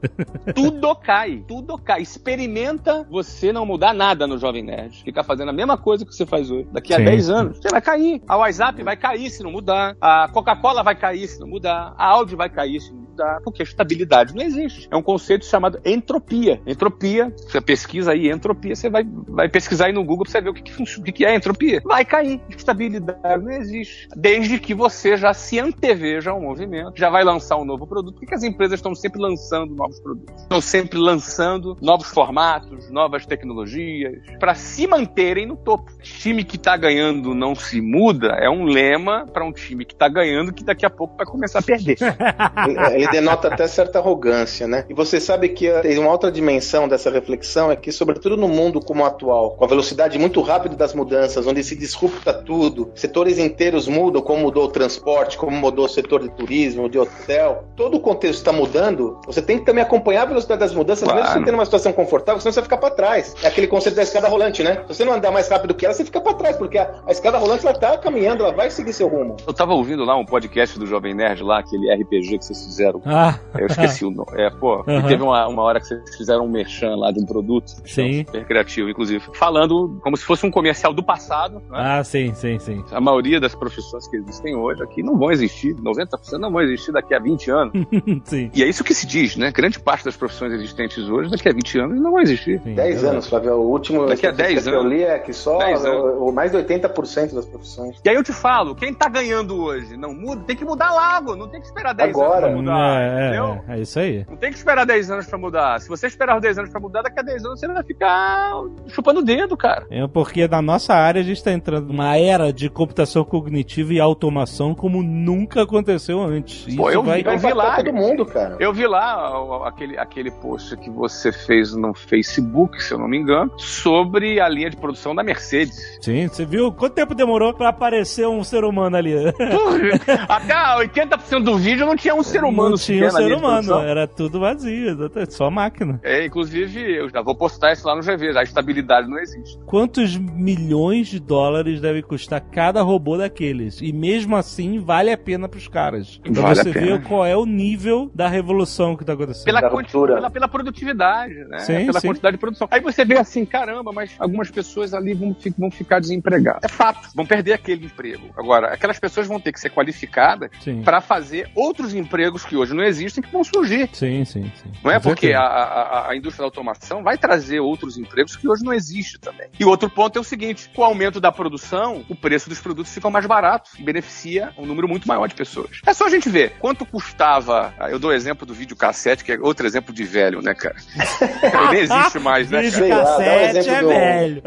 Tudo 0.54 0.94
cai, 0.96 1.42
tudo 1.46 1.76
cai. 1.78 2.02
Experimenta 2.02 3.06
você 3.10 3.52
não 3.52 3.66
mudar 3.66 3.92
nada 3.92 4.26
no 4.26 4.38
Jovem 4.38 4.62
Nerd. 4.62 5.02
Ficar 5.02 5.24
fazendo 5.24 5.48
a 5.50 5.52
mesma 5.52 5.76
coisa 5.76 6.04
que 6.04 6.14
você 6.14 6.26
faz 6.26 6.50
hoje. 6.50 6.68
Daqui 6.72 6.92
a 6.92 6.96
Sim. 6.96 7.04
10 7.04 7.30
anos, 7.30 7.58
você 7.58 7.68
vai 7.68 7.80
cair. 7.80 8.22
A 8.28 8.36
WhatsApp 8.36 8.82
vai 8.82 8.96
cair 8.96 9.30
se 9.30 9.42
não 9.42 9.50
mudar. 9.50 9.96
A 10.00 10.28
Coca-Cola 10.28 10.82
vai 10.82 10.94
cair 10.94 11.26
se 11.26 11.40
não 11.40 11.48
mudar. 11.48 11.94
A 11.96 12.06
Audi 12.06 12.36
vai 12.36 12.48
cair 12.48 12.80
se 12.80 12.90
não 12.90 13.00
mudar. 13.00 13.07
Porque 13.42 13.62
a 13.62 13.64
estabilidade 13.64 14.34
não 14.34 14.42
existe. 14.42 14.88
É 14.90 14.96
um 14.96 15.02
conceito 15.02 15.44
chamado 15.44 15.80
entropia. 15.84 16.60
Entropia, 16.66 17.32
você 17.36 17.60
pesquisa 17.60 18.12
aí 18.12 18.30
entropia, 18.30 18.74
você 18.74 18.88
vai, 18.88 19.04
vai 19.04 19.48
pesquisar 19.48 19.86
aí 19.86 19.92
no 19.92 20.04
Google 20.04 20.24
pra 20.24 20.32
você 20.32 20.40
ver 20.40 20.50
o 20.50 20.54
que, 20.54 20.62
que, 20.62 20.82
o 20.82 21.02
que, 21.02 21.12
que 21.12 21.24
é 21.24 21.34
entropia. 21.34 21.80
Vai 21.84 22.04
cair. 22.04 22.40
Estabilidade 22.48 23.44
não 23.44 23.52
existe. 23.52 24.08
Desde 24.16 24.58
que 24.58 24.74
você 24.74 25.16
já 25.16 25.32
se 25.32 25.58
anteveja 25.58 26.30
ao 26.30 26.40
movimento, 26.40 26.92
já 26.96 27.10
vai 27.10 27.24
lançar 27.24 27.56
um 27.56 27.64
novo 27.64 27.86
produto. 27.86 28.14
Por 28.14 28.20
que, 28.20 28.26
que 28.26 28.34
as 28.34 28.42
empresas 28.42 28.78
estão 28.78 28.94
sempre 28.94 29.20
lançando 29.20 29.74
novos 29.74 30.00
produtos? 30.00 30.42
Estão 30.42 30.60
sempre 30.60 30.98
lançando 30.98 31.76
novos 31.80 32.08
formatos, 32.08 32.90
novas 32.90 33.26
tecnologias, 33.26 34.18
para 34.38 34.54
se 34.54 34.86
manterem 34.86 35.46
no 35.46 35.56
topo. 35.56 35.92
O 35.92 36.02
time 36.02 36.44
que 36.44 36.56
está 36.56 36.76
ganhando 36.76 37.34
não 37.34 37.54
se 37.54 37.80
muda 37.80 38.28
é 38.40 38.48
um 38.48 38.64
lema 38.64 39.26
para 39.26 39.44
um 39.44 39.52
time 39.52 39.84
que 39.84 39.92
está 39.92 40.08
ganhando 40.08 40.52
que 40.52 40.64
daqui 40.64 40.84
a 40.84 40.90
pouco 40.90 41.16
vai 41.16 41.26
começar 41.26 41.60
a 41.60 41.62
perder. 41.62 41.98
Denota 43.10 43.48
até 43.48 43.66
certa 43.66 43.98
arrogância, 43.98 44.66
né? 44.66 44.84
E 44.88 44.94
você 44.94 45.20
sabe 45.20 45.48
que 45.50 45.70
uma 45.98 46.10
outra 46.10 46.30
dimensão 46.30 46.88
dessa 46.88 47.10
reflexão 47.10 47.70
é 47.70 47.76
que, 47.76 47.90
sobretudo 47.92 48.36
no 48.36 48.48
mundo 48.48 48.80
como 48.80 49.02
o 49.02 49.06
atual, 49.06 49.52
com 49.52 49.64
a 49.64 49.68
velocidade 49.68 50.18
muito 50.18 50.40
rápida 50.40 50.76
das 50.76 50.94
mudanças, 50.94 51.46
onde 51.46 51.62
se 51.62 51.76
disrupta 51.76 52.32
tudo, 52.32 52.90
setores 52.94 53.38
inteiros 53.38 53.88
mudam, 53.88 54.22
como 54.22 54.42
mudou 54.42 54.64
o 54.64 54.68
transporte, 54.68 55.36
como 55.36 55.56
mudou 55.56 55.86
o 55.86 55.88
setor 55.88 56.22
de 56.22 56.30
turismo, 56.30 56.88
de 56.88 56.98
hotel, 56.98 57.64
todo 57.76 57.96
o 57.96 58.00
contexto 58.00 58.38
está 58.38 58.52
mudando, 58.52 59.20
você 59.26 59.42
tem 59.42 59.58
que 59.58 59.64
também 59.64 59.82
acompanhar 59.82 60.22
a 60.22 60.26
velocidade 60.26 60.60
das 60.60 60.74
mudanças, 60.74 61.04
claro. 61.04 61.20
mesmo 61.20 61.32
você 61.32 61.44
tendo 61.44 61.54
uma 61.54 61.64
situação 61.64 61.92
confortável, 61.92 62.40
senão 62.40 62.52
você 62.52 62.60
vai 62.60 62.64
ficar 62.64 62.78
para 62.78 62.94
trás. 62.94 63.34
É 63.42 63.48
aquele 63.48 63.66
conceito 63.66 63.94
da 63.94 64.02
escada 64.02 64.28
rolante, 64.28 64.62
né? 64.62 64.82
Se 64.86 64.94
você 64.94 65.04
não 65.04 65.12
andar 65.12 65.30
mais 65.30 65.48
rápido 65.48 65.74
que 65.74 65.84
ela, 65.84 65.94
você 65.94 66.04
fica 66.04 66.20
para 66.20 66.34
trás, 66.34 66.56
porque 66.56 66.78
a, 66.78 66.90
a, 67.06 67.12
escada 67.12 67.38
rolante 67.38 67.66
ela 67.66 67.78
tá 67.78 67.96
caminhando, 67.98 68.44
ela 68.44 68.52
vai 68.52 68.70
seguir 68.70 68.92
seu 68.92 69.08
rumo. 69.08 69.36
Eu 69.46 69.52
tava 69.52 69.74
ouvindo 69.74 70.04
lá 70.04 70.16
um 70.16 70.24
podcast 70.24 70.78
do 70.78 70.86
Jovem 70.86 71.14
Nerd 71.14 71.42
lá, 71.42 71.60
aquele 71.60 71.92
RPG 71.92 72.38
que 72.38 72.44
vocês 72.44 72.64
fizeram. 72.64 72.97
Ah. 73.04 73.38
Eu 73.58 73.66
esqueci 73.66 74.04
o 74.04 74.10
nome. 74.10 74.30
É, 74.34 74.50
pô, 74.50 74.84
uhum. 74.86 75.02
teve 75.06 75.22
uma, 75.22 75.46
uma 75.46 75.62
hora 75.62 75.80
que 75.80 75.86
vocês 75.86 76.16
fizeram 76.16 76.44
um 76.44 76.50
merchan 76.50 76.94
lá 76.96 77.10
de 77.10 77.20
um 77.20 77.26
produto. 77.26 77.72
Sim. 77.84 78.24
Super 78.24 78.44
criativo, 78.46 78.88
inclusive. 78.88 79.24
Falando 79.34 79.98
como 80.02 80.16
se 80.16 80.24
fosse 80.24 80.46
um 80.46 80.50
comercial 80.50 80.92
do 80.92 81.02
passado. 81.02 81.56
Né? 81.56 81.62
Ah, 81.72 82.04
sim, 82.04 82.34
sim, 82.34 82.58
sim. 82.58 82.84
A 82.90 83.00
maioria 83.00 83.40
das 83.40 83.54
profissões 83.54 84.06
que 84.08 84.16
existem 84.16 84.54
hoje 84.54 84.82
aqui 84.82 85.02
não 85.02 85.18
vão 85.18 85.30
existir. 85.30 85.74
90% 85.74 86.38
não 86.38 86.50
vão 86.50 86.62
existir 86.62 86.92
daqui 86.92 87.14
a 87.14 87.18
20 87.18 87.50
anos. 87.50 87.72
sim. 88.24 88.50
E 88.54 88.62
é 88.62 88.66
isso 88.66 88.84
que 88.84 88.94
se 88.94 89.06
diz, 89.06 89.36
né? 89.36 89.50
Grande 89.50 89.78
parte 89.78 90.04
das 90.04 90.16
profissões 90.16 90.52
existentes 90.52 91.08
hoje, 91.08 91.30
daqui 91.30 91.48
a 91.48 91.52
20 91.52 91.78
anos, 91.78 92.00
não 92.00 92.12
vão 92.12 92.20
existir. 92.20 92.60
Sim, 92.62 92.74
10 92.74 93.04
é 93.04 93.08
anos, 93.08 93.28
Flávio. 93.28 93.54
O 93.54 93.70
último 93.70 94.06
daqui 94.06 94.26
a 94.26 94.30
10 94.30 94.62
que 94.64 94.68
anos. 94.68 94.84
eu 94.84 94.88
li 94.88 95.02
é 95.02 95.18
que 95.18 95.32
só 95.32 95.58
o, 95.58 96.32
mais 96.32 96.52
de 96.52 96.58
80% 96.58 97.34
das 97.34 97.46
profissões. 97.46 97.96
E 98.04 98.08
aí 98.08 98.16
eu 98.16 98.22
te 98.22 98.32
falo, 98.32 98.74
quem 98.74 98.92
tá 98.92 99.08
ganhando 99.08 99.60
hoje 99.60 99.96
não 99.96 100.14
muda, 100.14 100.42
tem 100.44 100.56
que 100.56 100.64
mudar 100.64 100.92
logo, 100.92 101.36
não 101.36 101.48
tem 101.48 101.60
que 101.60 101.66
esperar 101.66 101.92
10 101.94 102.10
Agora. 102.10 102.46
anos 102.46 102.48
pra 102.48 102.56
mudar. 102.56 102.87
É, 102.88 103.26
entendeu? 103.26 103.64
É, 103.68 103.76
é 103.76 103.80
isso 103.80 103.98
aí. 103.98 104.24
Não 104.28 104.36
tem 104.36 104.50
que 104.50 104.56
esperar 104.58 104.84
10 104.84 105.10
anos 105.10 105.26
pra 105.26 105.38
mudar. 105.38 105.80
Se 105.80 105.88
você 105.88 106.06
esperar 106.06 106.36
os 106.36 106.42
10 106.42 106.58
anos 106.58 106.70
pra 106.70 106.80
mudar, 106.80 107.02
daqui 107.02 107.18
a 107.18 107.22
10 107.22 107.44
anos 107.44 107.60
você 107.60 107.68
vai 107.68 107.82
ficar 107.82 108.52
chupando 108.88 109.20
o 109.20 109.24
dedo, 109.24 109.56
cara. 109.56 109.86
É 109.90 110.06
porque 110.06 110.46
na 110.48 110.62
nossa 110.62 110.94
área 110.94 111.20
a 111.20 111.24
gente 111.24 111.42
tá 111.42 111.52
entrando 111.52 111.88
numa 111.88 112.16
era 112.16 112.52
de 112.52 112.68
computação 112.68 113.24
cognitiva 113.24 113.92
e 113.92 114.00
automação 114.00 114.74
como 114.74 115.02
nunca 115.02 115.62
aconteceu 115.62 116.20
antes. 116.20 116.74
Pô, 116.74 116.90
eu, 116.90 117.02
vai... 117.02 117.22
eu 117.24 117.38
vi 117.38 117.52
lá 117.52 117.76
todo 117.76 117.92
mundo, 117.92 118.24
cara. 118.26 118.56
Eu 118.58 118.72
vi 118.72 118.86
lá 118.86 119.66
aquele, 119.66 119.98
aquele 119.98 120.30
post 120.30 120.76
que 120.76 120.90
você 120.90 121.32
fez 121.32 121.74
no 121.74 121.94
Facebook, 121.94 122.82
se 122.82 122.92
eu 122.92 122.98
não 122.98 123.08
me 123.08 123.18
engano, 123.18 123.52
sobre 123.58 124.40
a 124.40 124.48
linha 124.48 124.70
de 124.70 124.76
produção 124.76 125.14
da 125.14 125.22
Mercedes. 125.22 125.98
Sim, 126.00 126.28
você 126.28 126.44
viu 126.44 126.72
quanto 126.72 126.94
tempo 126.94 127.14
demorou 127.14 127.52
para 127.52 127.68
aparecer 127.68 128.26
um 128.26 128.42
ser 128.42 128.64
humano 128.64 128.96
ali? 128.96 129.14
Até 130.28 130.54
80% 130.54 131.42
do 131.42 131.58
vídeo 131.58 131.86
não 131.86 131.96
tinha 131.96 132.14
um 132.14 132.22
ser 132.22 132.44
humano. 132.44 132.77
Não 132.78 132.84
tinha 132.84 133.06
um 133.06 133.10
ser 133.10 133.32
humano, 133.32 133.74
era 133.80 134.06
tudo 134.06 134.40
vazio, 134.40 134.96
só 135.28 135.50
máquina. 135.50 136.00
É, 136.02 136.24
inclusive, 136.24 136.80
eu 136.96 137.08
já 137.08 137.20
vou 137.20 137.34
postar 137.34 137.72
isso 137.72 137.86
lá 137.86 137.96
no 137.96 138.02
GV, 138.02 138.38
a 138.38 138.42
estabilidade 138.42 139.08
não 139.08 139.18
existe. 139.18 139.58
Quantos 139.66 140.16
milhões 140.16 141.08
de 141.08 141.18
dólares 141.18 141.80
deve 141.80 142.02
custar 142.02 142.40
cada 142.40 142.82
robô 142.82 143.16
daqueles? 143.16 143.80
E 143.82 143.92
mesmo 143.92 144.36
assim, 144.36 144.78
vale 144.78 145.10
a 145.10 145.18
pena 145.18 145.48
pros 145.48 145.66
caras. 145.66 146.18
Pra 146.18 146.42
vale 146.42 146.54
você 146.54 146.70
ver 146.70 147.02
qual 147.02 147.26
é 147.26 147.36
o 147.36 147.44
nível 147.44 148.10
da 148.14 148.28
revolução 148.28 148.96
que 148.96 149.04
tá 149.04 149.14
acontecendo. 149.14 149.44
Pela, 149.44 149.60
pela, 149.60 150.30
pela, 150.30 150.48
produtividade, 150.48 151.34
né? 151.48 151.58
Sim, 151.60 151.86
pela 151.86 152.00
sim. 152.00 152.08
quantidade 152.08 152.36
de 152.36 152.40
produção. 152.40 152.68
Aí 152.70 152.80
você 152.80 153.04
vê 153.04 153.18
assim, 153.18 153.44
caramba, 153.44 153.92
mas 153.92 154.14
algumas 154.18 154.50
pessoas 154.50 154.94
ali 154.94 155.14
vão, 155.14 155.34
vão 155.58 155.70
ficar 155.70 156.00
desempregadas. 156.00 156.62
É 156.62 156.68
fato, 156.68 157.08
vão 157.14 157.26
perder 157.26 157.54
aquele 157.54 157.86
emprego. 157.86 158.28
Agora, 158.36 158.68
aquelas 158.68 158.98
pessoas 158.98 159.26
vão 159.26 159.40
ter 159.40 159.52
que 159.52 159.60
ser 159.60 159.70
qualificadas 159.70 160.50
para 160.84 161.00
fazer 161.00 161.50
outros 161.54 161.94
empregos 161.94 162.44
que 162.44 162.56
hoje 162.58 162.74
não 162.74 162.84
existem 162.84 163.22
que 163.22 163.30
vão 163.30 163.44
surgir. 163.44 163.88
Sim, 163.92 164.24
sim, 164.24 164.52
sim. 164.62 164.70
Não 164.82 164.90
é 164.90 164.98
porque 164.98 165.32
a, 165.32 165.40
a, 165.40 166.10
a, 166.10 166.16
indústria 166.16 166.42
da 166.42 166.46
automação 166.46 167.02
vai 167.02 167.16
trazer 167.16 167.60
outros 167.60 167.96
empregos 167.96 168.36
que 168.36 168.48
hoje 168.48 168.64
não 168.64 168.72
existem 168.72 169.20
também. 169.20 169.48
E 169.58 169.64
outro 169.64 169.88
ponto 169.88 170.18
é 170.18 170.20
o 170.20 170.24
seguinte: 170.24 170.70
com 170.74 170.82
o 170.82 170.84
aumento 170.84 171.20
da 171.20 171.32
produção, 171.32 172.04
o 172.08 172.14
preço 172.14 172.48
dos 172.48 172.60
produtos 172.60 172.92
fica 172.92 173.08
mais 173.10 173.26
barato 173.26 173.70
e 173.78 173.82
beneficia 173.82 174.50
um 174.56 174.66
número 174.66 174.88
muito 174.88 175.06
maior 175.06 175.26
de 175.26 175.34
pessoas. 175.34 175.80
É 175.86 175.94
só 175.94 176.06
a 176.06 176.10
gente 176.10 176.28
ver 176.28 176.54
quanto 176.58 176.84
custava. 176.84 177.74
Eu 177.90 177.98
dou 177.98 178.10
o 178.10 178.14
exemplo 178.14 178.46
do 178.46 178.54
videocassete, 178.54 179.24
que 179.24 179.32
é 179.32 179.38
outro 179.38 179.66
exemplo 179.66 179.94
de 179.94 180.04
velho, 180.04 180.42
né, 180.42 180.54
cara? 180.54 180.76
Nem 181.70 181.80
existe 181.80 182.18
mais, 182.18 182.50
né? 182.50 182.62
Videocassete 182.62 183.70
um 183.70 183.72
é 183.72 183.80
do... 183.82 183.88
velho. 183.88 184.42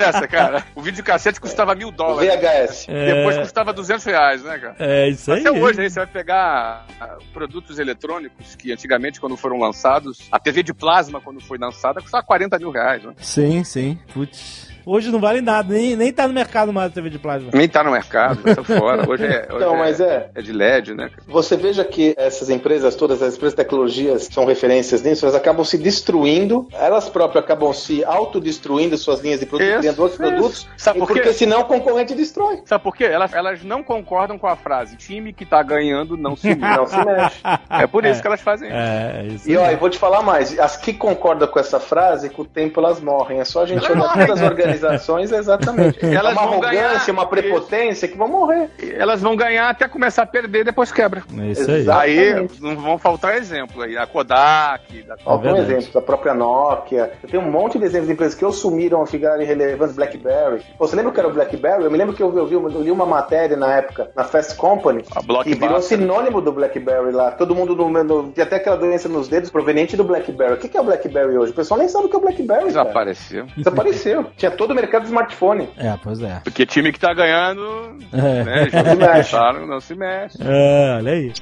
Essa, 0.00 0.28
cara. 0.28 0.64
O 0.74 0.82
videocassete 0.82 1.40
custava 1.40 1.74
mil 1.74 1.90
dólares. 1.90 2.34
VHS. 2.34 2.86
Depois 2.86 3.36
é... 3.36 3.40
custava 3.40 3.72
200 3.72 4.04
reais, 4.04 4.42
né, 4.42 4.58
cara? 4.58 4.76
É 4.78 5.08
isso 5.08 5.32
aí. 5.32 5.40
Até 5.40 5.50
hoje, 5.52 5.80
aí, 5.80 5.90
você 5.90 6.00
vai 6.00 6.06
pegar 6.06 6.86
ah, 7.00 7.16
produtos 7.34 7.78
eletrônicos 7.80 8.54
que 8.54 8.72
antigamente, 8.72 9.20
quando 9.20 9.36
foram 9.36 9.58
lançados, 9.58 10.28
a 10.30 10.38
TV 10.38 10.62
de 10.62 10.72
plasma, 10.72 11.20
quando 11.20 11.40
foi 11.40 11.58
lançada, 11.58 12.00
custava 12.00 12.24
40 12.24 12.58
mil 12.58 12.70
reais, 12.70 13.02
né? 13.02 13.12
Sim, 13.18 13.64
sim. 13.64 13.98
Putz. 14.14 14.73
Hoje 14.86 15.10
não 15.10 15.18
vale 15.18 15.40
nada, 15.40 15.72
nem, 15.72 15.96
nem 15.96 16.12
tá 16.12 16.28
no 16.28 16.34
mercado 16.34 16.72
mais 16.72 16.90
a 16.90 16.94
TV 16.94 17.08
de 17.08 17.18
plasma. 17.18 17.50
Nem 17.54 17.66
tá 17.66 17.82
no 17.82 17.90
mercado, 17.90 18.42
tá 18.54 18.62
fora. 18.62 19.08
Hoje 19.08 19.24
é. 19.24 19.46
Hoje 19.48 19.56
então, 19.56 19.76
mas 19.76 19.98
é, 19.98 20.28
é, 20.34 20.40
é. 20.40 20.42
de 20.42 20.52
LED, 20.52 20.94
né? 20.94 21.10
Você 21.26 21.56
veja 21.56 21.84
que 21.84 22.14
essas 22.18 22.50
empresas, 22.50 22.94
todas 22.94 23.22
as 23.22 23.34
empresas 23.34 23.54
de 23.54 23.64
tecnologias 23.64 24.28
são 24.30 24.44
referências 24.44 25.02
nisso, 25.02 25.24
elas 25.24 25.34
acabam 25.34 25.64
se 25.64 25.78
destruindo, 25.78 26.68
elas 26.72 27.08
próprias 27.08 27.42
acabam 27.42 27.72
se 27.72 28.04
autodestruindo 28.04 28.96
suas 28.98 29.20
linhas 29.20 29.40
de 29.40 29.46
produto, 29.46 29.78
criando 29.78 30.02
outros 30.02 30.20
isso. 30.20 30.30
produtos, 30.30 30.68
Sabe 30.76 30.98
por 30.98 31.08
porque 31.08 31.32
senão 31.32 31.60
o 31.60 31.64
concorrente 31.64 32.14
destrói. 32.14 32.60
Sabe 32.66 32.84
por 32.84 32.94
quê? 32.94 33.04
Elas, 33.04 33.32
elas 33.32 33.64
não 33.64 33.82
concordam 33.82 34.38
com 34.38 34.46
a 34.46 34.56
frase: 34.56 34.96
time 34.96 35.32
que 35.32 35.46
tá 35.46 35.62
ganhando 35.62 36.16
não 36.16 36.36
se, 36.36 36.54
não 36.54 36.86
se 36.86 36.96
mexe. 37.04 37.40
É 37.70 37.86
por 37.86 38.04
isso 38.04 38.18
é. 38.18 38.20
que 38.20 38.26
elas 38.26 38.40
fazem 38.40 38.68
isso. 38.68 38.76
É, 38.76 39.26
isso 39.26 39.50
e 39.50 39.56
ó, 39.56 39.70
eu 39.70 39.78
vou 39.78 39.88
te 39.88 39.98
falar 39.98 40.22
mais: 40.22 40.58
as 40.58 40.76
que 40.76 40.92
concordam 40.92 41.48
com 41.48 41.58
essa 41.58 41.80
frase, 41.80 42.28
com 42.28 42.42
o 42.42 42.44
tempo 42.44 42.80
elas 42.80 43.00
morrem. 43.00 43.40
É 43.40 43.44
só 43.44 43.62
a 43.62 43.66
gente 43.66 43.90
olhar 43.90 44.12
todas 44.12 44.30
as 44.30 44.42
organizações 44.42 44.73
organizações, 44.82 45.32
exatamente. 45.32 45.98
Elas 46.04 46.32
é 46.32 46.38
uma 46.38 46.42
vão 46.42 46.52
arrogância, 46.54 46.72
ganhar- 46.80 47.10
uma 47.10 47.26
prepotência 47.26 48.08
que 48.08 48.16
vão 48.16 48.28
morrer. 48.28 48.70
Elas 48.96 49.20
vão 49.20 49.36
ganhar 49.36 49.68
até 49.70 49.88
começar 49.88 50.22
a 50.22 50.26
perder, 50.26 50.64
depois 50.64 50.90
quebra. 50.92 51.22
É 51.38 51.46
isso 51.46 51.70
aí. 51.70 51.80
Exato. 51.80 52.00
Aí 52.00 52.48
não 52.60 52.76
vão 52.76 52.98
faltar 52.98 53.36
exemplo 53.36 53.82
aí. 53.82 53.96
A 53.96 54.06
Kodak, 54.06 55.02
da 55.02 55.16
Faltam 55.18 55.42
verdade. 55.42 55.66
exemplos 55.72 55.92
da 55.92 56.00
própria 56.00 56.34
Nokia. 56.34 57.12
Eu 57.22 57.28
tenho 57.28 57.42
um 57.42 57.50
monte 57.50 57.78
de 57.78 57.84
exemplos 57.84 58.06
de 58.08 58.12
empresas 58.14 58.34
que 58.34 58.44
ou 58.44 58.52
sumiram 58.52 59.00
ou 59.00 59.06
ficaram 59.06 59.40
irrelevantes. 59.42 59.94
BlackBerry. 59.94 60.62
Pô, 60.78 60.86
você 60.86 60.96
lembra 60.96 61.10
o 61.10 61.14
que 61.14 61.20
era 61.20 61.28
o 61.28 61.32
BlackBerry? 61.32 61.84
Eu 61.84 61.90
me 61.90 61.98
lembro 61.98 62.14
que 62.14 62.22
eu, 62.22 62.36
eu, 62.36 62.46
vi, 62.46 62.54
eu 62.54 62.68
li 62.82 62.90
uma 62.90 63.06
matéria 63.06 63.56
na 63.56 63.74
época 63.76 64.10
na 64.16 64.24
Fast 64.24 64.54
Company 64.56 65.02
que 65.44 65.54
virou 65.54 65.80
sinônimo 65.80 66.40
do 66.40 66.52
BlackBerry 66.52 67.12
lá. 67.12 67.30
Todo 67.32 67.54
mundo 67.54 67.74
no, 67.76 67.88
no, 68.04 68.32
tinha 68.32 68.44
até 68.44 68.56
aquela 68.56 68.76
doença 68.76 69.08
nos 69.08 69.28
dedos 69.28 69.50
proveniente 69.50 69.96
do 69.96 70.04
BlackBerry. 70.04 70.54
O 70.54 70.56
que 70.56 70.68
que 70.68 70.76
é 70.76 70.80
o 70.80 70.84
BlackBerry 70.84 71.36
hoje? 71.36 71.52
O 71.52 71.54
pessoal 71.54 71.78
nem 71.78 71.88
sabe 71.88 72.06
o 72.06 72.08
que 72.08 72.16
é 72.16 72.18
o 72.18 72.22
BlackBerry. 72.22 72.60
cara. 72.60 72.66
desapareceu. 72.84 73.46
Desapareceu. 73.56 74.26
Tinha 74.36 74.50
todo 74.50 74.63
o 74.72 74.76
mercado 74.76 75.02
de 75.02 75.08
smartphone. 75.08 75.68
É, 75.76 75.94
pois 76.02 76.20
é. 76.22 76.40
Porque 76.44 76.64
time 76.66 76.92
que 76.92 76.98
tá 77.00 77.12
ganhando, 77.14 77.98
É. 78.12 78.44
né, 78.44 78.68
já 78.70 78.82
Não 78.82 78.90
se 78.90 78.96
mexe. 78.96 79.66
não 79.66 79.80
se 79.80 79.94
mexe. 79.94 80.38
É, 80.42 80.96
olha 80.96 81.12
aí. 81.12 81.32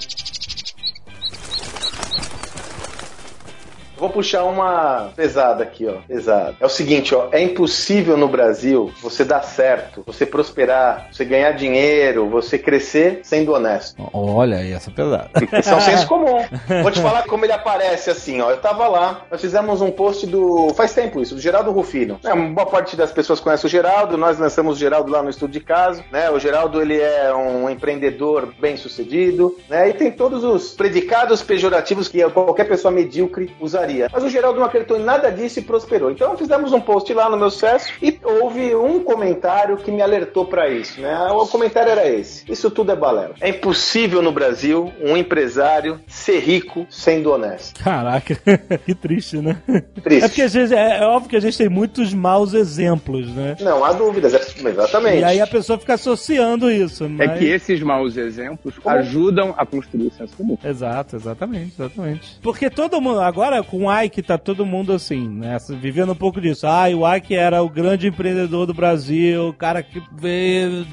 Vou 4.02 4.10
puxar 4.10 4.42
uma 4.42 5.12
pesada 5.14 5.62
aqui, 5.62 5.86
ó. 5.86 5.98
Pesada. 6.08 6.56
É 6.58 6.66
o 6.66 6.68
seguinte, 6.68 7.14
ó. 7.14 7.28
É 7.30 7.40
impossível 7.40 8.16
no 8.16 8.26
Brasil 8.26 8.92
você 9.00 9.24
dar 9.24 9.42
certo, 9.42 10.02
você 10.04 10.26
prosperar, 10.26 11.06
você 11.12 11.24
ganhar 11.24 11.52
dinheiro, 11.52 12.28
você 12.28 12.58
crescer 12.58 13.20
sendo 13.22 13.52
honesto. 13.52 14.02
Olha 14.12 14.56
aí, 14.56 14.72
essa 14.72 14.90
pesada. 14.90 15.30
Isso 15.56 15.70
é 15.70 15.76
um 15.76 15.80
senso 15.80 16.06
comum. 16.10 16.44
Vou 16.82 16.90
te 16.90 17.00
falar 17.00 17.22
como 17.28 17.44
ele 17.44 17.52
aparece 17.52 18.10
assim, 18.10 18.40
ó. 18.40 18.50
Eu 18.50 18.56
tava 18.56 18.88
lá, 18.88 19.24
nós 19.30 19.40
fizemos 19.40 19.80
um 19.80 19.92
post 19.92 20.26
do. 20.26 20.74
Faz 20.74 20.92
tempo 20.92 21.20
isso, 21.20 21.36
do 21.36 21.40
Geraldo 21.40 21.70
Rufino. 21.70 22.18
É, 22.24 22.32
uma 22.32 22.48
boa 22.48 22.66
parte 22.66 22.96
das 22.96 23.12
pessoas 23.12 23.38
conhece 23.38 23.66
o 23.66 23.68
Geraldo, 23.68 24.18
nós 24.18 24.36
lançamos 24.36 24.78
o 24.78 24.80
Geraldo 24.80 25.12
lá 25.12 25.22
no 25.22 25.30
estúdio 25.30 25.60
de 25.60 25.64
caso, 25.64 26.02
né? 26.10 26.28
O 26.28 26.40
Geraldo, 26.40 26.82
ele 26.82 27.00
é 27.00 27.32
um 27.32 27.70
empreendedor 27.70 28.52
bem 28.58 28.76
sucedido, 28.76 29.56
né? 29.68 29.90
E 29.90 29.92
tem 29.92 30.10
todos 30.10 30.42
os 30.42 30.72
predicados 30.72 31.40
pejorativos 31.40 32.08
que 32.08 32.28
qualquer 32.30 32.64
pessoa 32.64 32.90
medíocre 32.90 33.54
usaria. 33.60 33.91
Mas 34.12 34.24
o 34.24 34.28
Geraldo 34.30 34.58
não 34.58 34.66
acreditou 34.66 34.98
em 34.98 35.02
nada 35.04 35.30
disso 35.30 35.58
e 35.58 35.62
prosperou. 35.62 36.10
Então 36.10 36.36
fizemos 36.36 36.72
um 36.72 36.80
post 36.80 37.12
lá 37.12 37.28
no 37.28 37.36
meu 37.36 37.50
sucesso 37.50 37.92
e 38.00 38.18
houve 38.22 38.74
um 38.74 39.02
comentário 39.02 39.76
que 39.76 39.90
me 39.90 40.02
alertou 40.02 40.44
pra 40.46 40.68
isso, 40.68 41.00
né? 41.00 41.14
O 41.32 41.46
comentário 41.46 41.90
era 41.90 42.08
esse: 42.08 42.50
Isso 42.50 42.70
tudo 42.70 42.92
é 42.92 42.96
balela. 42.96 43.34
É 43.40 43.48
impossível 43.50 44.22
no 44.22 44.32
Brasil 44.32 44.92
um 45.00 45.16
empresário 45.16 46.00
ser 46.06 46.38
rico 46.40 46.86
sendo 46.90 47.30
honesto. 47.32 47.82
Caraca, 47.82 48.34
que 48.84 48.94
triste, 48.94 49.38
né? 49.38 49.56
Triste. 50.02 50.24
É 50.24 50.28
porque 50.28 50.48
gente, 50.48 50.74
é, 50.74 50.98
é 50.98 51.06
óbvio 51.06 51.30
que 51.30 51.36
a 51.36 51.40
gente 51.40 51.56
tem 51.58 51.68
muitos 51.68 52.12
maus 52.14 52.54
exemplos, 52.54 53.28
né? 53.34 53.56
Não 53.60 53.84
há 53.84 53.92
dúvidas, 53.92 54.34
é- 54.34 54.68
exatamente. 54.68 55.18
E 55.20 55.24
aí 55.24 55.40
a 55.40 55.46
pessoa 55.46 55.78
fica 55.78 55.94
associando 55.94 56.70
isso. 56.70 57.04
É 57.04 57.08
mas- 57.08 57.38
que 57.38 57.46
esses 57.46 57.80
maus 57.82 58.16
exemplos 58.16 58.74
ajudam 58.84 59.54
a 59.56 59.64
construir 59.66 60.08
o 60.08 60.12
senso 60.12 60.36
comum. 60.36 60.56
Exato, 60.64 61.16
exatamente, 61.16 61.74
exatamente. 61.78 62.38
Porque 62.42 62.68
todo 62.70 63.00
mundo, 63.00 63.20
agora 63.20 63.62
com 63.62 63.81
o 63.84 64.02
Ike 64.02 64.22
tá 64.22 64.38
todo 64.38 64.66
mundo 64.66 64.92
assim, 64.92 65.28
né? 65.28 65.56
Vivendo 65.80 66.12
um 66.12 66.16
pouco 66.16 66.40
disso. 66.40 66.66
Ah, 66.66 66.88
o 66.88 67.14
Ike 67.14 67.34
era 67.34 67.62
o 67.62 67.68
grande 67.68 68.08
empreendedor 68.08 68.66
do 68.66 68.74
Brasil, 68.74 69.48
o 69.48 69.52
cara 69.52 69.82
que 69.82 70.02
veio 70.12 70.86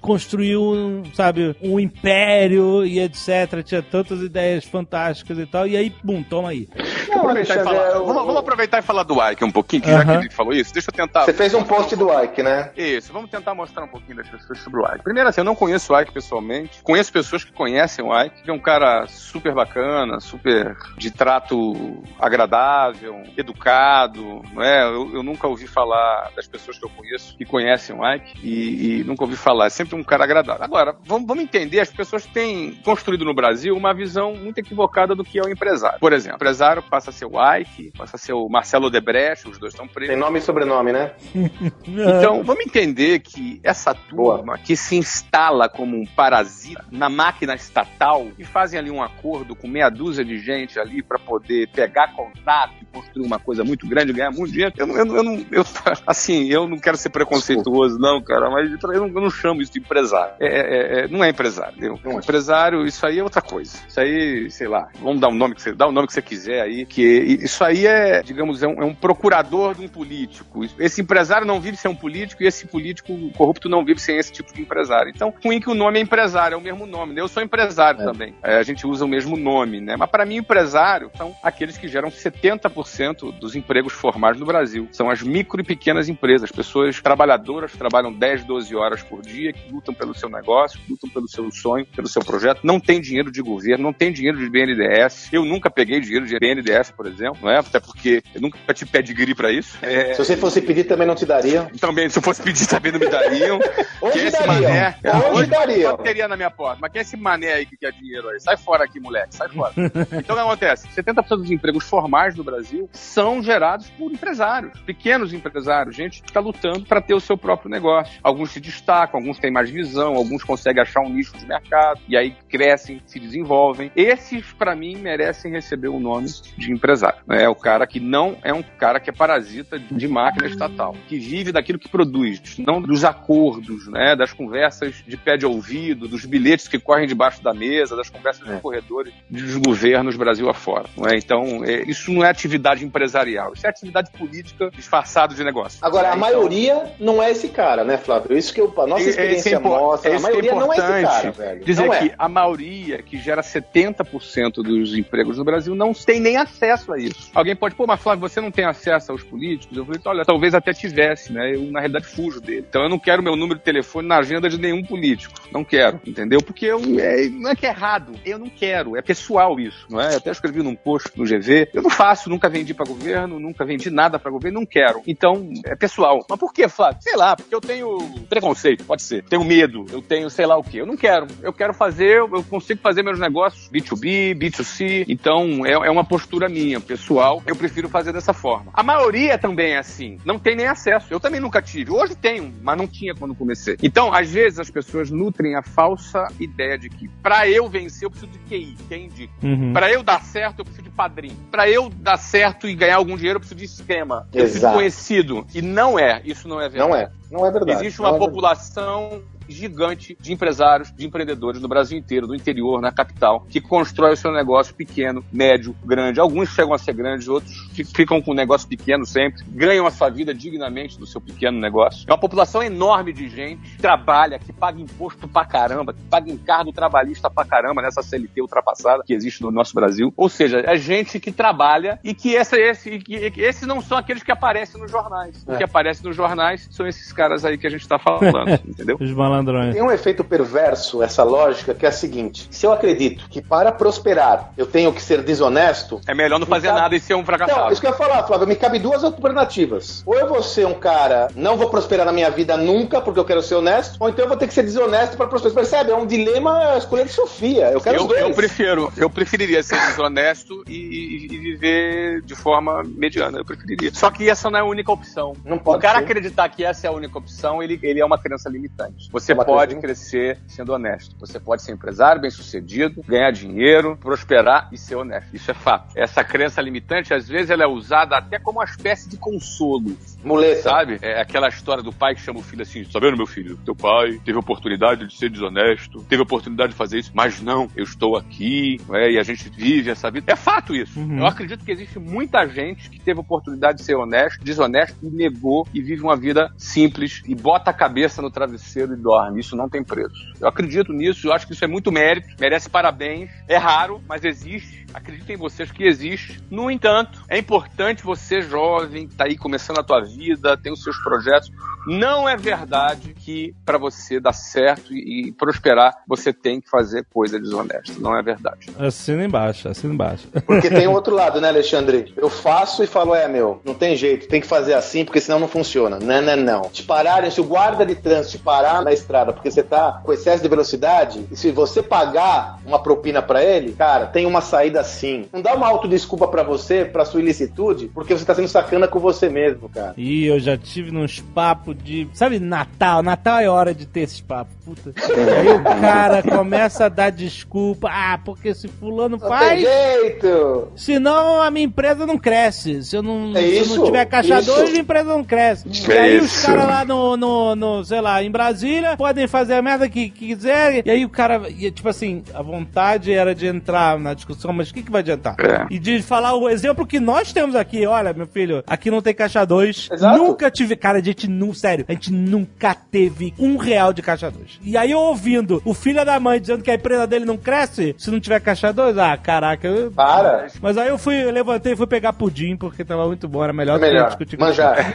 construiu, 0.00 1.02
sabe, 1.12 1.54
um 1.60 1.78
império 1.78 2.84
e 2.86 3.00
etc. 3.00 3.62
Tinha 3.64 3.82
tantas 3.82 4.20
ideias 4.22 4.64
fantásticas 4.64 5.38
e 5.38 5.46
tal. 5.46 5.66
E 5.66 5.76
aí, 5.76 5.92
bum, 6.02 6.22
toma 6.22 6.50
aí. 6.50 6.68
Não, 7.14 7.20
Aproveitar 7.22 7.54
e 7.54 7.58
Alexandre, 7.58 7.64
falar- 7.78 7.88
é 7.90 7.96
o- 7.98 8.06
vamos, 8.06 8.22
vamos 8.24 8.36
aproveitar 8.36 8.78
e 8.78 8.82
falar 8.82 9.02
do 9.04 9.30
Ike 9.30 9.44
um 9.44 9.50
pouquinho, 9.50 9.82
que 9.82 9.90
já 9.90 10.04
que 10.04 10.10
ele 10.12 10.30
falou 10.30 10.52
isso, 10.52 10.72
deixa 10.72 10.90
eu 10.90 10.94
tentar. 10.94 11.24
Você 11.24 11.32
fez 11.32 11.54
um 11.54 11.62
post 11.62 11.94
do 11.96 12.10
Ike, 12.22 12.42
né? 12.42 12.70
Isso, 12.76 13.12
vamos 13.12 13.30
tentar 13.30 13.54
mostrar 13.54 13.84
um 13.84 13.88
pouquinho 13.88 14.16
das 14.16 14.28
pessoas 14.28 14.58
sobre 14.58 14.80
o 14.80 14.84
Ike. 14.86 15.02
Primeiro, 15.02 15.28
assim, 15.28 15.40
eu 15.40 15.44
não 15.44 15.54
conheço 15.54 15.92
o 15.92 16.00
Ike 16.00 16.12
pessoalmente, 16.12 16.80
conheço 16.82 17.12
pessoas 17.12 17.44
que 17.44 17.52
conhecem 17.52 18.04
o 18.04 18.18
Ike, 18.22 18.42
que 18.42 18.50
é 18.50 18.52
um 18.52 18.58
cara 18.58 19.06
super 19.06 19.54
bacana, 19.54 20.20
super 20.20 20.76
de 20.96 21.10
trato 21.10 22.02
agradável, 22.18 23.22
educado, 23.36 24.42
não 24.52 24.62
é? 24.62 24.84
Eu, 24.84 25.14
eu 25.14 25.22
nunca 25.22 25.46
ouvi 25.46 25.66
falar 25.66 26.30
das 26.34 26.46
pessoas 26.46 26.78
que 26.78 26.84
eu 26.84 26.90
conheço 26.90 27.36
que 27.36 27.44
conhecem 27.44 27.96
o 27.96 28.14
Ike 28.14 28.34
e, 28.42 29.00
e 29.00 29.04
nunca 29.04 29.24
ouvi 29.24 29.36
falar. 29.36 29.66
É 29.66 29.70
sempre 29.70 29.94
um 29.94 30.02
cara 30.04 30.24
agradável. 30.24 30.64
Agora, 30.64 30.94
vamos, 31.04 31.26
vamos 31.26 31.44
entender, 31.44 31.80
as 31.80 31.90
pessoas 31.90 32.26
têm 32.26 32.72
construído 32.84 33.24
no 33.24 33.34
Brasil 33.34 33.76
uma 33.76 33.94
visão 33.94 34.34
muito 34.34 34.58
equivocada 34.58 35.14
do 35.14 35.24
que 35.24 35.38
é 35.38 35.42
o 35.42 35.48
empresário. 35.48 35.98
Por 36.00 36.12
exemplo, 36.12 36.34
o 36.34 36.36
empresário 36.36 36.82
passa 36.82 37.03
a 37.10 37.12
ser 37.12 37.26
o 37.26 37.32
Ike, 37.56 37.92
passa 37.96 38.16
a 38.16 38.18
ser 38.18 38.32
o 38.32 38.48
Marcelo 38.48 38.86
Odebrecht, 38.86 39.48
os 39.48 39.58
dois 39.58 39.72
estão 39.72 39.86
presos. 39.86 40.08
Tem 40.10 40.18
nome 40.18 40.38
e 40.38 40.42
sobrenome, 40.42 40.92
né? 40.92 41.12
Então, 41.86 42.42
vamos 42.42 42.64
entender 42.66 43.20
que 43.20 43.60
essa 43.62 43.94
turma 43.94 44.58
que 44.58 44.76
se 44.76 44.96
instala 44.96 45.68
como 45.68 45.96
um 45.96 46.04
parasita 46.06 46.84
na 46.90 47.08
máquina 47.08 47.54
estatal 47.54 48.28
e 48.38 48.44
fazem 48.44 48.78
ali 48.78 48.90
um 48.90 49.02
acordo 49.02 49.54
com 49.54 49.68
meia 49.68 49.88
dúzia 49.90 50.24
de 50.24 50.38
gente 50.38 50.78
ali 50.78 51.02
para 51.02 51.18
poder 51.18 51.68
pegar 51.68 52.12
contato 52.14 52.72
e 52.80 52.84
construir 52.86 53.26
uma 53.26 53.38
coisa 53.38 53.64
muito 53.64 53.86
grande, 53.88 54.12
ganhar 54.12 54.30
muito 54.30 54.52
dinheiro. 54.52 54.72
Eu, 54.76 54.86
não- 54.86 54.96
eu, 54.96 55.16
eu, 55.16 55.22
não- 55.22 55.46
eu- 55.50 55.64
assim, 56.06 56.48
eu 56.48 56.66
não 56.68 56.78
quero 56.78 56.96
ser 56.96 57.10
preconceituoso, 57.10 57.98
não, 57.98 58.20
cara, 58.22 58.50
mas 58.50 58.70
eu 58.70 58.78
não, 59.00 59.06
eu 59.08 59.20
não 59.20 59.30
chamo 59.30 59.62
isso 59.62 59.72
de 59.72 59.78
empresário. 59.80 60.34
É, 60.40 60.46
é- 60.46 61.00
é- 61.04 61.08
não 61.08 61.22
é 61.22 61.28
empresário? 61.30 61.98
Não 62.04 62.12
é. 62.12 62.16
Empresário, 62.16 62.86
isso 62.86 63.04
aí 63.06 63.18
é 63.18 63.22
outra 63.22 63.42
coisa. 63.42 63.76
Isso 63.86 64.00
aí, 64.00 64.50
sei 64.50 64.68
lá, 64.68 64.88
vamos 65.00 65.20
dar 65.20 65.28
um 65.28 65.34
nome 65.34 65.54
que 65.54 65.62
você, 65.62 65.72
dá 65.72 65.86
o 65.86 65.92
nome 65.92 66.06
que 66.06 66.12
você 66.12 66.22
quiser 66.22 66.60
aí, 66.62 66.84
que 66.94 67.02
isso 67.42 67.64
aí 67.64 67.86
é, 67.86 68.22
digamos, 68.22 68.62
é 68.62 68.68
um, 68.68 68.82
é 68.82 68.84
um 68.84 68.94
procurador 68.94 69.74
de 69.74 69.84
um 69.84 69.88
político. 69.88 70.64
Esse 70.78 71.00
empresário 71.00 71.46
não 71.46 71.60
vive 71.60 71.76
sem 71.76 71.90
um 71.90 71.94
político 71.94 72.42
e 72.42 72.46
esse 72.46 72.66
político 72.66 73.12
corrupto 73.36 73.68
não 73.68 73.84
vive 73.84 74.00
sem 74.00 74.16
esse 74.16 74.30
tipo 74.32 74.54
de 74.54 74.60
empresário. 74.62 75.10
Então, 75.14 75.34
ruim 75.44 75.60
que 75.60 75.68
o 75.70 75.74
nome 75.74 75.98
é 75.98 76.02
empresário, 76.02 76.54
é 76.54 76.58
o 76.58 76.60
mesmo 76.60 76.86
nome. 76.86 77.12
né? 77.14 77.20
Eu 77.20 77.28
sou 77.28 77.42
empresário 77.42 78.00
É. 78.00 78.04
também. 78.04 78.34
É, 78.42 78.56
a 78.56 78.62
gente 78.62 78.86
usa 78.86 79.04
o 79.04 79.08
mesmo 79.08 79.36
nome, 79.36 79.80
né? 79.80 79.96
Mas 79.96 80.08
para 80.10 80.24
mim, 80.24 80.36
empresário 80.36 81.10
são 81.16 81.34
aqueles 81.42 81.76
que 81.76 81.88
geram 81.88 82.10
70% 82.10 83.32
dos 83.38 83.56
empregos 83.56 83.92
formais 83.92 84.38
no 84.38 84.46
Brasil. 84.46 84.88
São 84.92 85.10
as 85.10 85.22
micro 85.22 85.60
e 85.60 85.64
pequenas 85.64 86.08
empresas, 86.08 86.50
pessoas 86.52 87.00
trabalhadoras 87.00 87.72
que 87.72 87.78
trabalham 87.78 88.12
10, 88.12 88.44
12 88.44 88.74
horas 88.76 89.02
por 89.02 89.20
dia, 89.22 89.52
que 89.52 89.72
lutam 89.72 89.92
pelo 89.94 90.14
seu 90.14 90.28
negócio, 90.28 90.78
que 90.80 90.90
lutam 90.92 91.10
pelo 91.10 91.28
seu 91.28 91.50
sonho, 91.50 91.86
pelo 91.86 92.08
seu 92.08 92.22
projeto. 92.24 92.60
Não 92.62 92.78
tem 92.78 93.00
dinheiro 93.00 93.30
de 93.32 93.42
governo, 93.42 93.82
não 93.84 93.92
tem 93.92 94.12
dinheiro 94.12 94.38
de 94.38 94.48
BNDES. 94.48 95.28
Eu 95.32 95.44
nunca 95.44 95.70
peguei 95.70 96.00
dinheiro 96.00 96.26
de 96.26 96.38
BNDES, 96.38 96.83
por 96.92 97.06
exemplo, 97.06 97.38
não 97.42 97.50
é? 97.50 97.58
Até 97.58 97.80
porque 97.80 98.22
eu 98.34 98.40
nunca 98.40 98.58
tive 98.74 98.90
pedigree 98.90 99.34
para 99.34 99.52
isso. 99.52 99.78
É, 99.82 100.14
Se 100.14 100.18
você 100.24 100.36
fosse 100.36 100.60
pedir, 100.60 100.84
também 100.84 101.06
não 101.06 101.14
te 101.14 101.24
daria. 101.26 101.70
também, 101.80 102.08
se 102.08 102.18
eu 102.18 102.22
fosse 102.22 102.42
pedir, 102.42 102.66
também 102.68 102.92
não 102.92 102.98
me 102.98 103.08
dariam. 103.08 103.58
Hoje 104.00 104.12
Que 104.20 104.26
esse 104.26 104.38
dariam. 104.46 104.62
mané. 104.62 104.96
Hoje 105.32 105.50
dariam. 105.50 105.90
Só 105.92 105.96
teria 105.98 106.28
na 106.28 106.36
minha 106.36 106.50
porta. 106.50 106.78
Mas 106.80 106.92
quem 106.92 106.98
é 107.00 107.02
esse 107.02 107.16
mané 107.16 107.52
aí 107.54 107.66
que 107.66 107.76
quer 107.76 107.92
dinheiro 107.92 108.28
aí? 108.28 108.40
Sai 108.40 108.56
fora 108.56 108.84
aqui, 108.84 109.00
moleque. 109.00 109.34
Sai 109.34 109.48
fora. 109.48 109.72
então 110.12 110.36
o 110.36 110.38
que 110.38 110.44
acontece? 110.44 110.88
70% 110.88 111.24
dos 111.36 111.50
empregos 111.50 111.84
formais 111.84 112.34
no 112.36 112.44
Brasil 112.44 112.88
são 112.92 113.42
gerados 113.42 113.88
por 113.90 114.10
empresários, 114.10 114.78
pequenos 114.80 115.32
empresários, 115.32 115.94
gente 115.96 116.22
que 116.22 116.30
está 116.30 116.40
lutando 116.40 116.84
para 116.86 117.00
ter 117.00 117.14
o 117.14 117.20
seu 117.20 117.36
próprio 117.36 117.70
negócio. 117.70 118.18
Alguns 118.22 118.50
se 118.50 118.60
destacam, 118.60 119.20
alguns 119.20 119.38
têm 119.38 119.50
mais 119.52 119.70
visão, 119.70 120.14
alguns 120.14 120.42
conseguem 120.42 120.82
achar 120.82 121.00
um 121.00 121.08
nicho 121.10 121.36
de 121.36 121.46
mercado 121.46 122.00
e 122.08 122.16
aí 122.16 122.36
crescem, 122.48 123.00
se 123.06 123.18
desenvolvem. 123.18 123.90
Esses, 123.96 124.52
para 124.52 124.74
mim, 124.74 124.96
merecem 124.96 125.52
receber 125.52 125.88
o 125.88 125.98
nome 126.00 126.26
de 126.56 126.70
empresário. 126.74 127.18
É 127.30 127.48
o 127.48 127.54
cara 127.54 127.86
que 127.86 128.00
não 128.00 128.36
é 128.42 128.52
um 128.52 128.62
cara 128.62 128.98
que 129.00 129.10
é 129.10 129.12
parasita 129.12 129.78
de 129.78 130.08
máquina 130.08 130.46
estatal, 130.46 130.94
que 131.08 131.18
vive 131.18 131.52
daquilo 131.52 131.78
que 131.78 131.88
produz, 131.88 132.40
não 132.58 132.80
dos 132.80 133.04
acordos, 133.04 133.86
né, 133.88 134.14
das 134.16 134.32
conversas 134.32 134.96
de 135.06 135.16
pé 135.16 135.36
de 135.36 135.46
ouvido, 135.46 136.06
dos 136.08 136.24
bilhetes 136.24 136.68
que 136.68 136.78
correm 136.78 137.06
debaixo 137.06 137.42
da 137.42 137.52
mesa, 137.54 137.96
das 137.96 138.08
conversas 138.10 138.46
nos 138.46 138.60
corredores 138.60 139.12
dos 139.30 139.56
governos 139.56 140.16
Brasil 140.16 140.48
afora. 140.48 140.86
Não 140.96 141.06
é? 141.08 141.16
Então, 141.16 141.64
é, 141.64 141.82
isso 141.88 142.12
não 142.12 142.24
é 142.24 142.28
atividade 142.30 142.84
empresarial, 142.84 143.52
isso 143.54 143.66
é 143.66 143.70
atividade 143.70 144.10
política 144.12 144.70
disfarçado 144.70 145.34
de 145.34 145.42
negócio. 145.44 145.78
Agora, 145.82 146.08
É, 146.08 146.10
a 146.10 146.16
então- 146.16 146.20
maioria 146.30 146.84
não 146.98 147.22
é 147.22 147.30
esse 147.30 147.48
cara, 147.48 147.84
né, 147.84 147.96
Flávio? 147.96 148.36
Isso 148.36 148.52
que 148.52 148.60
eu, 148.60 148.72
a 148.78 148.86
nossa 148.86 149.02
é- 149.02 149.06
é- 149.06 149.10
experiência 149.10 149.50
é 149.50 149.58
impor- 149.58 149.78
mostra. 149.80 150.10
é 150.10 150.14
a 150.14 150.16
que 150.16 150.20
é 150.20 150.22
maioria 150.28 150.54
não 150.54 150.72
é 150.72 150.76
esse 150.76 151.02
cara, 151.06 151.30
velho. 151.30 151.64
Dizer 151.64 151.86
não 151.86 151.94
é. 151.94 151.98
que 152.08 152.14
a 152.18 152.28
maioria, 152.28 153.02
que 153.02 153.18
gera 153.18 153.42
70% 153.42 154.62
dos 154.62 154.96
empregos 154.96 155.38
no 155.38 155.44
Brasil, 155.44 155.74
não 155.74 155.92
tem 155.92 156.20
nem 156.20 156.36
acesso 156.54 156.92
a 156.92 156.98
isso. 156.98 157.30
Alguém 157.34 157.56
pode, 157.56 157.74
pô, 157.74 157.86
mas 157.86 158.00
Flávio, 158.00 158.28
você 158.28 158.40
não 158.40 158.50
tem 158.50 158.64
acesso 158.64 159.12
aos 159.12 159.22
políticos? 159.22 159.76
Eu 159.76 159.84
falei, 159.84 160.00
olha, 160.04 160.24
talvez 160.24 160.54
até 160.54 160.72
tivesse, 160.72 161.32
né? 161.32 161.54
Eu, 161.54 161.62
na 161.70 161.80
realidade, 161.80 162.06
fujo 162.06 162.40
dele. 162.40 162.64
Então 162.68 162.82
eu 162.82 162.88
não 162.88 162.98
quero 162.98 163.22
meu 163.22 163.36
número 163.36 163.58
de 163.58 163.64
telefone 163.64 164.06
na 164.08 164.18
agenda 164.18 164.48
de 164.48 164.58
nenhum 164.58 164.82
político. 164.84 165.34
Não 165.52 165.64
quero, 165.64 166.00
entendeu? 166.06 166.40
Porque 166.40 166.66
eu, 166.66 166.80
é, 166.98 167.28
não 167.28 167.50
é 167.50 167.56
que 167.56 167.66
é 167.66 167.70
errado, 167.70 168.12
eu 168.24 168.38
não 168.38 168.48
quero. 168.48 168.96
É 168.96 169.02
pessoal 169.02 169.58
isso, 169.58 169.86
não 169.90 170.00
é? 170.00 170.12
Eu 170.12 170.18
até 170.18 170.30
escrevi 170.30 170.62
num 170.62 170.74
post 170.74 171.10
no 171.16 171.24
GV. 171.24 171.68
Eu 171.72 171.82
não 171.82 171.90
faço, 171.90 172.30
nunca 172.30 172.48
vendi 172.48 172.72
para 172.72 172.86
governo, 172.86 173.40
nunca 173.40 173.64
vendi 173.64 173.90
nada 173.90 174.18
para 174.18 174.30
governo, 174.30 174.60
não 174.60 174.66
quero. 174.66 175.02
Então, 175.06 175.52
é 175.64 175.74
pessoal. 175.74 176.24
Mas 176.28 176.38
por 176.38 176.52
que, 176.52 176.68
Flávio? 176.68 177.02
Sei 177.02 177.16
lá, 177.16 177.36
porque 177.36 177.54
eu 177.54 177.60
tenho 177.60 177.98
preconceito, 178.28 178.84
pode 178.84 179.02
ser. 179.02 179.24
Tenho 179.24 179.44
medo, 179.44 179.84
eu 179.92 180.00
tenho 180.00 180.30
sei 180.30 180.46
lá 180.46 180.56
o 180.56 180.62
quê. 180.62 180.80
Eu 180.80 180.86
não 180.86 180.96
quero. 180.96 181.26
Eu 181.42 181.52
quero 181.52 181.74
fazer, 181.74 182.18
eu 182.18 182.44
consigo 182.44 182.80
fazer 182.80 183.02
meus 183.02 183.18
negócios 183.18 183.68
B2B, 183.70 184.34
B2C. 184.36 185.04
Então, 185.08 185.64
é, 185.64 185.72
é 185.72 185.90
uma 185.90 186.04
postura 186.04 186.43
postura 186.44 186.48
minha, 186.48 186.80
pessoal, 186.80 187.42
eu 187.46 187.56
prefiro 187.56 187.88
fazer 187.88 188.12
dessa 188.12 188.32
forma. 188.32 188.70
A 188.72 188.82
maioria 188.82 189.38
também 189.38 189.72
é 189.72 189.78
assim, 189.78 190.18
não 190.24 190.38
tem 190.38 190.54
nem 190.54 190.66
acesso. 190.66 191.06
Eu 191.10 191.20
também 191.20 191.40
nunca 191.40 191.60
tive. 191.62 191.90
Hoje 191.90 192.14
tenho, 192.14 192.52
mas 192.62 192.76
não 192.76 192.86
tinha 192.86 193.14
quando 193.14 193.34
comecei. 193.34 193.76
Então, 193.82 194.12
às 194.12 194.30
vezes 194.30 194.58
as 194.58 194.70
pessoas 194.70 195.10
nutrem 195.10 195.56
a 195.56 195.62
falsa 195.62 196.26
ideia 196.38 196.78
de 196.78 196.88
que 196.88 197.08
para 197.22 197.48
eu 197.48 197.68
vencer 197.68 198.06
eu 198.06 198.10
preciso 198.10 198.32
de 198.32 198.38
QI, 198.40 198.76
quem 198.88 199.06
indica. 199.06 199.32
Uhum. 199.42 199.72
Para 199.72 199.90
eu 199.90 200.02
dar 200.02 200.22
certo 200.22 200.60
eu 200.60 200.64
preciso 200.64 200.84
de 200.84 200.90
padrinho. 200.90 201.36
Para 201.50 201.68
eu 201.68 201.88
dar 201.88 202.16
certo 202.16 202.68
e 202.68 202.74
ganhar 202.74 202.96
algum 202.96 203.16
dinheiro 203.16 203.36
eu 203.36 203.40
preciso 203.40 203.58
de 203.58 203.64
esquema. 203.64 204.28
Eu 204.32 204.42
preciso 204.42 204.70
conhecido. 204.72 205.46
E 205.54 205.62
não 205.62 205.98
é, 205.98 206.20
isso 206.24 206.48
não 206.48 206.60
é 206.60 206.68
verdade. 206.68 206.90
Não 206.90 206.96
é. 206.96 207.10
Não 207.30 207.46
é 207.46 207.50
verdade. 207.50 207.80
Existe 207.80 208.00
uma 208.00 208.10
é 208.10 208.12
verdade. 208.12 208.30
população 208.30 209.22
gigante 209.48 210.16
de 210.20 210.32
empresários, 210.32 210.92
de 210.92 211.06
empreendedores 211.06 211.60
no 211.60 211.68
Brasil 211.68 211.98
inteiro, 211.98 212.26
do 212.26 212.34
interior, 212.34 212.80
na 212.80 212.92
capital, 212.92 213.46
que 213.48 213.60
constrói 213.60 214.12
o 214.12 214.16
seu 214.16 214.32
negócio 214.32 214.74
pequeno, 214.74 215.24
médio, 215.32 215.74
grande. 215.84 216.20
Alguns 216.20 216.50
chegam 216.50 216.72
a 216.74 216.78
ser 216.78 216.92
grandes, 216.94 217.28
outros 217.28 217.54
fi- 217.72 217.84
ficam 217.84 218.20
com 218.20 218.32
um 218.32 218.34
negócio 218.34 218.68
pequeno 218.68 219.04
sempre, 219.06 219.42
ganham 219.48 219.86
a 219.86 219.90
sua 219.90 220.08
vida 220.08 220.34
dignamente 220.34 220.98
do 220.98 221.06
seu 221.06 221.20
pequeno 221.20 221.58
negócio. 221.58 222.04
É 222.08 222.12
uma 222.12 222.18
população 222.18 222.62
enorme 222.62 223.12
de 223.12 223.28
gente 223.28 223.60
que 223.76 223.78
trabalha, 223.78 224.38
que 224.38 224.52
paga 224.52 224.80
imposto 224.80 225.26
pra 225.28 225.44
caramba, 225.44 225.92
que 225.92 226.02
paga 226.02 226.30
encargo 226.30 226.72
trabalhista 226.72 227.30
pra 227.30 227.44
caramba 227.44 227.82
nessa 227.82 228.02
CLT 228.02 228.40
ultrapassada 228.42 229.02
que 229.06 229.12
existe 229.14 229.42
no 229.42 229.50
nosso 229.50 229.74
Brasil. 229.74 230.12
Ou 230.16 230.28
seja, 230.28 230.60
é 230.60 230.76
gente 230.76 231.18
que 231.20 231.30
trabalha 231.32 231.98
e 232.04 232.14
que 232.14 232.36
essa, 232.36 232.58
esse, 232.58 232.90
e 232.90 232.98
que, 232.98 233.16
e 233.16 233.30
que 233.30 233.40
esses 233.40 233.66
não 233.66 233.80
são 233.80 233.98
aqueles 233.98 234.22
que 234.22 234.32
aparecem 234.32 234.80
nos 234.80 234.90
jornais. 234.90 235.44
O 235.46 235.52
É. 235.52 235.56
que 235.58 235.64
aparece 235.64 236.04
nos 236.04 236.14
jornais 236.16 236.68
são 236.70 236.86
esses 236.86 237.12
caras 237.12 237.44
aí 237.44 237.56
que 237.58 237.66
a 237.66 237.70
gente 237.70 237.86
tá 237.86 237.98
falando, 237.98 238.50
entendeu? 238.66 238.96
Os 239.00 239.10
malandrões. 239.34 239.74
Tem 239.74 239.82
um 239.82 239.90
efeito 239.90 240.22
perverso 240.24 241.02
essa 241.02 241.22
lógica 241.22 241.74
que 241.74 241.84
é 241.84 241.88
a 241.88 241.92
seguinte: 241.92 242.46
se 242.50 242.66
eu 242.66 242.72
acredito 242.72 243.28
que 243.28 243.42
para 243.42 243.72
prosperar 243.72 244.52
eu 244.56 244.66
tenho 244.66 244.92
que 244.92 245.02
ser 245.02 245.22
desonesto, 245.22 246.00
É 246.06 246.14
melhor 246.14 246.38
não 246.38 246.46
fazer 246.46 246.68
cabe- 246.68 246.80
nada 246.80 246.96
e 246.96 247.00
ser 247.00 247.14
um 247.14 247.18
Não, 247.18 247.24
fracassado. 247.24 247.72
isso 247.72 247.80
que 247.80 247.86
eu 247.86 247.90
ia 247.90 247.96
falar, 247.96 248.22
Flávio, 248.26 248.46
me 248.46 248.56
cabe 248.56 248.78
duas 248.78 249.02
alternativas. 249.04 250.02
Ou 250.06 250.14
eu 250.18 250.28
vou 250.28 250.42
ser 250.42 250.66
um 250.66 250.74
cara, 250.74 251.28
não 251.34 251.56
vou 251.56 251.68
prosperar 251.68 252.06
na 252.06 252.12
minha 252.12 252.30
vida 252.30 252.56
nunca, 252.56 253.00
porque 253.00 253.18
eu 253.18 253.24
quero 253.24 253.42
ser 253.42 253.56
honesto, 253.56 253.96
ou 254.00 254.08
então 254.08 254.24
eu 254.24 254.28
vou 254.28 254.36
ter 254.36 254.46
que 254.46 254.54
ser 254.54 254.62
desonesto 254.62 255.16
para 255.16 255.26
prosperar. 255.26 255.54
Percebe? 255.54 255.90
É 255.90 255.96
um 255.96 256.06
dilema 256.06 256.76
escolher 256.76 257.04
de 257.06 257.12
Sofia. 257.12 257.70
Eu 257.70 257.80
quero 257.80 257.96
os 257.96 258.02
Eu, 258.02 258.08
dois. 258.08 258.20
eu 258.22 258.30
prefiro, 258.34 258.92
eu 258.96 259.10
preferiria 259.10 259.62
ser 259.62 259.78
desonesto 259.86 260.62
e, 260.68 260.72
e- 260.74 261.24
e 261.34 261.38
viver 261.38 262.22
de 262.22 262.34
forma 262.34 262.82
mediana. 262.84 263.38
Eu 263.38 263.44
preferiria. 263.44 263.90
Só 263.94 264.10
que 264.10 264.28
essa 264.28 264.50
não 264.50 264.58
é 264.58 264.62
a 264.62 264.64
única 264.64 264.90
opção. 264.92 265.32
Não 265.44 265.58
pode 265.58 265.78
o 265.78 265.80
cara 265.80 265.98
ser. 265.98 266.04
acreditar 266.04 266.48
que 266.48 266.64
essa 266.64 266.86
é 266.86 266.90
a 266.90 266.92
única 266.92 267.16
opção, 267.18 267.62
ele, 267.62 267.78
ele 267.82 268.00
é 268.00 268.04
uma 268.04 268.18
crença 268.18 268.48
limitante. 268.48 269.08
Você 269.12 269.23
Uma 269.32 269.44
pode 269.44 269.76
crescer 269.76 270.38
sendo 270.46 270.72
honesto. 270.72 271.16
Você 271.18 271.40
pode 271.40 271.62
ser 271.62 271.72
empresário, 271.72 272.20
bem 272.20 272.30
sucedido, 272.30 273.02
ganhar 273.06 273.30
dinheiro, 273.30 273.96
prosperar 273.96 274.68
e 274.70 274.78
ser 274.78 274.96
honesto. 274.96 275.34
Isso 275.34 275.50
é 275.50 275.54
fato. 275.54 275.92
Essa 275.96 276.22
crença 276.22 276.60
limitante, 276.60 277.14
às 277.14 277.28
vezes, 277.28 277.50
ela 277.50 277.64
é 277.64 277.66
usada 277.66 278.16
até 278.16 278.38
como 278.38 278.58
uma 278.58 278.64
espécie 278.64 279.08
de 279.08 279.16
consolo. 279.16 279.96
Muleta. 280.24 280.62
Sabe? 280.62 280.98
É 281.02 281.20
aquela 281.20 281.48
história 281.48 281.82
do 281.82 281.92
pai 281.92 282.14
que 282.14 282.20
chama 282.20 282.40
o 282.40 282.42
filho 282.42 282.62
assim: 282.62 282.84
tá 282.84 282.98
vendo, 282.98 283.16
meu 283.16 283.26
filho? 283.26 283.58
Teu 283.64 283.74
pai 283.74 284.20
teve 284.24 284.36
a 284.36 284.40
oportunidade 284.40 285.06
de 285.06 285.16
ser 285.16 285.28
desonesto, 285.28 286.04
teve 286.08 286.20
a 286.20 286.24
oportunidade 286.24 286.72
de 286.72 286.78
fazer 286.78 286.98
isso, 286.98 287.10
mas 287.14 287.40
não, 287.40 287.68
eu 287.76 287.84
estou 287.84 288.16
aqui, 288.16 288.80
é? 288.92 289.12
e 289.12 289.18
a 289.18 289.22
gente 289.22 289.48
vive 289.48 289.90
essa 289.90 290.10
vida. 290.10 290.32
É 290.32 290.36
fato 290.36 290.74
isso. 290.74 290.98
Uhum. 290.98 291.18
Eu 291.18 291.26
acredito 291.26 291.64
que 291.64 291.72
existe 291.72 291.98
muita 291.98 292.46
gente 292.46 292.90
que 292.90 293.00
teve 293.00 293.18
a 293.18 293.22
oportunidade 293.22 293.78
de 293.78 293.84
ser 293.84 293.94
honesto, 293.94 294.42
desonesto, 294.42 294.96
e 295.02 295.10
negou 295.10 295.66
e 295.72 295.80
vive 295.80 296.02
uma 296.02 296.16
vida 296.16 296.52
simples 296.56 297.22
e 297.26 297.34
bota 297.34 297.70
a 297.70 297.74
cabeça 297.74 298.22
no 298.22 298.30
travesseiro 298.30 298.94
e 298.94 298.96
dorme. 298.96 299.40
Isso 299.40 299.56
não 299.56 299.68
tem 299.68 299.82
preço. 299.82 300.32
Eu 300.40 300.48
acredito 300.48 300.92
nisso, 300.92 301.28
eu 301.28 301.32
acho 301.32 301.46
que 301.46 301.52
isso 301.52 301.64
é 301.64 301.68
muito 301.68 301.92
mérito, 301.92 302.28
merece 302.38 302.68
parabéns. 302.68 303.30
É 303.48 303.56
raro, 303.56 304.02
mas 304.08 304.24
existe. 304.24 304.83
Acredito 304.94 305.30
em 305.32 305.36
vocês 305.36 305.70
que 305.72 305.84
existe. 305.84 306.40
No 306.48 306.70
entanto, 306.70 307.22
é 307.28 307.36
importante 307.36 308.04
você, 308.04 308.40
jovem, 308.40 309.08
tá 309.08 309.24
aí 309.24 309.36
começando 309.36 309.78
a 309.78 309.82
tua 309.82 310.00
vida, 310.00 310.56
tem 310.56 310.72
os 310.72 310.82
seus 310.82 310.96
projetos. 310.98 311.50
Não 311.86 312.28
é 312.28 312.36
verdade 312.36 313.14
que 313.14 313.54
para 313.64 313.76
você 313.76 314.18
dar 314.18 314.32
certo 314.32 314.94
e, 314.94 315.28
e 315.28 315.32
prosperar, 315.32 315.94
você 316.06 316.32
tem 316.32 316.60
que 316.60 316.70
fazer 316.70 317.04
coisa 317.12 317.38
desonesta. 317.38 317.92
Não 317.98 318.16
é 318.16 318.22
verdade. 318.22 318.70
Assina 318.78 319.24
embaixo, 319.24 319.68
assina 319.68 319.92
embaixo. 319.92 320.28
Porque 320.46 320.70
tem 320.70 320.86
o 320.86 320.92
outro 320.94 321.14
lado, 321.14 321.40
né, 321.40 321.48
Alexandre? 321.48 322.14
Eu 322.16 322.30
faço 322.30 322.82
e 322.82 322.86
falo, 322.86 323.14
é, 323.14 323.28
meu, 323.28 323.60
não 323.64 323.74
tem 323.74 323.96
jeito, 323.96 324.28
tem 324.28 324.40
que 324.40 324.46
fazer 324.46 324.74
assim, 324.74 325.04
porque 325.04 325.20
senão 325.20 325.38
não 325.38 325.48
funciona. 325.48 325.98
Não, 325.98 326.22
não, 326.22 326.36
não. 326.36 326.62
Te 326.70 326.82
pararem, 326.82 327.30
se 327.30 327.40
o 327.40 327.44
guarda 327.44 327.84
de 327.84 327.96
trânsito 327.96 328.38
te 328.38 328.42
parar 328.42 328.82
na 328.82 328.92
estrada 328.92 329.32
porque 329.32 329.50
você 329.50 329.62
tá 329.62 330.00
com 330.02 330.12
excesso 330.12 330.42
de 330.42 330.48
velocidade, 330.48 331.26
e 331.30 331.36
se 331.36 331.50
você 331.50 331.82
pagar 331.82 332.60
uma 332.64 332.78
propina 332.78 333.20
pra 333.20 333.42
ele, 333.42 333.72
cara, 333.72 334.06
tem 334.06 334.24
uma 334.24 334.40
saída 334.40 334.83
assim. 334.84 335.26
Não 335.32 335.42
dá 335.42 335.54
uma 335.54 335.66
autodesculpa 335.66 336.28
pra 336.28 336.42
você, 336.42 336.84
pra 336.84 337.04
sua 337.04 337.20
ilicitude, 337.20 337.88
porque 337.92 338.16
você 338.16 338.24
tá 338.24 338.34
sendo 338.34 338.48
sacana 338.48 338.86
com 338.86 338.98
você 338.98 339.28
mesmo, 339.28 339.68
cara. 339.68 339.94
E 339.96 340.26
eu 340.26 340.38
já 340.38 340.56
tive 340.56 340.90
nos 340.90 341.20
papos 341.20 341.76
de. 341.82 342.08
Sabe, 342.14 342.38
Natal? 342.38 343.02
Natal 343.02 343.38
é 343.40 343.48
hora 343.48 343.74
de 343.74 343.86
ter 343.86 344.00
esses 344.00 344.20
papos. 344.20 344.54
Puta. 344.64 344.94
E 344.96 345.30
aí 345.30 345.48
o 345.54 345.62
cara 345.62 346.22
começa 346.22 346.86
a 346.86 346.88
dar 346.88 347.10
desculpa. 347.10 347.88
Ah, 347.92 348.18
porque 348.24 348.54
se 348.54 348.66
fulano 348.68 349.18
Não 349.18 349.18
tem 349.18 349.28
faz. 349.28 349.60
jeito! 349.60 350.68
Senão 350.76 351.42
a 351.42 351.50
minha 351.50 351.66
empresa 351.66 352.06
não 352.06 352.18
cresce. 352.18 352.82
Se 352.82 352.96
eu 352.96 353.02
não, 353.02 353.32
É 353.36 353.40
se 353.62 353.70
eu 353.70 353.76
não 353.76 353.84
tiver 353.84 354.04
caixa 354.06 354.38
isso. 354.40 354.54
2, 354.54 354.74
a 354.74 354.78
empresa 354.78 355.04
não 355.10 355.24
cresce. 355.24 355.68
e 355.68 355.92
É 355.92 355.98
aí 356.00 356.18
os 356.18 356.32
isso. 356.32 356.46
caras 356.46 356.66
lá 356.66 356.84
no, 356.84 357.16
no, 357.16 357.54
no, 357.56 357.84
sei 357.84 358.00
lá, 358.00 358.22
em 358.22 358.30
Brasília 358.30 358.96
podem 358.96 359.26
fazer 359.26 359.54
a 359.54 359.62
merda 359.62 359.88
que, 359.88 360.08
que 360.08 360.28
quiserem. 360.28 360.82
E 360.84 360.90
aí 360.90 361.04
o 361.04 361.08
cara, 361.08 361.42
e, 361.48 361.70
tipo 361.70 361.88
assim, 361.88 362.22
a 362.32 362.42
vontade 362.42 363.12
era 363.12 363.34
de 363.34 363.46
entrar 363.46 363.98
na 363.98 364.14
discussão, 364.14 364.52
mas 364.52 364.72
o 364.74 364.76
que, 364.76 364.82
que 364.82 364.90
vai 364.90 365.02
adiantar? 365.02 365.36
É. 365.38 365.66
E 365.70 365.78
de 365.78 366.02
falar 366.02 366.34
o 366.34 366.48
exemplo 366.48 366.84
que 366.86 366.98
nós 366.98 367.32
temos 367.32 367.54
aqui. 367.54 367.86
Olha, 367.86 368.12
meu 368.12 368.26
filho, 368.26 368.64
aqui 368.66 368.90
não 368.90 369.00
tem 369.00 369.14
caixa 369.14 369.44
2. 369.44 369.90
Exato. 369.92 370.18
Nunca 370.18 370.50
tive. 370.50 370.74
Cara, 370.74 370.98
a 370.98 371.02
gente 371.02 371.28
não. 371.30 371.54
Sério, 371.54 371.84
a 371.88 371.92
gente 371.92 372.12
nunca 372.12 372.74
teve 372.74 373.32
um 373.38 373.56
real 373.56 373.92
de 373.92 374.02
caixa 374.02 374.28
2. 374.30 374.58
E 374.62 374.76
aí 374.76 374.90
eu 374.90 374.98
ouvindo 374.98 375.62
o 375.64 375.72
filho 375.72 376.04
da 376.04 376.18
mãe 376.18 376.40
dizendo 376.40 376.64
que 376.64 376.70
a 376.70 376.74
empresa 376.74 377.06
dele 377.06 377.24
não 377.24 377.36
cresce 377.36 377.94
se 377.96 378.10
não 378.10 378.18
tiver 378.18 378.40
caixa 378.40 378.72
2, 378.72 378.98
ah, 378.98 379.16
caraca, 379.16 379.68
eu, 379.68 379.90
Para! 379.92 380.48
mas 380.60 380.76
aí 380.76 380.88
eu 380.88 380.98
fui, 380.98 381.22
eu 381.22 381.30
levantei 381.30 381.74
e 381.74 381.76
fui 381.76 381.86
pegar 381.86 382.12
pudim, 382.12 382.56
porque 382.56 382.84
tava 382.84 383.06
muito 383.06 383.28
bom, 383.28 383.44
era 383.44 383.52
melhor 383.52 383.76
É 383.76 383.78
do 383.78 383.84
que 383.84 383.92
melhor. 383.92 384.06
discutir 384.08 384.36
com 384.36 384.44
Manjar. 384.44 384.74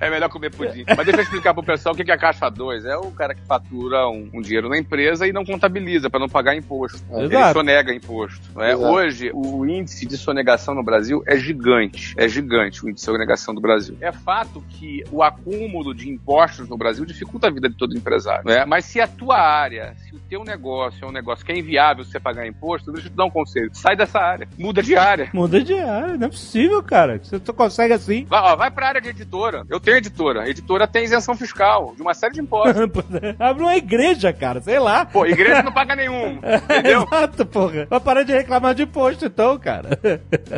é 0.00 0.10
melhor 0.10 0.28
comer 0.28 0.50
pudim. 0.50 0.84
Mas 0.88 1.04
deixa 1.04 1.20
eu 1.20 1.24
explicar 1.24 1.54
pro 1.54 1.62
pessoal 1.62 1.94
o 1.94 1.98
que 1.98 2.10
é 2.10 2.14
a 2.14 2.18
caixa 2.18 2.48
2. 2.48 2.84
É 2.86 2.96
o 2.96 3.10
cara 3.10 3.34
que 3.34 3.42
fatura 3.42 4.08
um, 4.08 4.30
um 4.32 4.40
dinheiro 4.40 4.68
na 4.68 4.78
empresa 4.78 5.26
e 5.26 5.32
não 5.32 5.44
contabiliza 5.44 6.08
para 6.08 6.20
não 6.20 6.28
pagar 6.28 6.56
imposto. 6.56 7.02
Ele 7.12 7.26
Exato. 7.26 7.52
Sonega 7.90 7.94
imposto. 7.94 8.40
é? 8.62 8.72
Exato. 8.72 8.92
Hoje, 8.92 9.30
o 9.34 9.66
índice 9.66 10.06
de 10.06 10.16
sonegação 10.16 10.74
no 10.74 10.82
Brasil 10.82 11.22
é 11.26 11.36
gigante. 11.36 12.14
É 12.16 12.28
gigante 12.28 12.84
o 12.84 12.88
índice 12.88 13.04
de 13.06 13.10
sonegação 13.12 13.54
do 13.54 13.60
Brasil. 13.60 13.96
É 14.00 14.12
fato 14.12 14.62
que 14.70 15.02
o 15.10 15.22
acúmulo 15.22 15.94
de 15.94 16.08
impostos 16.08 16.68
no 16.68 16.76
Brasil 16.76 17.04
dificulta 17.04 17.48
a 17.48 17.50
vida 17.50 17.68
de 17.68 17.76
todo 17.76 17.96
empresário. 17.96 18.42
não 18.44 18.52
é? 18.52 18.64
Mas 18.64 18.84
se 18.84 19.00
a 19.00 19.06
tua 19.06 19.38
área, 19.38 19.94
se 20.04 20.14
o 20.14 20.18
teu 20.28 20.44
negócio 20.44 21.04
é 21.04 21.08
um 21.08 21.12
negócio 21.12 21.44
que 21.44 21.52
é 21.52 21.58
inviável 21.58 22.04
você 22.04 22.20
pagar 22.20 22.46
imposto, 22.46 22.92
deixa 22.92 23.08
eu 23.08 23.10
te 23.12 23.16
dar 23.16 23.24
um 23.24 23.30
conselho. 23.30 23.70
Sai 23.72 23.96
dessa 23.96 24.18
área. 24.18 24.48
Muda 24.58 24.82
de 24.82 24.96
área. 24.96 25.30
Muda 25.32 25.62
de 25.62 25.74
área, 25.74 26.16
não 26.16 26.26
é 26.26 26.30
possível, 26.30 26.82
cara. 26.82 27.18
Você 27.22 27.40
só 27.44 27.52
consegue 27.52 27.92
assim. 27.92 28.24
Vai, 28.24 28.40
ó, 28.40 28.56
vai 28.56 28.70
pra 28.70 28.88
área 28.88 29.00
de 29.00 29.08
editora. 29.08 29.64
Eu 29.68 29.80
tenho 29.80 29.96
editora. 29.96 30.42
A 30.42 30.48
editora 30.48 30.86
tem 30.86 31.04
isenção 31.04 31.34
fiscal 31.36 31.94
de 31.96 32.02
uma 32.02 32.14
série 32.14 32.34
de 32.34 32.40
impostos. 32.40 32.76
Abre 33.38 33.62
uma 33.62 33.76
igreja, 33.76 34.32
cara, 34.32 34.60
sei 34.60 34.78
lá. 34.78 35.04
Pô, 35.04 35.26
igreja 35.26 35.62
não 35.62 35.72
paga 35.72 35.96
nenhum. 35.96 36.38
Entendeu? 36.70 37.02
Exato, 37.02 37.46
porra. 37.70 37.86
Vai 37.90 38.00
parar 38.00 38.22
de 38.22 38.32
reclamar 38.32 38.74
de 38.74 38.82
imposto, 38.84 39.26
então, 39.26 39.58
cara. 39.58 39.90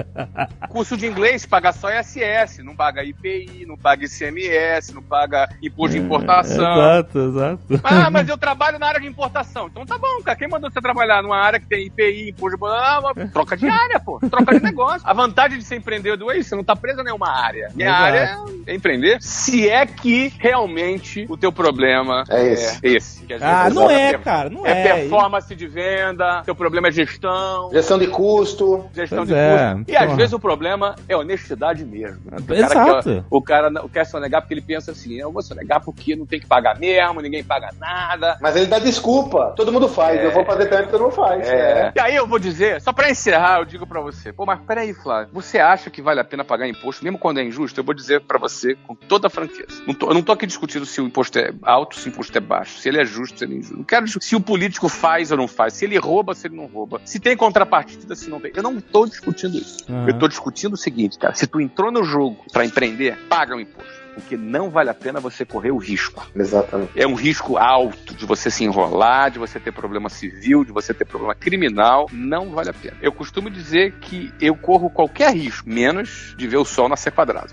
Curso 0.69 0.97
de 0.97 1.07
inglês 1.07 1.47
paga 1.47 1.73
só 1.73 1.89
ISS, 1.91 2.59
não 2.59 2.77
paga 2.77 3.03
IPI, 3.03 3.65
não 3.67 3.77
paga 3.77 4.05
ICMS, 4.05 4.95
não 4.95 5.03
paga 5.03 5.49
imposto 5.63 5.97
de 5.97 6.03
importação. 6.03 6.73
exato, 6.73 7.19
exato. 7.19 7.81
Ah, 7.83 8.11
mas 8.11 8.29
eu 8.29 8.37
trabalho 8.37 8.79
na 8.79 8.87
área 8.87 9.01
de 9.01 9.07
importação. 9.07 9.69
Então 9.69 9.87
tá 9.87 9.97
bom, 9.99 10.23
cara. 10.23 10.37
Quem 10.37 10.49
mandou 10.49 10.71
você 10.71 10.81
trabalhar 10.81 11.23
numa 11.23 11.39
área 11.39 11.59
que 11.59 11.67
tem 11.67 11.87
IPI, 11.87 12.31
imposto 12.31 12.59
de 12.59 12.65
ah, 12.67 13.29
troca 13.33 13.57
de 13.57 13.69
área, 13.69 13.99
pô. 13.99 14.21
Troca 14.21 14.55
de 14.55 14.63
negócio. 14.63 15.03
A 15.09 15.13
vantagem 15.13 15.59
de 15.59 15.65
ser 15.65 15.77
empreendedor 15.77 16.35
é 16.35 16.39
isso, 16.39 16.51
você 16.51 16.57
não 16.57 16.65
tá 16.65 16.77
preso 16.77 17.01
a 17.01 17.05
nenhuma 17.05 17.29
área. 17.29 17.71
Minha 17.75 17.89
Exato. 17.89 18.05
área 18.05 18.39
é 18.67 18.75
empreender. 18.75 19.23
Se 19.23 19.69
é 19.69 19.87
que 19.87 20.33
realmente 20.39 21.27
o 21.29 21.37
teu 21.37 21.53
problema 21.53 22.25
É 22.29 22.53
esse. 22.53 22.87
É 22.87 22.91
esse. 22.91 23.23
Ah, 23.41 23.65
vezes 23.65 23.75
não 23.75 23.91
é 23.91 24.03
é, 24.03 24.19
cara, 24.19 24.51
não 24.51 24.67
é. 24.67 24.71
é. 24.71 24.83
performance 24.83 25.55
de 25.55 25.67
venda, 25.67 26.43
teu 26.45 26.55
problema 26.55 26.89
é 26.89 26.91
gestão. 27.05 27.71
Gestão 27.73 27.99
de 27.99 28.07
custo. 28.07 28.87
Gestão 28.95 29.19
Pois 29.19 29.29
de 29.29 29.35
é, 29.35 29.75
custo. 29.75 29.91
E 29.91 29.97
às 29.97 30.05
porra. 30.05 30.17
vezes 30.17 30.33
o 30.33 30.39
problema 30.41 30.95
é 31.09 31.17
honestidade 31.17 31.85
mesmo. 31.85 32.21
O 32.49 32.53
Exato. 32.55 32.75
Cara 32.75 33.03
quer, 33.03 33.25
o 33.31 33.43
cara 33.43 33.71
não 33.71 33.89
quer 33.89 34.05
sonegar 34.05 34.41
porque 34.43 34.55
ele 34.55 34.63
pensa 34.63 34.93
assim: 34.93 35.15
eu 35.15 35.33
vou 35.33 35.43
sonegar 35.43 35.81
porque 35.85 36.15
não 36.17 36.27
tem 36.27 36.41
que 36.41 36.47
pagar 36.47 36.79
mesmo, 36.79 37.21
ninguém 37.21 37.43
paga 37.45 37.71
nada. 37.79 38.39
Mas 38.41 38.57
ele 38.57 38.67
dá 38.67 38.79
desculpa. 38.79 39.53
Todo 39.57 39.73
mundo 39.73 39.89
faz. 39.89 40.23
Eu 40.23 40.31
vou 40.33 40.45
fazer 40.45 40.67
também 40.67 40.85
porque 40.85 40.93
todo 40.99 41.03
mundo 41.03 41.15
faz. 41.15 41.47
É. 41.49 41.93
E 41.95 42.01
aí 42.01 42.15
eu 42.15 42.27
vou 42.27 42.39
dizer, 42.39 42.81
só 42.81 42.93
pra 42.93 43.11
encerrar, 43.11 43.59
eu 43.59 43.65
digo 43.65 43.87
pra 43.87 44.01
você, 44.01 44.33
pô, 44.33 44.45
mas 44.47 44.61
peraí, 44.61 44.93
Flávio, 44.95 45.29
você 45.33 45.59
acha 45.59 45.91
que 45.91 46.03
vale 46.03 46.21
a 46.21 46.25
pena 46.25 46.45
pagar 46.45 46.69
imposto, 46.69 47.05
mesmo 47.05 47.19
quando 47.19 47.39
é 47.39 47.45
injusto? 47.45 47.79
Eu 47.81 47.85
vou 47.85 47.95
dizer 47.95 48.21
pra 48.21 48.39
você 48.39 48.75
com 48.87 48.95
toda 48.95 49.27
a 49.27 49.31
franqueza. 49.31 49.83
Não 49.87 49.95
tô- 49.95 50.09
eu 50.09 50.15
não 50.15 50.23
tô 50.23 50.33
aqui 50.33 50.47
discutindo 50.47 50.87
se 50.87 51.01
o 51.01 51.07
imposto 51.07 51.39
é 51.39 51.53
alto, 51.63 51.99
se 51.99 52.09
o 52.09 52.11
imposto 52.11 52.37
é 52.37 52.41
baixo, 52.41 52.79
se 52.79 52.89
ele 52.89 53.01
é 53.01 53.05
justo, 53.05 53.39
se 53.39 53.45
ele 53.45 53.55
é 53.55 53.59
injusto. 53.59 53.77
Não 53.77 53.85
quero 53.85 54.05
discutir 54.05 54.27
se 54.27 54.37
o 54.37 54.41
político 54.41 54.89
faz 54.89 55.31
ou 55.31 55.37
não 55.39 55.49
faz, 55.49 55.75
se 55.75 55.85
ele 55.85 55.99
rouba, 55.99 56.35
se 56.35 56.47
ele 56.47 56.57
não 56.57 56.67
rouba. 56.67 56.92
Desculpa. 56.93 57.01
Se 57.05 57.21
tem 57.21 57.37
contrapartida, 57.37 58.15
se 58.15 58.29
não 58.29 58.41
tem. 58.41 58.53
Eu 58.55 58.63
não 58.63 58.81
tô 58.81 59.07
discutindo 59.07 59.57
isso. 59.57 59.85
Aham. 59.89 60.09
Eu 60.09 60.19
tô 60.19 60.29
discutindo 60.29 60.75
o 60.75 60.77
seguinte, 60.77 61.19
cara. 61.19 61.35
Se 61.35 61.47
tu 61.47 61.61
entrou 61.61 61.91
no 61.91 62.05
jogo 62.05 62.45
pra 62.53 62.65
empreender, 62.65 63.17
paga 63.29 63.57
o 63.57 63.61
imposto. 63.61 64.02
Porque 64.15 64.37
não 64.37 64.71
vale 64.71 64.91
a 64.91 64.95
pena 64.95 65.21
você 65.21 65.45
correr 65.45 65.71
o 65.71 65.79
risco. 65.79 66.27
Exatamente. 66.35 66.93
É 66.95 67.07
um 67.07 67.15
risco 67.15 67.57
alto 67.57 68.15
de 68.15 68.27
você 68.27 68.51
se 68.51 68.65
enrolar, 68.65 69.31
de 69.31 69.39
você 69.39 69.59
ter 69.59 69.73
problema 69.73 70.09
civil, 70.09 70.65
de 70.65 70.73
você 70.73 70.93
ter 70.93 71.05
problema 71.05 71.35
criminal. 71.35 72.07
Não 72.13 72.51
vale 72.51 72.71
a 72.71 72.75
pena. 72.75 72.97
Eu 73.01 73.13
costumo 73.13 73.51
dizer 73.51 73.93
que 74.01 74.33
eu 74.41 74.55
corro 74.55 74.91
qualquer 74.91 75.35
risco, 75.35 75.69
menos 75.69 76.35
de 76.37 76.47
ver 76.47 76.59
o 76.59 76.65
sol 76.65 76.89
nascer 76.89 77.13
quadrado. 77.13 77.53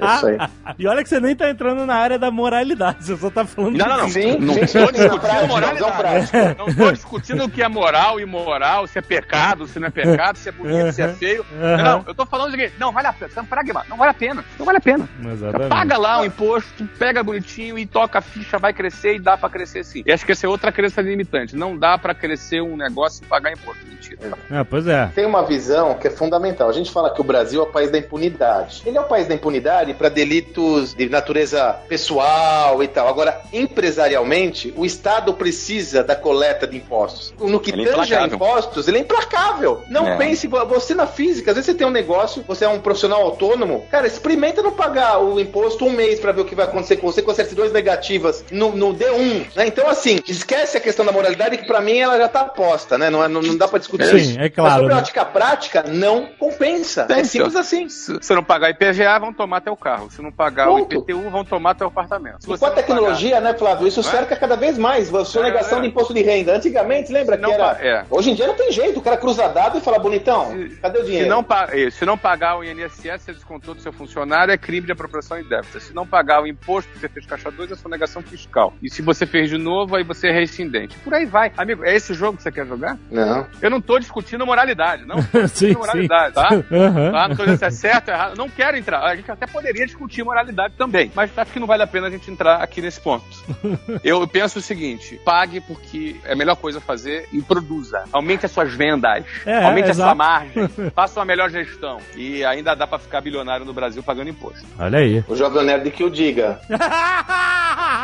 É 0.00 0.16
isso 0.16 0.26
aí. 0.26 0.38
E 0.78 0.86
olha 0.86 1.02
que 1.02 1.08
você 1.08 1.20
nem 1.20 1.34
tá 1.34 1.48
entrando 1.50 1.86
na 1.86 1.94
área 1.94 2.18
da 2.18 2.30
moralidade, 2.30 3.04
você 3.04 3.16
só 3.16 3.30
tá 3.30 3.44
falando 3.44 3.76
Não, 3.76 3.86
não, 3.86 3.98
não. 3.98 4.08
Sim, 4.08 4.38
não 4.38 4.54
sim, 4.54 4.60
tô 4.60 4.92
discutindo 4.92 5.20
prática, 5.20 5.46
moralidade. 5.46 5.98
prática. 5.98 6.56
Não 6.58 6.68
estou 6.68 6.92
discutindo 6.92 7.44
o 7.44 7.50
que 7.50 7.62
é 7.62 7.68
moral 7.68 8.20
e 8.20 8.22
imoral, 8.22 8.86
se 8.86 8.98
é 8.98 9.02
pecado, 9.02 9.66
se 9.66 9.78
não 9.78 9.88
é 9.88 9.90
pecado, 9.90 10.36
se 10.36 10.48
é 10.48 10.52
bonito, 10.52 10.92
se 10.92 11.02
é 11.02 11.08
feio. 11.08 11.44
Uhum. 11.52 11.76
Não, 11.76 12.04
eu 12.06 12.14
tô 12.14 12.26
falando 12.26 12.48
o 12.48 12.50
seguinte, 12.50 12.74
não 12.78 12.92
vale 12.92 13.08
a 13.08 13.12
pena, 13.12 13.30
você 13.30 13.38
é 13.38 13.42
um 13.42 13.46
pragma, 13.46 13.84
não 13.88 13.96
vale 13.96 14.10
a 14.10 14.14
pena, 14.14 14.44
não 14.58 14.66
vale 14.66 14.78
a 14.78 14.80
pena. 14.80 15.08
Exatamente. 15.32 15.68
Paga 15.68 15.96
lá 15.98 16.20
o 16.20 16.24
imposto, 16.24 16.86
pega 16.98 17.22
bonitinho 17.22 17.78
e 17.78 17.86
toca 17.86 18.18
a 18.18 18.22
ficha, 18.22 18.58
vai 18.58 18.72
crescer 18.72 19.14
e 19.16 19.18
dá 19.18 19.36
pra 19.36 19.48
crescer 19.48 19.84
sim. 19.84 20.02
E 20.06 20.12
acho 20.12 20.24
que 20.26 20.32
essa 20.32 20.46
é 20.46 20.48
outra 20.48 20.72
crença 20.72 21.00
limitante, 21.00 21.56
não 21.56 21.76
dá 21.76 21.96
pra 21.98 22.14
crescer 22.14 22.60
um 22.60 22.76
negócio 22.76 23.22
e 23.24 23.26
pagar 23.26 23.52
imposto. 23.52 23.84
Mentira. 23.86 24.32
Ah, 24.50 24.64
pois 24.64 24.86
é. 24.86 25.06
Tem 25.14 25.24
uma 25.26 25.44
visão 25.44 25.94
que 25.94 26.08
é 26.08 26.10
fundamental. 26.10 26.68
A 26.68 26.72
gente 26.72 26.90
fala 26.90 27.12
que 27.12 27.20
o 27.20 27.24
Brasil 27.24 27.60
é 27.60 27.64
o 27.64 27.66
país 27.66 27.90
da 27.90 27.98
impunidade. 27.98 28.82
Ele 28.84 28.96
é 28.96 29.00
o 29.00 29.04
país 29.04 29.26
da 29.26 29.34
impunidade 29.34 29.94
para 29.94 30.08
delitos 30.08 30.94
de 30.94 31.08
natureza 31.08 31.72
pessoal 31.88 32.82
e 32.82 32.88
tal. 32.88 33.08
Agora, 33.08 33.40
empresarialmente, 33.52 34.72
o 34.76 34.84
Estado 34.84 35.32
precisa 35.34 36.02
da 36.02 36.16
coleta 36.16 36.66
de 36.66 36.76
impostos. 36.76 37.32
No 37.38 37.60
que 37.60 37.70
Ele 37.70 37.82
é 37.88 37.92
tange 37.92 38.14
a 38.14 38.24
implacável. 38.26 38.34
impostos, 38.36 38.88
ele 38.88 38.98
é 38.98 39.00
implacável. 39.00 39.82
Não 39.88 40.08
É. 40.08 40.16
pense, 40.16 40.46
você 40.46 40.94
na 40.94 41.06
física, 41.06 41.50
às 41.50 41.56
vezes 41.56 41.70
você 41.70 41.74
tem 41.76 41.86
um 41.86 41.90
negócio, 41.90 42.44
você 42.46 42.64
é 42.64 42.68
um 42.68 42.80
profissional 42.80 43.22
autônomo, 43.22 43.86
cara, 43.90 44.06
experimenta 44.06 44.62
não 44.62 44.72
pagar 44.72 45.03
o 45.18 45.38
imposto 45.40 45.84
um 45.84 45.90
mês 45.90 46.18
para 46.20 46.32
ver 46.32 46.40
o 46.42 46.44
que 46.44 46.54
vai 46.54 46.64
acontecer 46.64 46.96
com 46.96 47.06
você 47.10 47.22
com 47.22 47.30
as 47.30 47.36
certidões 47.36 47.72
negativas 47.72 48.44
no, 48.50 48.72
no 48.74 48.94
D1. 48.94 49.46
né? 49.56 49.66
Então, 49.66 49.88
assim, 49.88 50.20
esquece 50.26 50.76
a 50.76 50.80
questão 50.80 51.04
da 51.04 51.12
moralidade, 51.12 51.56
que 51.58 51.66
para 51.66 51.80
mim 51.80 51.98
ela 51.98 52.16
já 52.18 52.28
tá 52.28 52.44
posta, 52.44 52.96
né? 52.98 53.10
Não, 53.10 53.22
é- 53.22 53.28
não, 53.28 53.40
não 53.42 53.56
dá 53.56 53.68
para 53.68 53.78
discutir 53.78 54.06
Sim, 54.06 54.16
isso. 54.16 54.40
é 54.40 54.48
claro, 54.48 54.70
Mas 54.70 54.72
sobre 54.74 54.88
né? 54.88 54.94
a 54.94 54.98
ótica 54.98 55.24
prática, 55.24 55.84
não 55.86 56.26
compensa. 56.38 57.06
Sim, 57.06 57.12
é 57.12 57.24
simples 57.24 57.52
senhor. 57.52 57.60
assim. 57.60 57.88
Se 57.88 58.12
você 58.14 58.34
não 58.34 58.42
pagar 58.44 58.70
IPVA, 58.70 59.18
vão 59.18 59.32
tomar 59.32 59.60
teu 59.60 59.76
carro. 59.76 60.10
Se 60.10 60.20
não 60.22 60.32
pagar 60.32 60.64
Pronto. 60.64 60.96
o 60.96 61.00
IPTU, 61.00 61.30
vão 61.30 61.44
tomar 61.44 61.74
teu 61.74 61.86
apartamento. 61.88 62.42
Se 62.44 62.52
E 62.52 62.58
com 62.58 62.64
a 62.64 62.68
não 62.68 62.74
tecnologia, 62.74 63.40
né, 63.40 63.54
Flávio? 63.54 63.86
Isso 63.86 64.00
Não 64.02 64.08
é? 64.08 64.12
cerca 64.12 64.36
cada 64.36 64.56
vez 64.56 64.76
mais 64.78 65.14
a 65.14 65.24
sonegação 65.24 65.78
É, 65.78 65.80
é. 65.80 65.82
de 65.82 65.88
imposto 65.88 66.14
de 66.14 66.22
renda. 66.22 66.54
Antigamente, 66.56 67.12
lembra 67.12 67.36
Se 67.36 67.42
que 67.42 67.46
não 67.48 67.54
era. 67.54 67.78
é. 67.80 68.04
Hoje 68.10 68.30
em 68.30 68.34
dia 68.34 68.46
não 68.46 68.54
tem 68.54 68.70
jeito. 68.72 68.98
O 68.98 69.02
cara 69.02 69.16
cruza 69.16 69.48
dado 69.48 69.78
e 69.78 69.80
fala, 69.80 69.98
bonitão, 69.98 70.50
Se- 70.52 70.76
cadê 70.80 70.98
o 70.98 71.00
Se 71.02 71.06
dinheiro? 71.06 71.28
não, 71.28 71.42
pa- 71.42 71.68
eh, 71.72 71.90
se 71.90 72.04
não 72.04 72.16
pagar 72.16 72.56
o 72.58 72.64
INSS, 72.64 73.22
você 73.22 73.32
descontou 73.32 73.74
do 73.74 73.80
seu 73.80 73.92
funcionário, 73.92 74.52
é 74.52 74.56
crime 74.58 74.86
de 74.86 74.92
apropriação 74.94 75.38
indébita. 75.38 75.80
Se 75.80 75.94
não 75.94 76.06
pagar 76.06 76.42
o 76.42 76.46
imposto 76.46 76.90
que 76.92 76.98
você 76.98 77.08
fez 77.08 77.26
caixa 77.26 77.50
2, 77.50 77.72
é 77.72 77.76
sonegação 77.76 78.22
fiscal. 78.22 78.74
E 78.82 78.90
se 78.90 79.02
você 79.02 79.26
fez 79.26 79.50
de 79.50 79.58
novo, 79.58 79.96
aí 79.96 80.04
você 80.04 80.28
é 80.28 80.32
reincidente. 80.32 80.96
Por 80.98 81.12
aí 81.14 81.26
vai. 81.26 81.52
Amigo, 81.56 81.84
é 81.84 81.94
esse 81.94 82.14
jogo 82.14 82.36
que 82.36 82.42
você 82.42 82.52
quer 82.52 82.66
jogar? 82.66 82.98
Não. 83.10 83.46
Eu 83.60 83.70
não 83.70 83.80
tô 83.80 83.98
discutindo 83.98 84.46
moralidade, 84.46 85.04
não. 85.04 85.20
sim, 85.20 85.28
tô 85.30 85.40
discutindo 85.42 85.72
sim. 85.72 85.74
moralidade, 85.74 86.34
tá? 86.34 86.48
Aham. 86.48 87.12
Tá? 87.12 87.28
Não 87.28 87.36
tô 87.36 87.44
dizendo 87.44 87.58
se 87.58 87.64
é 87.64 87.70
certo 87.70 88.08
ou 88.08 88.14
errado. 88.14 88.36
Não 88.36 88.48
quero 88.48 88.76
entrar. 88.76 89.04
A 89.04 89.16
gente 89.16 89.30
até 89.30 89.46
poderia 89.46 89.84
discutir 89.86 90.24
moralidade 90.24 90.74
também. 90.76 91.10
Mas 91.14 91.36
acho 91.36 91.52
que 91.52 91.60
não 91.60 91.66
vale 91.66 91.82
a 91.82 91.86
pena 91.86 92.06
a 92.06 92.10
gente 92.10 92.30
entrar 92.30 92.56
aqui 92.62 92.80
nesse 92.80 93.00
ponto. 93.00 93.24
Eu 94.02 94.26
penso 94.26 94.58
o 94.58 94.62
seguinte: 94.62 95.20
pague 95.24 95.60
porque 95.60 96.16
é 96.24 96.32
a 96.32 96.36
melhor 96.36 96.56
coisa 96.56 96.78
a 96.78 96.80
fazer 96.80 97.28
e 97.32 97.40
produza. 97.42 98.04
Aumente 98.12 98.46
as 98.46 98.52
suas 98.52 98.72
vendas. 98.72 99.24
É, 99.44 99.64
aumente 99.64 99.88
a 99.88 99.90
exato. 99.90 100.08
sua 100.08 100.14
margem. 100.14 100.68
faça 100.94 101.20
uma 101.20 101.26
melhor 101.26 101.50
gestão. 101.50 101.98
E 102.16 102.44
ainda 102.44 102.74
dá 102.74 102.86
pra 102.86 102.98
ficar 102.98 103.20
bilionário 103.20 103.64
no 103.66 103.72
Brasil 103.72 104.02
pagando 104.02 104.30
imposto. 104.30 104.64
Olha 104.84 104.98
aí. 104.98 105.24
O 105.28 105.36
jovem 105.36 105.64
nerd 105.64 105.90
que 105.90 106.04
o 106.04 106.10
diga. 106.10 106.58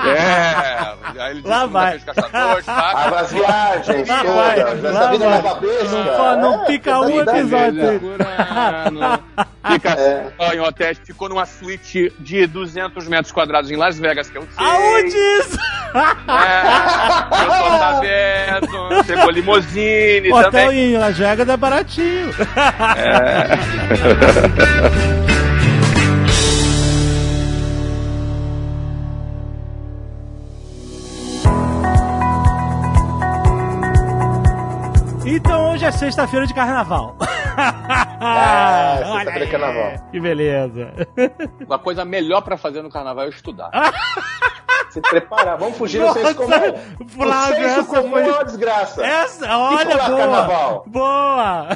É. 0.02 0.94
Aí 1.22 1.30
ele 1.32 1.42
Lá 1.46 1.66
vai. 1.66 1.90
fez 1.92 2.04
caçadores. 2.04 2.64
Ah, 2.66 3.20
as 3.20 3.30
viagens 3.32 4.08
Lá 4.08 4.20
todas, 4.22 4.34
vai, 4.34 4.60
essa 4.60 4.90
lá 4.90 5.10
vida 5.10 5.28
vai. 5.28 5.36
na 5.36 5.42
cabeça. 5.42 6.04
Não 6.04 6.40
não 6.40 6.64
pica 6.64 6.98
um 7.00 7.06
verdade. 7.06 7.38
episódio. 7.38 8.00
Procurando. 8.00 9.22
Fica 9.72 9.88
É. 9.90 10.26
só 10.38 10.54
em 10.54 10.60
hotéis, 10.60 10.98
ficou 11.04 11.28
numa 11.28 11.44
suíte 11.44 12.10
de 12.18 12.46
200 12.46 13.06
metros 13.08 13.30
quadrados 13.32 13.70
em 13.70 13.76
Las 13.76 13.98
Vegas, 13.98 14.30
que 14.30 14.38
eu 14.38 14.48
sei. 14.56 14.66
Aonde 14.66 15.14
isso? 15.16 15.58
É, 16.28 16.62
eu 17.42 17.48
tô 17.62 17.68
sabendo. 17.78 19.04
Chegou 19.04 19.30
limousine 19.30 20.32
Hotel 20.32 20.50
também. 20.50 20.94
em 20.94 20.96
Las 20.96 21.18
Vegas 21.18 21.46
é 21.48 21.56
baratinho. 21.58 22.30
Então 35.32 35.72
hoje 35.72 35.84
é 35.84 35.90
sexta-feira 35.92 36.46
de 36.46 36.54
carnaval. 36.54 37.16
Ah, 38.22 38.96
sexta-feira 38.98 39.46
de 39.46 39.50
carnaval. 39.52 39.92
Que 40.10 40.20
beleza. 40.20 40.92
Uma 41.66 41.78
coisa 41.78 42.04
melhor 42.04 42.40
pra 42.42 42.56
fazer 42.56 42.80
no 42.82 42.90
carnaval 42.90 43.24
é 43.26 43.28
estudar. 43.28 43.70
Se 44.90 45.00
preparar. 45.00 45.56
Vamos 45.58 45.76
fugir 45.78 45.98
do 46.00 46.06
Nossa, 46.06 46.20
senso 46.20 46.34
comum. 46.36 46.50
O 47.00 47.08
Flávio, 47.08 47.54
senso 47.56 47.80
essa 47.80 47.84
comum 47.84 48.10
foi- 48.10 48.22
é 48.22 48.32
uma 48.32 48.44
desgraça. 48.44 49.04
Essa, 49.06 49.56
olha, 49.58 49.90
falar 49.98 50.08
boa. 50.08 50.18
carnaval? 50.18 50.84
Boa. 50.86 51.68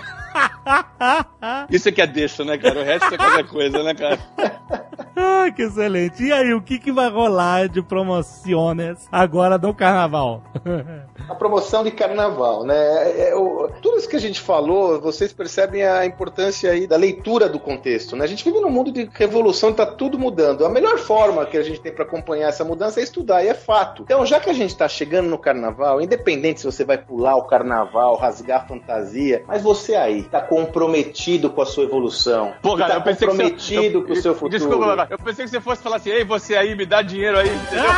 Isso 1.70 1.88
aqui 1.88 2.00
é 2.02 2.06
deixa, 2.06 2.44
né, 2.44 2.56
cara? 2.58 2.80
O 2.80 2.84
resto 2.84 3.14
é 3.14 3.16
qualquer 3.18 3.46
coisa, 3.46 3.82
né, 3.82 3.94
cara? 3.94 4.18
Ai, 5.44 5.52
que 5.52 5.62
excelente. 5.62 6.24
E 6.24 6.32
aí, 6.32 6.54
o 6.54 6.60
que, 6.62 6.78
que 6.78 6.90
vai 6.90 7.10
rolar 7.10 7.68
de 7.68 7.82
promoções 7.82 9.06
agora 9.12 9.58
do 9.58 9.74
carnaval? 9.74 10.42
A 11.28 11.34
promoção 11.34 11.82
de 11.84 11.90
carnaval, 11.90 12.64
né? 12.64 12.74
É, 12.76 13.30
é, 13.30 13.34
o- 13.36 13.70
tudo 13.80 13.96
isso 13.98 14.08
que 14.08 14.16
a 14.16 14.20
gente 14.20 14.40
falou, 14.40 15.00
vocês 15.00 15.32
percebem 15.32 15.82
a 15.82 16.04
importância 16.04 16.70
aí 16.70 16.86
da 16.86 16.96
leitura 16.96 17.48
do 17.48 17.58
contexto, 17.58 18.14
né? 18.14 18.24
A 18.24 18.26
gente 18.26 18.44
vive 18.44 18.60
num 18.60 18.68
mundo 18.68 18.92
de 18.92 19.08
revolução, 19.14 19.72
tá 19.72 19.86
tudo 19.86 20.18
mudando. 20.18 20.66
A 20.66 20.68
melhor 20.68 20.98
forma 20.98 21.46
que 21.46 21.56
a 21.56 21.62
gente 21.62 21.80
tem 21.80 21.92
para 21.92 22.04
acompanhar 22.04 22.48
essa 22.48 22.62
mudança 22.64 23.00
é 23.00 23.02
estudar, 23.02 23.42
e 23.42 23.48
é 23.48 23.54
fato. 23.54 24.02
Então, 24.02 24.26
já 24.26 24.38
que 24.38 24.50
a 24.50 24.52
gente 24.52 24.76
tá 24.76 24.86
chegando 24.86 25.28
no 25.30 25.38
carnaval, 25.38 26.00
independente 26.00 26.60
se 26.60 26.66
você 26.66 26.84
vai 26.84 26.98
pular 26.98 27.36
o 27.36 27.44
carnaval, 27.44 28.16
rasgar 28.16 28.62
a 28.62 28.66
fantasia, 28.66 29.42
mas 29.46 29.62
você 29.62 29.94
aí 29.94 30.24
tá 30.24 30.42
comprometido 30.42 31.48
com 31.48 31.62
a 31.62 31.66
sua 31.66 31.84
evolução. 31.84 32.52
Pô, 32.60 32.76
cara, 32.76 32.94
tá 32.94 32.98
eu 32.98 33.02
pensei 33.02 33.26
que 33.28 33.32
comprometido 33.32 34.00
você... 34.00 34.06
com 34.06 34.12
o 34.12 34.16
seu 34.16 34.34
futuro. 34.34 34.50
Desculpa, 34.58 35.06
eu 35.10 35.18
pensei 35.18 35.33
que 35.42 35.48
você 35.48 35.60
fosse 35.60 35.82
falar 35.82 35.96
assim, 35.96 36.10
ei, 36.10 36.24
você 36.24 36.56
aí, 36.56 36.74
me 36.74 36.86
dá 36.86 37.02
dinheiro 37.02 37.38
aí, 37.38 37.48
entendeu? 37.54 37.84
Não, 37.84 37.90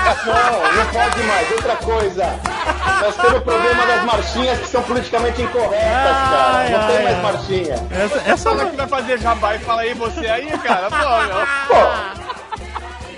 não 0.85 0.87
pode 0.93 1.23
mais. 1.25 1.51
Outra 1.53 1.77
coisa. 1.77 2.25
Nós 3.03 3.17
temos 3.17 3.39
o 3.39 3.41
problema 3.43 3.87
das 3.87 4.05
marchinhas 4.05 4.59
que 4.61 4.67
são 4.69 4.83
politicamente 4.83 5.43
incorretas, 5.43 5.83
cara. 5.83 6.57
Ai, 6.57 6.71
Não 6.71 6.81
ai, 6.81 6.87
tem 6.95 7.05
mais 7.05 7.17
ai. 7.17 7.23
marchinha. 7.23 7.75
Essa, 7.91 8.31
essa 8.31 8.51
Fala 8.51 8.71
que 8.71 8.77
vai 8.77 8.89
fazer 8.89 9.19
jabá 9.19 9.55
e 9.55 9.59
fala 9.59 9.83
aí, 9.83 9.95
você 9.95 10.27
aí, 10.27 10.59
cara. 10.59 10.89
Pô, 10.89 10.97
meu. 10.97 11.47
Pô, 11.69 12.67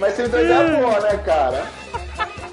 mas 0.01 0.15
você 0.15 0.23
me 0.23 0.29
ideia 0.29 0.79
boa, 0.79 1.01
né, 1.01 1.17
cara? 1.25 1.67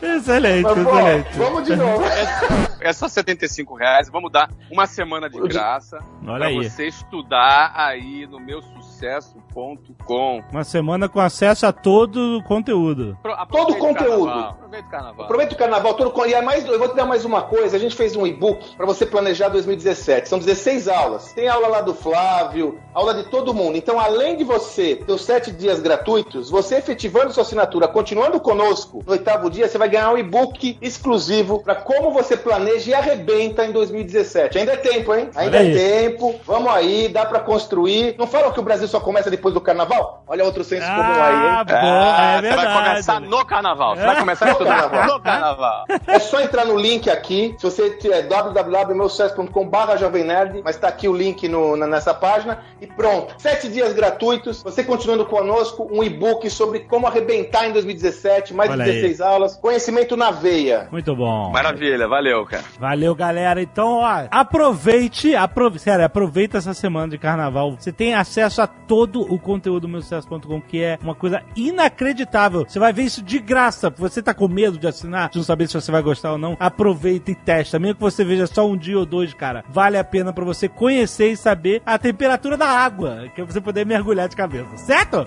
excelente, 0.02 0.64
Mas, 0.64 0.84
pô, 0.84 1.00
excelente. 1.00 1.38
vamos 1.38 1.64
de 1.64 1.76
novo. 1.76 2.04
É 2.82 2.94
só 2.94 3.08
75 3.08 3.74
reais. 3.74 4.10
Vamos 4.12 4.32
dar 4.32 4.48
uma 4.70 4.86
semana 4.86 5.28
de 5.28 5.40
graça 5.48 5.98
Olha 6.24 6.38
pra 6.38 6.48
aí. 6.50 6.70
você 6.70 6.86
estudar 6.86 7.72
aí 7.76 8.28
no 8.28 8.40
meu 8.40 8.62
sucesso.com. 8.96 10.42
Uma 10.52 10.64
semana 10.64 11.08
com 11.10 11.20
acesso 11.20 11.66
a 11.66 11.72
todo 11.72 12.38
o 12.38 12.44
conteúdo. 12.44 13.18
Pro- 13.22 13.36
Todo 13.48 13.74
o 13.74 13.78
conteúdo. 13.78 14.26
carnaval, 14.26 14.50
Aproveita 14.56 14.86
o 14.88 14.90
carnaval. 14.92 15.26
Aproveita 15.26 15.54
o 15.54 15.58
carnaval 15.58 15.94
todo. 15.94 16.26
E 16.28 16.34
é 16.34 16.42
mais, 16.42 16.66
eu 16.66 16.80
vou 16.80 16.90
te 16.90 16.96
dar 16.96 17.06
mais 17.06 17.26
uma 17.26 17.42
coisa. 17.44 17.76
A 17.76 17.80
gente 17.80 17.96
fez 17.96 18.16
um 18.16 18.26
e-book 18.26 18.76
para 18.76 18.86
você 18.86 19.06
planejar 19.06 19.50
2017. 19.50 20.28
São 20.30 20.40
16 20.40 20.88
aulas. 20.88 21.34
Tem 21.34 21.48
aula 21.48 21.68
lá 21.68 21.82
do 21.82 21.94
Flávio, 21.94 22.80
aula 22.94 23.14
de 23.14 23.24
todo 23.30 23.54
mundo. 23.54 23.78
Então, 23.78 24.00
além 24.00 24.36
de 24.38 24.44
você 24.44 24.96
ter 24.96 25.12
os 25.12 25.24
sete 25.24 25.52
dias 25.52 25.80
gratuitos, 25.80 26.50
você 26.50 26.76
efetivando 26.76 27.32
sua 27.34 27.44
assinatura, 27.44 27.88
continuando 27.88 28.40
conosco 28.40 29.04
no 29.06 29.12
oitavo 29.12 29.50
dia, 29.50 29.68
você 29.68 29.78
vai 29.78 29.90
ganhar 29.90 30.12
um 30.12 30.18
e-book 30.18 30.78
exclusivo 30.82 31.62
para 31.64 31.76
como 31.76 32.12
você 32.12 32.36
planeja 32.38 32.92
e 32.92 32.94
arrebenta 32.94 33.66
em 33.66 33.72
2017. 33.72 34.58
Ainda 34.58 34.74
é 34.74 34.78
tempo, 34.78 35.14
hein? 35.14 35.30
Ainda 35.36 35.58
Olha 35.58 35.66
é 35.66 35.70
aí. 35.70 35.76
tempo. 35.76 36.36
Vamos 36.46 36.72
aí, 36.72 37.08
dá 37.10 37.26
para 37.26 37.40
construir. 37.40 38.16
Não 38.18 38.28
falam 38.28 38.52
que 38.52 38.60
o 38.60 38.64
Brasil 38.64 38.85
só 38.88 39.00
começa 39.00 39.30
depois 39.30 39.54
do 39.54 39.62
carnaval? 39.62 40.24
Olha 40.28 40.44
outro 40.46 40.64
senso 40.64 40.86
comum 40.88 41.02
aí, 41.02 41.36
hein? 41.36 41.42
Ah, 41.50 41.66
é 41.68 41.74
Ah, 41.76 42.36
você 42.36 42.42
verdade. 42.42 42.74
vai 42.74 42.88
começar 42.90 43.20
no 43.22 43.46
carnaval. 43.46 43.96
Você 43.96 44.06
vai 44.06 44.20
comear 44.20 44.38
a 44.42 44.50
estudar 44.52 44.82
carnaval. 44.82 45.08
No 45.16 45.20
carnaval. 45.22 45.86
É 46.08 46.20
só 46.20 46.40
entrar 46.42 46.66
no 46.66 46.78
link 46.78 47.10
aqui. 47.10 47.56
Se 47.58 47.64
você 47.70 47.92
tiver 47.92 48.24
www.meusucesso.com.br 48.24 49.98
Jovem 50.00 50.24
Nerd, 50.24 50.62
mas 50.64 50.78
tá 50.78 50.88
aqui 50.88 51.08
o 51.08 51.16
link 51.16 51.48
no, 51.48 51.76
na- 51.76 51.88
nessa 51.88 52.14
página 52.14 52.60
e 52.82 52.88
pronto. 52.88 53.36
Sete 53.38 53.68
dias 53.70 53.94
gratuitos. 53.94 54.62
Você 54.64 54.84
continuando 54.84 55.26
conosco, 55.26 55.88
um 55.92 56.04
e-book 56.04 56.50
sobre 56.50 56.80
como 56.82 57.08
arrebentar 57.08 57.68
em 57.68 57.74
2017, 57.74 58.54
mais 58.54 58.70
Olha 58.72 58.84
de 58.84 58.92
16 58.92 59.22
aulas, 59.22 59.56
conhecimento 59.58 60.16
na 60.18 60.32
veia. 60.32 60.88
Muito 60.92 61.16
bom. 61.16 61.52
Maravilha, 61.52 62.08
valeu, 62.08 62.46
cara. 62.46 62.64
Valeu, 62.80 63.16
galera. 63.16 63.62
Então, 63.62 64.00
ó, 64.00 64.24
aproveite, 64.32 65.36
aprove 65.36 65.80
sério, 65.80 66.06
aproveita 66.06 66.58
essa 66.58 66.74
semana 66.74 67.10
de 67.10 67.18
carnaval. 67.18 67.76
Você 67.80 67.92
tem 67.92 68.14
acesso 68.16 68.62
a 68.62 68.68
todo 68.88 69.22
o 69.22 69.40
conteúdo 69.40 69.82
do 69.82 69.90
meusucesso.com, 69.90 70.62
que 70.62 70.82
é 70.82 70.98
uma 71.02 71.16
coisa 71.16 71.42
inacreditável. 71.56 72.66
Você 72.68 72.80
vai 72.80 72.94
ver 72.94 73.04
isso 73.04 73.22
de 73.22 73.40
graça. 73.40 73.90
Você 73.90 74.22
tá 74.22 74.34
com 74.34 74.48
medo 74.48 74.78
de 74.78 74.88
assinar, 74.88 75.30
de 75.30 75.38
não 75.38 75.44
saber 75.44 75.68
se 75.68 75.74
você 75.74 75.92
vai 75.92 76.02
gostar 76.02 76.34
ou 76.34 76.38
não. 76.38 76.56
Aproveita 76.60 77.32
e 77.32 77.36
testa. 77.36 77.80
Mesmo 77.80 77.96
que 77.96 78.02
você 78.02 78.24
veja 78.24 78.48
só 78.48 78.68
um 78.68 78.78
dia 78.78 78.98
ou 78.98 79.06
dois, 79.06 79.34
cara. 79.34 79.64
Vale 79.70 79.98
a 79.98 80.04
pena 80.04 80.32
pra 80.32 80.46
você 80.46 80.68
conhecer 80.68 81.32
e 81.32 81.38
saber 81.38 81.82
a 81.86 81.98
temperatura 81.98 82.58
da 82.58 82.68
água, 82.68 83.26
que 83.34 83.42
é 83.42 83.44
você 83.44 83.62
poder 83.62 83.86
mergulhar 83.86 84.28
de 84.28 84.36
cabeça. 84.36 84.78
Certo? 84.78 85.26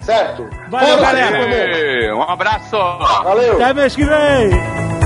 Certo? 0.00 0.48
Valeu, 0.68 1.00
galera. 1.00 2.16
Um 2.16 2.22
abraço. 2.22 2.76
Valeu. 3.24 3.54
Até 3.54 3.74
mês 3.74 3.94
que 3.94 4.04
vem! 4.04 5.05